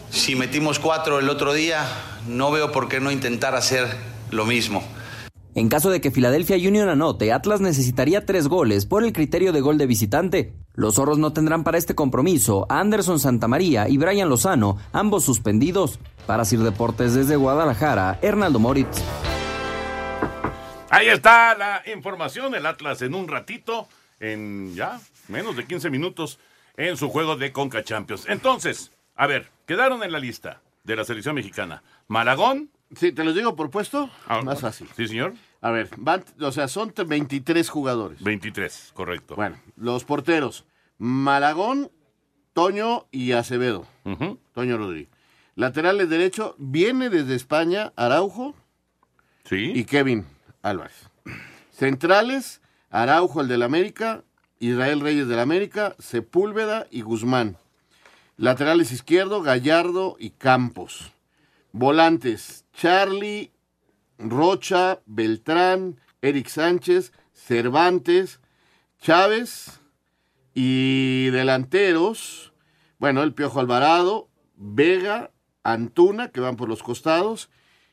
si 0.08 0.36
metimos 0.36 0.78
cuatro 0.78 1.18
el 1.18 1.28
otro 1.28 1.52
día, 1.52 1.84
no 2.28 2.50
veo 2.50 2.72
por 2.72 2.88
qué 2.88 2.98
no 2.98 3.10
intentar 3.10 3.54
hacer 3.54 3.86
lo 4.30 4.46
mismo. 4.46 4.82
En 5.54 5.68
caso 5.68 5.90
de 5.90 6.00
que 6.00 6.10
Philadelphia 6.10 6.56
Union 6.56 6.88
anote, 6.88 7.30
Atlas 7.30 7.60
necesitaría 7.60 8.24
tres 8.24 8.48
goles 8.48 8.86
por 8.86 9.04
el 9.04 9.12
criterio 9.12 9.52
de 9.52 9.60
gol 9.60 9.76
de 9.76 9.86
visitante. 9.86 10.54
Los 10.78 10.94
zorros 10.94 11.18
no 11.18 11.32
tendrán 11.32 11.64
para 11.64 11.76
este 11.76 11.96
compromiso 11.96 12.64
a 12.68 12.78
Anderson 12.78 13.18
Santamaría 13.18 13.88
y 13.88 13.98
Brian 13.98 14.28
Lozano, 14.28 14.78
ambos 14.92 15.24
suspendidos. 15.24 15.98
Para 16.24 16.44
Sir 16.44 16.60
Deportes 16.60 17.14
desde 17.14 17.34
Guadalajara, 17.34 18.20
Hernaldo 18.22 18.60
Moritz. 18.60 19.02
Ahí 20.88 21.08
está 21.08 21.56
la 21.56 21.82
información, 21.92 22.54
el 22.54 22.64
Atlas 22.64 23.02
en 23.02 23.16
un 23.16 23.26
ratito, 23.26 23.88
en 24.20 24.72
ya 24.76 25.00
menos 25.26 25.56
de 25.56 25.66
15 25.66 25.90
minutos, 25.90 26.38
en 26.76 26.96
su 26.96 27.08
juego 27.08 27.34
de 27.34 27.50
Conca 27.50 27.82
Champions. 27.82 28.26
Entonces, 28.28 28.92
a 29.16 29.26
ver, 29.26 29.50
quedaron 29.66 30.04
en 30.04 30.12
la 30.12 30.20
lista 30.20 30.60
de 30.84 30.94
la 30.94 31.02
selección 31.02 31.34
mexicana. 31.34 31.82
Malagón. 32.06 32.70
Sí, 32.94 33.10
te 33.10 33.24
los 33.24 33.34
digo 33.34 33.56
por 33.56 33.70
puesto, 33.70 34.10
más 34.44 34.60
fácil. 34.60 34.88
Sí, 34.96 35.08
señor. 35.08 35.34
A 35.60 35.70
ver, 35.70 35.90
van, 35.96 36.24
o 36.40 36.52
sea, 36.52 36.68
son 36.68 36.92
23 36.94 37.68
jugadores. 37.68 38.22
23, 38.22 38.92
correcto. 38.94 39.34
Bueno, 39.36 39.58
los 39.76 40.04
porteros, 40.04 40.64
Malagón, 40.98 41.90
Toño 42.52 43.06
y 43.10 43.32
Acevedo. 43.32 43.86
Toño 44.52 44.78
Rodríguez. 44.78 45.08
Laterales 45.54 46.08
derecho, 46.08 46.54
viene 46.58 47.10
desde 47.10 47.34
España 47.34 47.92
Araujo 47.96 48.54
y 49.50 49.84
Kevin 49.84 50.24
Álvarez. 50.62 51.08
Centrales, 51.72 52.60
Araujo 52.90 53.40
el 53.40 53.48
del 53.48 53.62
América, 53.62 54.22
Israel 54.60 55.00
Reyes 55.00 55.26
del 55.28 55.40
América, 55.40 55.96
Sepúlveda 55.98 56.86
y 56.90 57.02
Guzmán. 57.02 57.56
Laterales 58.36 58.92
izquierdo, 58.92 59.42
Gallardo 59.42 60.16
y 60.18 60.30
Campos. 60.30 61.12
Volantes, 61.72 62.64
Charlie, 62.72 63.50
Rocha, 64.18 65.00
Beltrán, 65.06 66.00
Eric 66.22 66.48
Sánchez, 66.48 67.12
Cervantes, 67.32 68.40
Chávez 69.00 69.80
y 70.54 71.26
delanteros, 71.30 72.52
bueno, 72.98 73.22
el 73.22 73.32
Piojo 73.32 73.60
Alvarado, 73.60 74.28
Vega, 74.56 75.30
Antuna, 75.62 76.30
que 76.30 76.40
van 76.40 76.56
por 76.56 76.68
los 76.68 76.82
costados, 76.82 77.48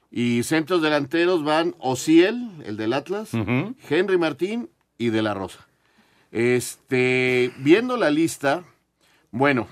y 0.09 0.43
centros 0.43 0.81
delanteros 0.81 1.43
van 1.43 1.75
Ociel, 1.79 2.49
el 2.65 2.77
del 2.77 2.93
Atlas, 2.93 3.31
Henry 3.33 4.17
Martín 4.17 4.69
y 4.97 5.09
De 5.09 5.21
La 5.21 5.33
Rosa. 5.33 5.67
Este, 6.31 7.53
viendo 7.57 7.97
la 7.97 8.09
lista, 8.09 8.63
bueno, 9.31 9.67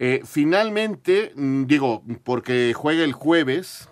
Eh, 0.00 0.22
finalmente, 0.24 1.32
mm, 1.34 1.64
digo, 1.64 2.04
porque 2.22 2.72
juega 2.72 3.02
el 3.02 3.12
jueves, 3.12 3.88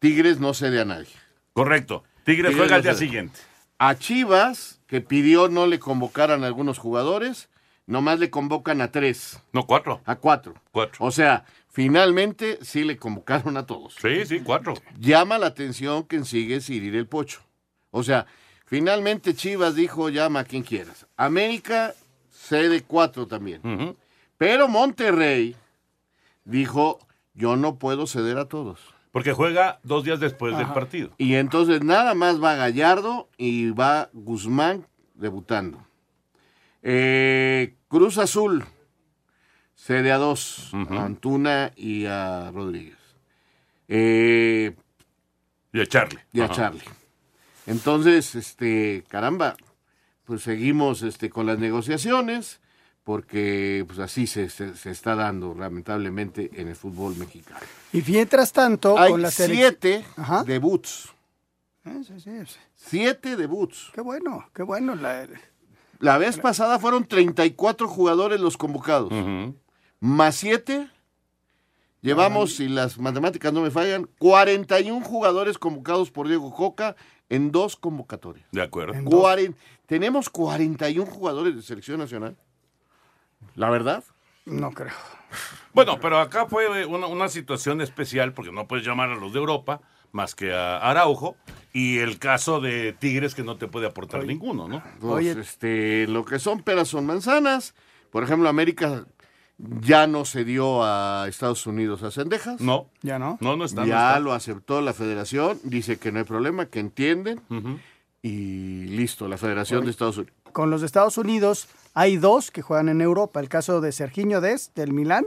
Tigres 0.00 0.40
no 0.40 0.52
cede 0.54 0.80
a 0.80 0.84
nadie. 0.84 1.12
Correcto. 1.52 2.02
Tigres 2.24 2.56
juega 2.56 2.76
al 2.76 2.80
no 2.80 2.84
día 2.84 2.94
cede. 2.94 3.06
siguiente. 3.06 3.38
A 3.78 3.94
Chivas, 3.96 4.80
que 4.86 5.00
pidió 5.00 5.48
no 5.48 5.66
le 5.66 5.78
convocaran 5.78 6.42
a 6.42 6.46
algunos 6.48 6.78
jugadores, 6.78 7.48
nomás 7.86 8.18
le 8.18 8.30
convocan 8.30 8.80
a 8.80 8.90
tres. 8.90 9.40
No, 9.52 9.66
cuatro. 9.66 10.00
A 10.04 10.16
cuatro. 10.16 10.54
Cuatro. 10.72 11.04
O 11.04 11.10
sea, 11.10 11.44
finalmente 11.68 12.58
sí 12.62 12.84
le 12.84 12.96
convocaron 12.96 13.56
a 13.56 13.66
todos. 13.66 13.94
Sí, 14.00 14.26
sí, 14.26 14.40
cuatro. 14.40 14.74
Llama 14.98 15.38
la 15.38 15.46
atención 15.46 16.04
que 16.04 16.24
sigue 16.24 16.60
Cirir 16.60 16.96
el 16.96 17.06
Pocho. 17.06 17.40
O 17.90 18.02
sea, 18.02 18.26
finalmente 18.66 19.34
Chivas 19.34 19.74
dijo 19.74 20.08
llama 20.08 20.40
a 20.40 20.44
quien 20.44 20.62
quieras. 20.62 21.06
América 21.16 21.94
cede 22.30 22.82
cuatro 22.82 23.26
también. 23.26 23.96
Pero 24.38 24.68
Monterrey 24.68 25.56
dijo 26.44 26.98
yo 27.34 27.56
no 27.56 27.76
puedo 27.76 28.06
ceder 28.06 28.38
a 28.38 28.46
todos. 28.48 28.80
Porque 29.12 29.32
juega 29.32 29.80
dos 29.82 30.04
días 30.04 30.20
después 30.20 30.56
del 30.56 30.68
partido. 30.68 31.10
Y 31.18 31.34
entonces 31.34 31.82
nada 31.82 32.14
más 32.14 32.42
va 32.42 32.54
Gallardo 32.54 33.28
y 33.36 33.70
va 33.70 34.08
Guzmán 34.12 34.86
debutando. 35.14 35.84
Eh, 36.82 37.74
Cruz 37.88 38.18
Azul 38.18 38.64
cede 39.74 40.12
a 40.12 40.18
dos, 40.18 40.72
a 40.72 41.04
Antuna 41.04 41.72
y 41.74 42.06
a 42.06 42.50
Rodríguez. 42.52 42.98
Eh, 43.88 44.76
y 45.72 45.80
a 45.80 45.86
Charlie. 45.86 46.20
Y 46.32 46.40
a 46.40 46.44
Ajá. 46.44 46.54
Charlie. 46.54 46.84
Entonces, 47.66 48.34
este, 48.34 49.04
caramba, 49.08 49.56
pues 50.24 50.42
seguimos 50.42 51.02
este, 51.02 51.30
con 51.30 51.46
las 51.46 51.58
negociaciones, 51.58 52.60
porque 53.04 53.84
pues 53.86 53.98
así 53.98 54.26
se, 54.26 54.48
se- 54.50 54.76
se 54.76 54.90
está 54.90 55.14
dando 55.14 55.54
lamentablemente 55.54 56.50
en 56.54 56.68
el 56.68 56.76
fútbol 56.76 57.16
mexicano. 57.16 57.60
Y 57.92 58.02
mientras 58.06 58.52
tanto, 58.52 58.98
Hay 58.98 59.10
con 59.10 59.22
la 59.22 59.30
selección. 59.30 59.76
siete 59.80 60.04
debuts. 60.46 61.08
Eh, 61.84 62.02
sí, 62.06 62.20
sí, 62.20 62.30
sí. 62.46 62.56
Siete 62.76 63.36
debuts. 63.36 63.90
Qué 63.94 64.00
bueno, 64.02 64.46
qué 64.54 64.62
bueno. 64.62 64.94
La, 64.94 65.26
La 65.98 66.18
vez 66.18 66.38
pasada 66.38 66.78
fueron 66.78 67.04
34 67.06 67.88
jugadores 67.88 68.40
los 68.40 68.56
convocados. 68.56 69.12
Más 69.98 70.36
siete. 70.36 70.88
Llevamos, 72.02 72.54
si 72.56 72.68
las 72.68 72.98
matemáticas 72.98 73.52
no 73.52 73.60
me 73.60 73.70
fallan, 73.70 74.08
41 74.18 75.04
jugadores 75.04 75.58
convocados 75.58 76.10
por 76.10 76.28
Diego 76.28 76.50
Coca 76.54 76.96
en 77.28 77.50
dos 77.52 77.76
convocatorias. 77.76 78.46
De 78.52 78.62
acuerdo. 78.62 78.94
Cuaren- 79.04 79.54
Tenemos 79.86 80.30
41 80.30 81.04
jugadores 81.10 81.54
de 81.56 81.62
selección 81.62 81.98
nacional. 81.98 82.36
La 83.54 83.70
verdad. 83.70 84.04
No 84.46 84.72
creo. 84.72 84.94
Bueno, 85.72 86.00
pero 86.00 86.18
acá 86.18 86.46
fue 86.46 86.86
una, 86.86 87.06
una 87.06 87.28
situación 87.28 87.80
especial 87.80 88.32
porque 88.32 88.52
no 88.52 88.66
puedes 88.66 88.84
llamar 88.84 89.10
a 89.10 89.14
los 89.14 89.32
de 89.32 89.38
Europa 89.38 89.80
más 90.12 90.34
que 90.34 90.52
a 90.52 90.78
Araujo 90.78 91.36
y 91.72 91.98
el 91.98 92.18
caso 92.18 92.60
de 92.60 92.92
Tigres 92.92 93.34
que 93.34 93.44
no 93.44 93.56
te 93.56 93.68
puede 93.68 93.86
aportar 93.86 94.24
ninguno, 94.24 94.68
¿no? 94.68 94.82
Pues, 95.00 95.36
este, 95.36 96.06
lo 96.08 96.24
que 96.24 96.38
son 96.38 96.62
peras 96.62 96.88
son 96.88 97.06
manzanas. 97.06 97.74
Por 98.10 98.24
ejemplo, 98.24 98.48
América 98.48 99.06
ya 99.58 100.06
no 100.06 100.24
se 100.24 100.44
dio 100.44 100.82
a 100.82 101.26
Estados 101.28 101.66
Unidos 101.66 102.02
a 102.02 102.10
Cendejas. 102.10 102.60
No. 102.60 102.90
Ya 103.02 103.18
no. 103.18 103.38
No, 103.40 103.56
no 103.56 103.64
está. 103.64 103.82
no 103.82 103.86
ya 103.86 104.08
está. 104.08 104.20
lo 104.20 104.32
aceptó 104.32 104.80
la 104.80 104.94
federación, 104.94 105.58
dice 105.62 105.98
que 105.98 106.10
no 106.10 106.18
hay 106.18 106.24
problema, 106.24 106.66
que 106.66 106.80
entienden. 106.80 107.40
Y 108.22 108.84
listo, 108.88 109.28
la 109.28 109.38
Federación 109.38 109.84
de 109.84 109.92
Estados 109.92 110.18
Unidos. 110.18 110.34
Con 110.52 110.70
los 110.70 110.80
de 110.80 110.86
Estados 110.86 111.18
Unidos 111.18 111.68
hay 111.94 112.16
dos 112.16 112.50
que 112.50 112.62
juegan 112.62 112.88
en 112.88 113.00
Europa. 113.00 113.40
El 113.40 113.48
caso 113.48 113.80
de 113.80 113.92
Serginho 113.92 114.40
Des, 114.40 114.72
del 114.74 114.92
Milán, 114.92 115.24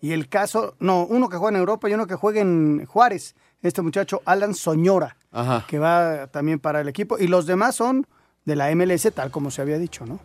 y 0.00 0.12
el 0.12 0.28
caso, 0.28 0.74
no, 0.80 1.04
uno 1.04 1.28
que 1.28 1.36
juega 1.36 1.54
en 1.56 1.60
Europa 1.60 1.88
y 1.88 1.94
uno 1.94 2.06
que 2.06 2.14
juega 2.16 2.40
en 2.40 2.84
Juárez. 2.86 3.34
Este 3.62 3.82
muchacho, 3.82 4.20
Alan 4.24 4.54
Soñora, 4.54 5.16
Ajá. 5.30 5.64
que 5.68 5.78
va 5.78 6.26
también 6.26 6.58
para 6.58 6.80
el 6.80 6.88
equipo. 6.88 7.16
Y 7.18 7.28
los 7.28 7.46
demás 7.46 7.76
son 7.76 8.06
de 8.44 8.56
la 8.56 8.74
MLS, 8.74 9.08
tal 9.14 9.30
como 9.30 9.52
se 9.52 9.62
había 9.62 9.78
dicho, 9.78 10.04
¿no? 10.04 10.18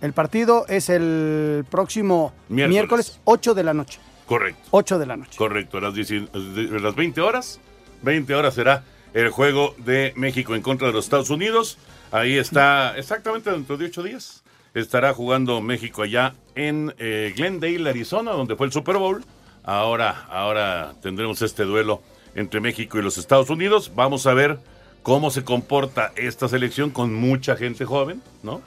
El 0.00 0.12
partido 0.12 0.64
es 0.68 0.88
el 0.88 1.64
próximo 1.68 2.32
Miércoles. 2.48 2.70
miércoles, 2.70 3.20
8 3.24 3.54
de 3.54 3.64
la 3.64 3.74
noche. 3.74 3.98
Correcto. 4.26 4.62
8 4.70 4.98
de 5.00 5.06
la 5.06 5.16
noche. 5.16 5.36
Correcto, 5.36 5.78
a 5.78 5.80
las, 5.80 5.94
10 5.94 6.08
de 6.32 6.80
las 6.80 6.94
20 6.94 7.20
horas. 7.20 7.60
20 8.02 8.34
horas 8.34 8.54
será 8.54 8.84
el 9.14 9.30
juego 9.30 9.74
de 9.78 10.12
México 10.16 10.54
en 10.54 10.62
contra 10.62 10.86
de 10.88 10.92
los 10.94 11.04
Estados 11.04 11.30
Unidos. 11.30 11.78
Ahí 12.12 12.36
está, 12.36 12.94
exactamente 12.98 13.50
dentro 13.50 13.78
de 13.78 13.86
ocho 13.86 14.02
días, 14.02 14.44
estará 14.74 15.14
jugando 15.14 15.62
México 15.62 16.02
allá 16.02 16.34
en 16.54 16.94
eh, 16.98 17.32
Glendale, 17.34 17.88
Arizona, 17.88 18.32
donde 18.32 18.54
fue 18.54 18.66
el 18.66 18.72
Super 18.72 18.98
Bowl. 18.98 19.24
Ahora, 19.64 20.26
ahora 20.28 20.94
tendremos 21.00 21.40
este 21.40 21.64
duelo 21.64 22.02
entre 22.34 22.60
México 22.60 22.98
y 22.98 23.02
los 23.02 23.16
Estados 23.16 23.48
Unidos. 23.48 23.92
Vamos 23.94 24.26
a 24.26 24.34
ver 24.34 24.58
cómo 25.02 25.30
se 25.30 25.42
comporta 25.42 26.12
esta 26.16 26.48
selección 26.48 26.90
con 26.90 27.14
mucha 27.14 27.56
gente 27.56 27.86
joven, 27.86 28.22
¿no? 28.42 28.60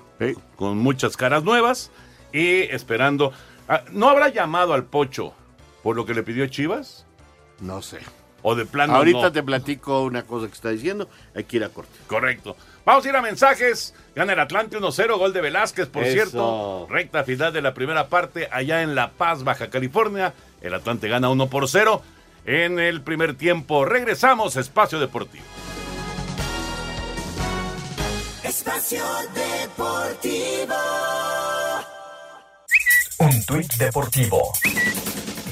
Con 0.56 0.80
muchas 0.80 1.16
caras 1.16 1.44
nuevas 1.44 1.92
y 2.34 2.62
esperando. 2.62 3.32
Ah, 3.68 3.84
¿No 3.92 4.10
habrá 4.10 4.30
llamado 4.30 4.74
al 4.74 4.86
Pocho 4.86 5.34
por 5.84 5.96
lo 5.96 6.06
que 6.08 6.16
le 6.16 6.24
pidió 6.24 6.48
Chivas? 6.48 7.06
No 7.60 7.84
sé. 7.84 8.00
O 8.42 8.56
de 8.56 8.66
plano 8.66 8.96
Ahorita 8.96 9.22
no? 9.22 9.32
te 9.32 9.44
platico 9.44 10.04
una 10.04 10.24
cosa 10.24 10.48
que 10.48 10.54
está 10.54 10.70
diciendo. 10.70 11.10
Hay 11.36 11.44
que 11.44 11.58
ir 11.58 11.64
a 11.64 11.70
corte. 11.70 11.98
Correcto. 12.08 12.56
Vamos 12.86 13.06
a 13.06 13.10
ir 13.10 13.16
a 13.16 13.22
mensajes. 13.22 13.94
Gana 14.16 14.34
el 14.34 14.40
Atlante 14.40 14.78
1-0, 14.78 15.18
gol 15.18 15.34
de 15.34 15.42
Velázquez, 15.42 15.88
por 15.90 16.04
Eso. 16.04 16.14
cierto. 16.14 16.88
Recta 16.90 17.24
final 17.24 17.52
de 17.52 17.62
la 17.62 17.74
primera 17.74 18.08
parte 18.08 18.48
allá 18.52 18.84
en 18.84 18.96
La 18.96 19.12
Paz, 19.12 19.44
Baja 19.44 19.70
California. 19.70 20.34
El 20.62 20.74
Atlante 20.74 21.08
gana 21.10 21.30
1 21.30 21.50
por 21.50 21.68
0 21.68 22.02
en 22.46 22.80
el 22.80 23.02
primer 23.02 23.36
tiempo. 23.36 23.86
Regresamos 23.86 24.56
a 24.56 24.62
Espacio 24.62 25.00
Deportivo. 25.00 25.44
Espacio 28.44 29.04
Deportivo. 29.34 30.76
Un 33.18 33.46
tuit 33.46 33.74
deportivo. 33.76 34.52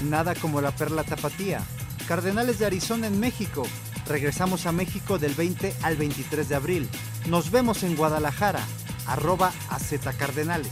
Nada 0.03 0.35
como 0.35 0.61
la 0.61 0.71
perla 0.71 1.03
tapatía. 1.03 1.61
Cardenales 2.07 2.59
de 2.59 2.65
Arizona 2.65 3.07
en 3.07 3.19
México. 3.19 3.63
Regresamos 4.07 4.65
a 4.65 4.71
México 4.73 5.17
del 5.17 5.33
20 5.33 5.73
al 5.81 5.95
23 5.95 6.49
de 6.49 6.55
abril. 6.55 6.89
Nos 7.29 7.51
vemos 7.51 7.83
en 7.83 7.95
Guadalajara. 7.95 8.61
Arroba 9.07 9.51
AZ 9.69 9.93
Cardenales. 10.17 10.71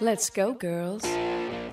Let's 0.00 0.30
go, 0.34 0.56
girls. 0.58 1.04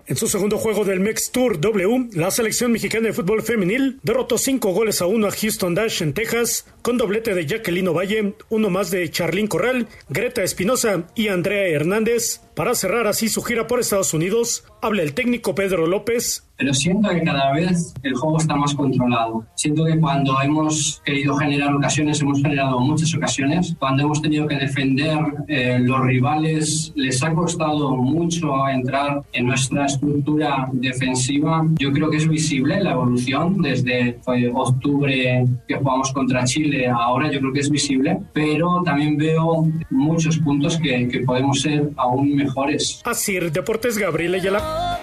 En 0.07 0.15
su 0.15 0.27
segundo 0.27 0.57
juego 0.57 0.85
del 0.85 0.99
Mex 0.99 1.31
Tour 1.31 1.59
W, 1.59 2.09
la 2.13 2.29
selección 2.29 2.71
mexicana 2.71 3.07
de 3.07 3.13
fútbol 3.13 3.41
femenil 3.41 3.99
derrotó 4.03 4.37
cinco 4.37 4.71
goles 4.71 5.01
a 5.01 5.07
uno 5.07 5.27
a 5.27 5.31
Houston 5.31 5.73
Dash 5.73 6.03
en 6.03 6.13
Texas, 6.13 6.67
con 6.83 6.97
doblete 6.97 7.33
de 7.33 7.47
Jacqueline 7.47 7.91
Valle, 7.91 8.35
uno 8.49 8.69
más 8.69 8.91
de 8.91 9.09
Charlín 9.09 9.47
Corral, 9.47 9.87
Greta 10.09 10.43
Espinosa 10.43 11.07
y 11.15 11.29
Andrea 11.29 11.67
Hernández. 11.69 12.41
Para 12.55 12.73
cerrar 12.73 13.05
así 13.05 13.27
su 13.27 13.43
gira 13.43 13.67
por 13.67 13.81
Estados 13.81 14.13
Unidos, 14.13 14.63
habla 14.81 15.03
el 15.03 15.13
técnico 15.13 15.53
Pedro 15.53 15.87
López. 15.87 16.47
Pero 16.57 16.73
siento 16.73 17.09
que 17.09 17.21
cada 17.21 17.51
vez 17.51 17.93
el 18.01 18.13
juego 18.13 18.37
está 18.37 18.55
más 18.55 18.73
controlado. 18.73 19.45
Siento 19.55 19.83
que 19.83 19.99
cuando 19.99 20.41
hemos 20.41 21.01
querido 21.03 21.35
generar 21.35 21.75
ocasiones, 21.75 22.21
hemos 22.21 22.41
generado 22.41 22.79
muchas 22.79 23.13
ocasiones. 23.13 23.75
Cuando 23.77 24.03
hemos 24.03 24.21
tenido 24.21 24.47
que 24.47 24.55
defender, 24.55 25.17
eh, 25.49 25.79
los 25.81 25.99
rivales 25.99 26.93
les 26.95 27.21
ha 27.23 27.33
costado 27.33 27.97
mucho 27.97 28.69
entrar 28.69 29.21
en 29.33 29.47
nuestra 29.47 29.85
estructura 29.85 30.69
defensiva. 30.71 31.67
Yo 31.77 31.91
creo 31.91 32.09
que 32.09 32.17
es 32.17 32.27
visible 32.29 32.81
la 32.81 32.93
evolución 32.93 33.61
desde 33.61 34.17
octubre 34.53 35.45
que 35.67 35.75
jugamos 35.75 36.13
contra 36.13 36.45
Chile. 36.45 36.87
Ahora 36.87 37.29
yo 37.29 37.39
creo 37.39 37.51
que 37.51 37.59
es 37.59 37.69
visible, 37.69 38.17
pero 38.31 38.81
también 38.85 39.17
veo 39.17 39.67
muchos 39.89 40.37
puntos 40.37 40.77
que, 40.77 41.09
que 41.09 41.19
podemos 41.19 41.59
ser 41.59 41.89
aún 41.97 42.44
mejores. 42.45 43.01
Así, 43.05 43.39
Deportes 43.39 43.97
Gabriel 43.97 44.35
Ayala. 44.35 44.99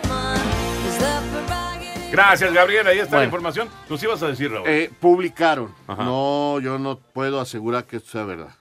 Gracias, 2.10 2.52
Gabriel. 2.52 2.86
Ahí 2.86 2.98
está 2.98 3.18
la 3.18 3.24
información. 3.24 3.68
Nos 3.88 4.02
ibas 4.02 4.22
a 4.22 4.28
decir, 4.28 4.50
Raúl. 4.50 4.68
Eh, 4.68 4.90
publicaron. 5.00 5.74
Ajá. 5.86 6.04
No, 6.04 6.60
yo 6.60 6.78
no 6.78 6.98
puedo 6.98 7.40
asegurar 7.40 7.86
que 7.86 7.96
esto 7.96 8.10
sea 8.10 8.24
verdad. 8.24 8.54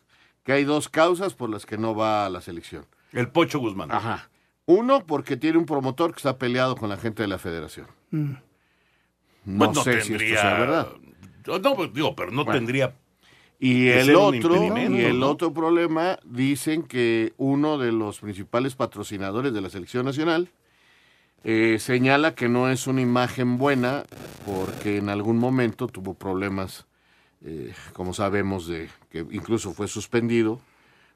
Que 0.44 0.54
hay 0.54 0.64
dos 0.64 0.88
causas 0.88 1.34
por 1.34 1.50
las 1.50 1.66
que 1.66 1.78
no 1.78 1.94
va 1.94 2.26
a 2.26 2.30
la 2.30 2.40
selección. 2.42 2.86
El 3.12 3.28
Pocho 3.30 3.60
Guzmán. 3.60 3.92
Ajá. 3.92 4.30
Uno, 4.66 5.06
porque 5.06 5.36
tiene 5.36 5.58
un 5.58 5.66
promotor 5.66 6.12
que 6.14 6.18
está 6.18 6.38
peleado 6.38 6.78
con 6.78 6.88
la 6.90 6.96
gente 6.98 7.24
de 7.24 7.28
la 7.28 7.38
federación. 7.38 7.88
Mm. 8.12 8.32
No, 9.46 9.74
Pues 9.74 9.84
sé 9.84 10.02
si 10.02 10.14
esto 10.14 10.26
sea 10.42 10.54
verdad. 10.60 10.88
No, 11.46 11.76
pues, 11.76 11.94
digo, 11.94 12.16
pero 12.16 12.32
no 12.32 12.46
Bueno. 12.46 12.58
tendría. 12.60 12.96
Y 13.64 13.90
el 13.90 14.16
otro, 14.16 14.76
y 14.76 15.02
el 15.02 15.22
otro 15.22 15.54
problema, 15.54 16.18
dicen 16.24 16.82
que 16.82 17.34
uno 17.38 17.78
de 17.78 17.92
los 17.92 18.20
principales 18.20 18.74
patrocinadores 18.74 19.54
de 19.54 19.62
la 19.62 19.70
selección 19.70 20.04
nacional 20.04 20.50
eh, 21.44 21.78
señala 21.80 22.34
que 22.34 22.50
no 22.50 22.72
es 22.72 22.88
una 22.88 23.02
imagen 23.02 23.60
buena 23.60 24.06
porque 24.48 24.98
en 24.98 25.10
algún 25.10 25.38
momento 25.38 25.86
tuvo 25.86 26.16
problemas, 26.16 26.88
eh, 27.46 27.72
como 27.94 28.16
sabemos, 28.16 28.66
de 28.66 28.90
que 29.12 29.20
incluso 29.30 29.74
fue 29.74 29.88
suspendido 29.88 30.60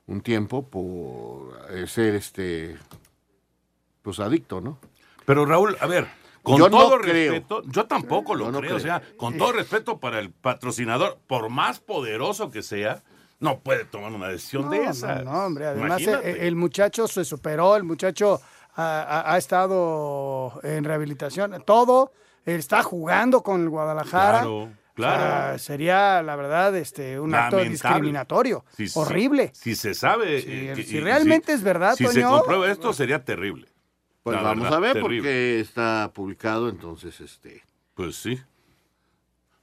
un 0.06 0.22
tiempo 0.22 0.70
por 0.70 1.60
eh, 1.72 1.88
ser 1.88 2.14
este 2.14 2.78
pues 4.04 4.20
adicto, 4.20 4.62
¿no? 4.62 4.78
Pero 5.26 5.48
Raúl, 5.48 5.78
a 5.80 5.88
ver, 5.88 6.06
con 6.46 6.58
Yo 6.58 6.70
no 6.70 6.78
todo 6.78 7.00
creo. 7.00 7.14
respeto, 7.32 7.62
yo 7.66 7.86
tampoco 7.88 8.36
lo 8.36 8.46
Yo 8.46 8.52
no 8.52 8.60
creo, 8.62 8.76
o 8.78 8.80
sea, 8.80 9.02
con 9.18 9.36
todo 9.38 9.52
respeto 9.52 10.00
para 10.00 10.20
el 10.20 10.30
patrocinador, 10.32 11.18
por 11.28 11.50
más 11.50 11.80
poderoso 11.80 12.52
que 12.52 12.62
sea, 12.62 13.02
no 13.40 13.60
puede 13.60 13.84
tomar 13.84 14.12
una 14.14 14.30
decisión 14.30 14.70
de 14.70 14.86
esa. 14.86 15.16
no, 15.24 15.32
no, 15.34 15.46
hombre. 15.48 15.66
Además, 15.66 16.02
Imagínate. 16.02 16.30
eh, 16.32 16.48
el 16.48 16.56
muchacho 16.56 17.08
se 17.08 17.26
superó, 17.26 17.76
el 17.76 17.84
muchacho 17.84 18.40
ha, 18.76 19.02
ha- 19.02 19.34
ha 19.34 19.38
estado 19.38 20.60
en 20.64 20.84
rehabilitación, 20.84 21.62
todo. 21.66 22.12
Está 22.46 22.84
jugando 22.84 23.42
con 23.42 23.62
el 23.64 23.70
Guadalajara. 23.70 24.40
Claro, 24.42 24.70
claro. 24.94 25.54
Ah, 25.54 25.58
sería, 25.58 26.22
la 26.22 26.36
verdad, 26.36 26.76
este, 26.78 27.20
un 27.20 27.34
acto 27.34 27.58
discriminatorio. 27.58 28.64
Si- 28.78 28.88
horrible. 28.94 29.52
Si, 29.54 29.76
se 29.76 29.96
sabe. 29.96 30.42
Si- 30.42 30.48
eh, 30.52 30.74
que- 30.76 30.84
si 30.84 31.00
realmente 31.00 31.54
es 31.54 31.64
verdad, 31.64 31.96
Si 31.96 32.06
se 32.08 32.22
comprueba 32.22 32.70
esto, 32.72 32.94
sería 32.94 33.24
terrible. 33.26 33.68
Pues 34.26 34.38
La 34.38 34.42
vamos 34.42 34.64
verdad, 34.64 34.78
a 34.78 34.82
ver 34.82 34.94
terrible. 34.94 35.18
porque 35.20 35.60
está 35.60 36.12
publicado, 36.12 36.68
entonces 36.68 37.22
este 37.22 37.64
Pues 37.94 38.16
sí. 38.16 38.42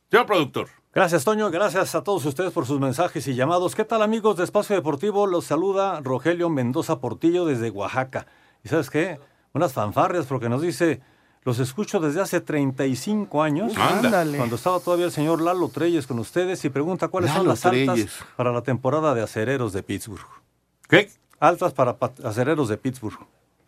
Señor 0.09 0.25
productor. 0.27 0.69
Gracias, 0.95 1.25
Toño. 1.25 1.51
Gracias 1.51 1.97
a 1.97 2.05
todos 2.05 2.25
ustedes 2.27 2.53
por 2.53 2.65
sus 2.65 2.79
mensajes 2.79 3.27
y 3.27 3.35
llamados. 3.35 3.75
¿Qué 3.75 3.85
tal, 3.85 4.03
amigos 4.03 4.37
de 4.37 4.45
Espacio 4.45 4.77
Deportivo? 4.77 5.27
Los 5.27 5.47
saluda 5.47 6.01
Rogelio 6.01 6.49
Mendoza 6.49 7.01
Portillo 7.01 7.45
desde 7.45 7.71
Oaxaca. 7.71 8.27
¿Y 8.63 8.69
sabes 8.69 8.89
qué? 8.89 9.19
Unas 9.53 9.73
fanfarrias 9.73 10.27
porque 10.27 10.49
nos 10.49 10.63
dice, 10.63 11.01
los 11.43 11.59
escucho 11.59 11.99
desde 11.99 12.21
hace 12.21 12.41
35 12.41 13.43
años. 13.43 13.73
Ándale. 13.77 14.37
Cuando 14.39 14.55
estaba 14.55 14.79
todavía 14.79 15.07
el 15.07 15.13
señor 15.13 15.41
Lalo 15.41 15.71
Treyes 15.71 16.07
con 16.07 16.21
ustedes 16.21 16.65
y 16.65 16.69
pregunta 16.69 17.09
cuáles 17.09 17.33
son 17.33 17.49
las 17.49 17.67
altas 17.67 17.95
Treyes. 17.97 18.13
para 18.37 18.53
la 18.53 18.63
temporada 18.63 19.13
de 19.13 19.23
acereros 19.23 19.73
de 19.73 19.83
Pittsburgh. 19.83 20.25
¿Qué? 20.89 21.11
Altas 21.41 21.73
para 21.73 21.97
acereros 22.23 22.69
de 22.69 22.77
Pittsburgh. 22.77 23.19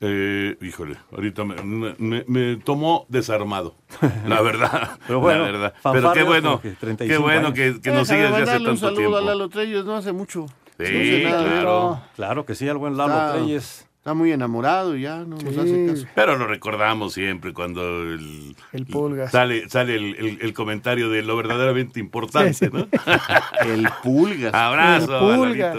Eh, 0.07 0.57
híjole, 0.61 0.97
ahorita 1.13 1.45
me, 1.45 1.95
me- 2.27 2.57
tomó 2.57 3.07
desarmado, 3.09 3.75
la 4.27 4.43
verdad. 4.43 4.99
Pero 5.07 5.21
bueno, 5.21 5.41
la 5.47 5.51
verdad. 5.53 5.75
Pero 5.93 6.13
qué 6.13 6.23
bueno, 6.25 6.53
porque 6.55 6.73
35 6.73 7.07
qué 7.09 7.17
bueno 7.23 7.47
años. 7.49 7.55
que, 7.55 7.81
que 7.81 7.91
nos 7.91 8.07
Déjame 8.07 8.07
sigue 8.07 8.23
desde 8.23 8.35
hace 8.35 8.37
mandarle 8.37 8.59
un 8.59 8.65
tanto 8.75 8.81
saludo 8.87 8.97
tiempo. 9.01 9.17
a 9.17 9.21
Lalo 9.23 9.49
Treyes, 9.49 9.85
no 9.85 9.97
hace 9.97 10.13
mucho. 10.13 10.47
Sí, 10.79 10.83
No 10.83 10.85
hace 10.89 11.23
nada 11.25 11.43
de 11.43 11.49
claro. 11.51 12.01
Claro 12.17 12.45
que 12.45 12.55
sí, 12.55 12.67
el 12.69 12.77
buen 12.77 12.97
Lalo 12.97 13.13
Está- 13.15 13.33
Treyes. 13.35 13.89
Está 13.99 14.13
muy 14.13 14.33
enamorado 14.33 14.95
y 14.99 15.01
ya, 15.01 15.21
no 15.21 15.37
nos 15.39 15.57
hace 15.57 15.87
caso. 15.87 16.07
Pero 16.15 16.37
lo 16.37 16.47
recordamos 16.47 17.15
siempre 17.15 17.55
cuando 17.55 17.81
el, 18.03 18.55
El 18.73 18.85
Pulgas. 18.85 19.31
sale, 19.33 19.67
sale 19.71 19.95
el, 19.95 20.15
el- 20.17 20.39
el 20.43 20.53
comentario 20.53 21.09
de 21.09 21.23
lo 21.23 21.35
verdaderamente 21.39 22.01
importante, 22.01 22.53
Sí, 22.53 22.67
sí. 22.67 22.71
¿no? 22.71 22.87
El 23.67 23.89
Pulgas. 24.03 24.53
Abrazo, 24.55 25.31
El 25.33 25.37
Pulgas. 25.39 25.77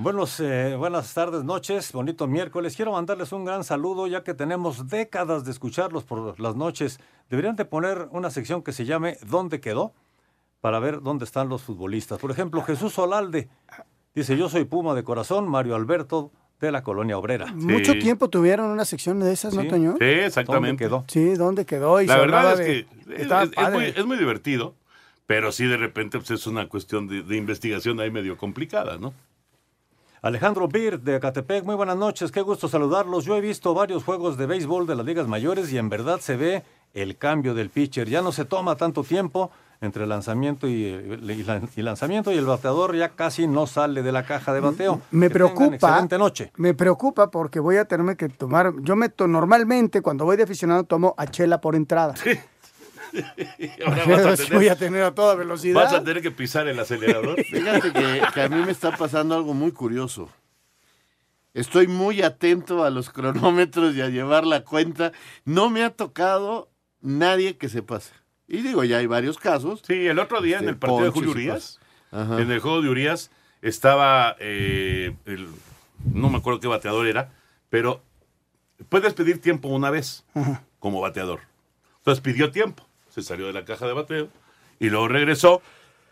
Buenos, 0.00 0.38
eh, 0.38 0.76
buenas 0.78 1.12
tardes, 1.12 1.42
noches, 1.42 1.90
bonito 1.90 2.28
miércoles. 2.28 2.76
Quiero 2.76 2.92
mandarles 2.92 3.32
un 3.32 3.44
gran 3.44 3.64
saludo 3.64 4.06
ya 4.06 4.22
que 4.22 4.32
tenemos 4.32 4.86
décadas 4.88 5.44
de 5.44 5.50
escucharlos 5.50 6.04
por 6.04 6.38
las 6.38 6.54
noches. 6.54 7.00
Deberían 7.28 7.56
de 7.56 7.64
poner 7.64 8.06
una 8.12 8.30
sección 8.30 8.62
que 8.62 8.70
se 8.70 8.84
llame 8.84 9.18
¿Dónde 9.26 9.60
quedó? 9.60 9.92
Para 10.60 10.78
ver 10.78 11.00
dónde 11.02 11.24
están 11.24 11.48
los 11.48 11.62
futbolistas. 11.62 12.20
Por 12.20 12.30
ejemplo, 12.30 12.62
Jesús 12.62 12.92
Solalde 12.92 13.48
dice, 14.14 14.36
yo 14.36 14.48
soy 14.48 14.66
Puma 14.66 14.94
de 14.94 15.02
corazón, 15.02 15.48
Mario 15.48 15.74
Alberto 15.74 16.30
de 16.60 16.70
la 16.70 16.84
Colonia 16.84 17.18
Obrera. 17.18 17.46
Mucho 17.52 17.98
tiempo 17.98 18.30
tuvieron 18.30 18.66
una 18.70 18.84
sección 18.84 19.18
de 19.18 19.32
esas, 19.32 19.52
¿no, 19.54 19.62
Sí. 19.62 19.68
Toño? 19.68 19.96
Sí, 19.98 20.04
exactamente. 20.04 20.84
¿Dónde 20.88 21.02
quedó? 21.02 21.04
Sí, 21.08 21.34
¿dónde 21.34 21.66
quedó? 21.66 22.00
Y 22.00 22.06
La 22.06 22.18
verdad 22.18 22.52
es 22.52 22.58
de- 22.60 22.64
que 22.64 23.22
es, 23.24 23.72
muy, 23.72 23.84
es 23.86 24.06
muy 24.06 24.16
divertido, 24.16 24.76
pero 25.26 25.50
sí 25.50 25.66
de 25.66 25.76
repente 25.76 26.18
pues, 26.18 26.30
es 26.30 26.46
una 26.46 26.68
cuestión 26.68 27.08
de, 27.08 27.24
de 27.24 27.36
investigación 27.36 27.98
ahí 27.98 28.12
medio 28.12 28.36
complicada, 28.36 28.96
¿no? 28.96 29.12
Alejandro 30.22 30.66
Bir 30.66 31.00
de 31.00 31.16
Acatepec, 31.16 31.64
muy 31.64 31.76
buenas 31.76 31.96
noches, 31.96 32.32
qué 32.32 32.40
gusto 32.42 32.68
saludarlos. 32.68 33.24
Yo 33.24 33.36
he 33.36 33.40
visto 33.40 33.72
varios 33.72 34.02
juegos 34.04 34.36
de 34.36 34.46
béisbol 34.46 34.86
de 34.86 34.96
las 34.96 35.06
ligas 35.06 35.28
mayores 35.28 35.72
y 35.72 35.78
en 35.78 35.88
verdad 35.88 36.18
se 36.20 36.36
ve 36.36 36.64
el 36.92 37.16
cambio 37.16 37.54
del 37.54 37.70
pitcher. 37.70 38.08
Ya 38.08 38.20
no 38.20 38.32
se 38.32 38.44
toma 38.44 38.74
tanto 38.74 39.04
tiempo 39.04 39.50
entre 39.80 40.08
lanzamiento 40.08 40.66
y, 40.66 40.86
y 40.86 41.44
lan- 41.44 41.68
y 41.76 41.82
lanzamiento 41.82 42.32
y 42.32 42.36
el 42.36 42.46
bateador 42.46 42.96
ya 42.96 43.10
casi 43.10 43.46
no 43.46 43.68
sale 43.68 44.02
de 44.02 44.10
la 44.10 44.24
caja 44.24 44.52
de 44.52 44.58
bateo. 44.58 45.00
Me 45.12 45.28
Que 45.28 45.34
preocupa. 45.34 45.74
Excelente 45.76 46.18
noche. 46.18 46.50
Me 46.56 46.74
preocupa 46.74 47.30
porque 47.30 47.60
voy 47.60 47.76
a 47.76 47.84
tenerme 47.84 48.16
que 48.16 48.28
tomar. 48.28 48.72
Yo 48.82 48.96
meto 48.96 49.28
normalmente 49.28 50.02
cuando 50.02 50.24
voy 50.24 50.36
de 50.36 50.42
aficionado 50.42 50.82
tomo 50.82 51.14
a 51.16 51.26
chela 51.28 51.60
por 51.60 51.76
entrada. 51.76 52.14
Ahora 53.86 54.04
vas 54.06 54.26
a, 54.26 54.36
tener, 54.36 54.52
voy 54.54 54.68
a 54.68 54.76
tener 54.76 55.02
a 55.02 55.14
toda 55.14 55.34
velocidad. 55.34 55.74
vas 55.74 55.92
a 55.92 56.02
tener 56.04 56.22
que 56.22 56.30
pisar 56.30 56.68
el 56.68 56.78
acelerador. 56.78 57.42
Fíjate 57.50 57.92
que, 57.92 58.22
que 58.34 58.40
a 58.42 58.48
mí 58.48 58.56
me 58.64 58.72
está 58.72 58.96
pasando 58.96 59.34
algo 59.34 59.54
muy 59.54 59.72
curioso. 59.72 60.28
Estoy 61.54 61.88
muy 61.88 62.22
atento 62.22 62.84
a 62.84 62.90
los 62.90 63.10
cronómetros 63.10 63.94
y 63.96 64.00
a 64.02 64.08
llevar 64.08 64.46
la 64.46 64.62
cuenta. 64.64 65.12
No 65.44 65.70
me 65.70 65.82
ha 65.82 65.90
tocado 65.90 66.70
nadie 67.00 67.56
que 67.56 67.68
se 67.68 67.82
pase. 67.82 68.12
Y 68.46 68.62
digo, 68.62 68.84
ya 68.84 68.98
hay 68.98 69.06
varios 69.06 69.38
casos. 69.38 69.82
Sí, 69.86 70.06
el 70.06 70.18
otro 70.18 70.40
día 70.40 70.58
en 70.58 70.64
Este, 70.64 70.70
el 70.70 70.76
partido 70.78 71.04
de 71.04 71.10
Julio 71.10 71.30
Urias, 71.32 71.80
en 72.12 72.50
el 72.50 72.60
juego 72.60 72.80
de 72.80 72.88
Urias, 72.88 73.30
estaba, 73.60 74.36
eh, 74.38 75.16
el- 75.26 75.48
no 76.14 76.30
me 76.30 76.38
acuerdo 76.38 76.60
qué 76.60 76.68
bateador 76.68 77.06
era, 77.06 77.32
pero 77.70 78.02
puedes 78.88 79.12
pedir 79.14 79.40
tiempo 79.40 79.68
una 79.68 79.90
vez 79.90 80.24
como 80.78 81.00
bateador. 81.00 81.40
Entonces 81.98 82.22
pidió 82.22 82.50
tiempo, 82.50 82.87
se 83.22 83.28
salió 83.28 83.46
de 83.46 83.52
la 83.52 83.64
caja 83.64 83.86
de 83.86 83.92
bateo 83.92 84.28
y 84.78 84.90
luego 84.90 85.08
regresó. 85.08 85.62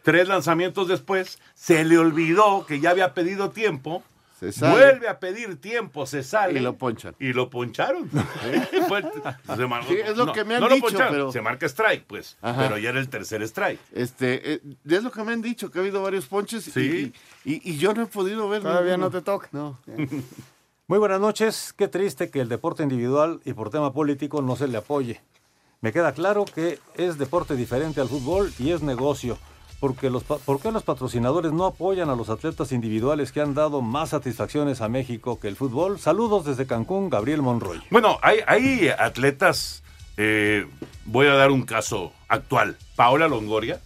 Tres 0.02 0.28
lanzamientos 0.28 0.86
después, 0.86 1.40
se 1.54 1.84
le 1.84 1.98
olvidó 1.98 2.64
que 2.64 2.78
ya 2.80 2.90
había 2.90 3.12
pedido 3.12 3.50
tiempo. 3.50 4.04
Se 4.38 4.52
sale. 4.52 4.72
Vuelve 4.74 5.08
a 5.08 5.18
pedir 5.18 5.60
tiempo, 5.60 6.06
se 6.06 6.22
sale. 6.22 6.60
Y 6.60 6.62
lo 6.62 6.76
ponchan. 6.76 7.16
Y 7.18 7.32
lo 7.32 7.48
poncharon. 7.48 8.08
Se 8.70 9.88
Sí, 9.88 9.96
es 10.04 10.16
lo 10.16 10.26
no, 10.26 10.32
que 10.32 10.44
me 10.44 10.54
han 10.56 10.60
no 10.60 10.68
dicho, 10.68 10.80
poncharon, 10.82 11.12
pero- 11.12 11.32
Se 11.32 11.40
marca 11.40 11.66
strike, 11.66 12.04
pues. 12.06 12.36
Ajá. 12.42 12.62
Pero 12.64 12.78
ya 12.78 12.90
era 12.90 13.00
el 13.00 13.08
tercer 13.08 13.42
strike. 13.42 13.80
Este, 13.92 14.52
eh, 14.54 14.60
es 14.88 15.02
lo 15.02 15.10
que 15.10 15.24
me 15.24 15.32
han 15.32 15.40
dicho, 15.42 15.70
que 15.70 15.78
ha 15.78 15.82
habido 15.82 16.02
varios 16.02 16.26
ponches 16.26 16.64
Sí. 16.64 17.12
y, 17.44 17.52
y- 17.54 17.70
y 17.72 17.78
yo 17.78 17.94
no 17.94 18.02
he 18.02 18.06
podido 18.06 18.48
ver. 18.48 18.62
Todavía 18.62 18.92
ninguno. 18.96 19.06
no 19.06 19.10
te 19.10 19.22
toca. 19.22 19.48
No. 19.52 19.78
Muy 20.88 20.98
buenas 20.98 21.20
noches. 21.20 21.72
Qué 21.76 21.88
triste 21.88 22.30
que 22.30 22.40
el 22.40 22.48
deporte 22.48 22.82
individual 22.82 23.40
y 23.44 23.54
por 23.54 23.70
tema 23.70 23.92
político 23.92 24.42
no 24.42 24.54
se 24.54 24.68
le 24.68 24.76
apoye. 24.78 25.20
Me 25.80 25.92
queda 25.92 26.12
claro 26.12 26.44
que 26.44 26.78
es 26.96 27.18
deporte 27.18 27.54
diferente 27.56 28.00
al 28.00 28.08
fútbol 28.08 28.52
y 28.58 28.70
es 28.72 28.82
negocio. 28.82 29.38
Porque 29.78 30.08
los, 30.08 30.24
pa- 30.24 30.38
¿Por 30.38 30.58
qué 30.58 30.72
los 30.72 30.82
patrocinadores 30.84 31.52
no 31.52 31.66
apoyan 31.66 32.08
a 32.08 32.16
los 32.16 32.30
atletas 32.30 32.72
individuales 32.72 33.30
que 33.30 33.42
han 33.42 33.52
dado 33.54 33.82
más 33.82 34.08
satisfacciones 34.08 34.80
a 34.80 34.88
México 34.88 35.38
que 35.38 35.48
el 35.48 35.56
fútbol? 35.56 35.98
Saludos 35.98 36.46
desde 36.46 36.66
Cancún, 36.66 37.10
Gabriel 37.10 37.42
Monroy. 37.42 37.82
Bueno, 37.90 38.18
hay, 38.22 38.38
hay 38.46 38.88
atletas, 38.88 39.82
eh, 40.16 40.66
voy 41.04 41.26
a 41.26 41.34
dar 41.34 41.50
un 41.50 41.64
caso 41.64 42.12
actual, 42.28 42.78
Paola 42.96 43.28
Longoria, 43.28 43.80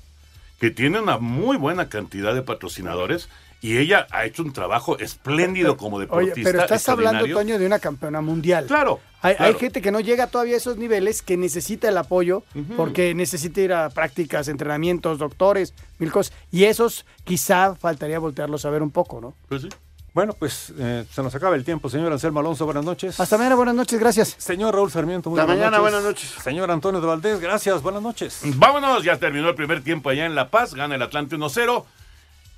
que 0.60 0.70
tiene 0.70 1.00
una 1.00 1.18
muy 1.18 1.56
buena 1.56 1.88
cantidad 1.88 2.34
de 2.34 2.42
patrocinadores 2.42 3.28
y 3.60 3.78
ella 3.78 4.06
ha 4.12 4.24
hecho 4.26 4.44
un 4.44 4.52
trabajo 4.52 4.96
espléndido 5.00 5.76
como 5.76 5.96
Oye, 5.96 6.06
deportista. 6.06 6.50
pero 6.52 6.62
estás 6.62 6.88
hablando. 6.88 7.26
Toño, 7.26 7.58
de 7.58 7.66
una 7.66 7.80
campeona 7.80 8.20
mundial. 8.20 8.66
Claro. 8.66 9.00
Hay, 9.22 9.36
hay 9.38 9.54
gente 9.54 9.82
que 9.82 9.90
no 9.92 10.00
llega 10.00 10.28
todavía 10.28 10.54
a 10.54 10.56
esos 10.56 10.76
niveles, 10.78 11.20
que 11.22 11.36
necesita 11.36 11.88
el 11.88 11.98
apoyo, 11.98 12.42
porque 12.76 13.14
necesita 13.14 13.60
ir 13.60 13.72
a 13.72 13.90
prácticas, 13.90 14.48
entrenamientos, 14.48 15.18
doctores, 15.18 15.74
mil 15.98 16.10
cosas. 16.10 16.32
Y 16.50 16.64
esos 16.64 17.04
quizá 17.24 17.74
faltaría 17.74 18.18
voltearlos 18.18 18.64
a 18.64 18.70
ver 18.70 18.82
un 18.82 18.90
poco, 18.90 19.20
¿no? 19.20 19.34
Pues 19.48 19.62
sí. 19.62 19.68
Bueno, 20.12 20.32
pues 20.32 20.72
eh, 20.76 21.04
se 21.12 21.22
nos 21.22 21.32
acaba 21.34 21.54
el 21.54 21.64
tiempo. 21.64 21.88
Señor 21.88 22.10
Anselmo 22.10 22.40
Alonso, 22.40 22.64
buenas 22.64 22.84
noches. 22.84 23.20
Hasta 23.20 23.38
mañana, 23.38 23.54
buenas 23.54 23.76
noches, 23.76 24.00
gracias. 24.00 24.34
Señor 24.38 24.74
Raúl 24.74 24.90
Sarmiento, 24.90 25.30
muy 25.30 25.38
Hasta 25.38 25.52
buenas 25.52 25.70
mañana, 25.70 25.78
noches. 25.78 25.92
buenas 25.92 26.10
noches. 26.10 26.42
Señor 26.42 26.70
Antonio 26.70 27.00
de 27.00 27.06
Valdés, 27.06 27.40
gracias, 27.40 27.80
buenas 27.82 28.02
noches. 28.02 28.40
Vámonos, 28.56 29.04
ya 29.04 29.18
terminó 29.18 29.50
el 29.50 29.54
primer 29.54 29.82
tiempo 29.84 30.08
allá 30.10 30.26
en 30.26 30.34
La 30.34 30.50
Paz, 30.50 30.74
gana 30.74 30.96
el 30.96 31.02
Atlante 31.02 31.36
1-0. 31.36 31.84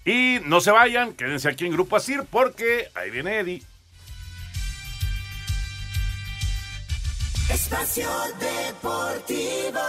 Y 0.06 0.38
no 0.46 0.60
se 0.60 0.70
vayan, 0.70 1.12
quédense 1.12 1.48
aquí 1.48 1.66
en 1.66 1.72
Grupo 1.72 1.96
Asir 1.96 2.22
porque 2.30 2.88
ahí 2.94 3.10
viene 3.10 3.38
Eddie. 3.40 3.62
Espacio 7.54 8.08
Deportivo. 8.40 9.80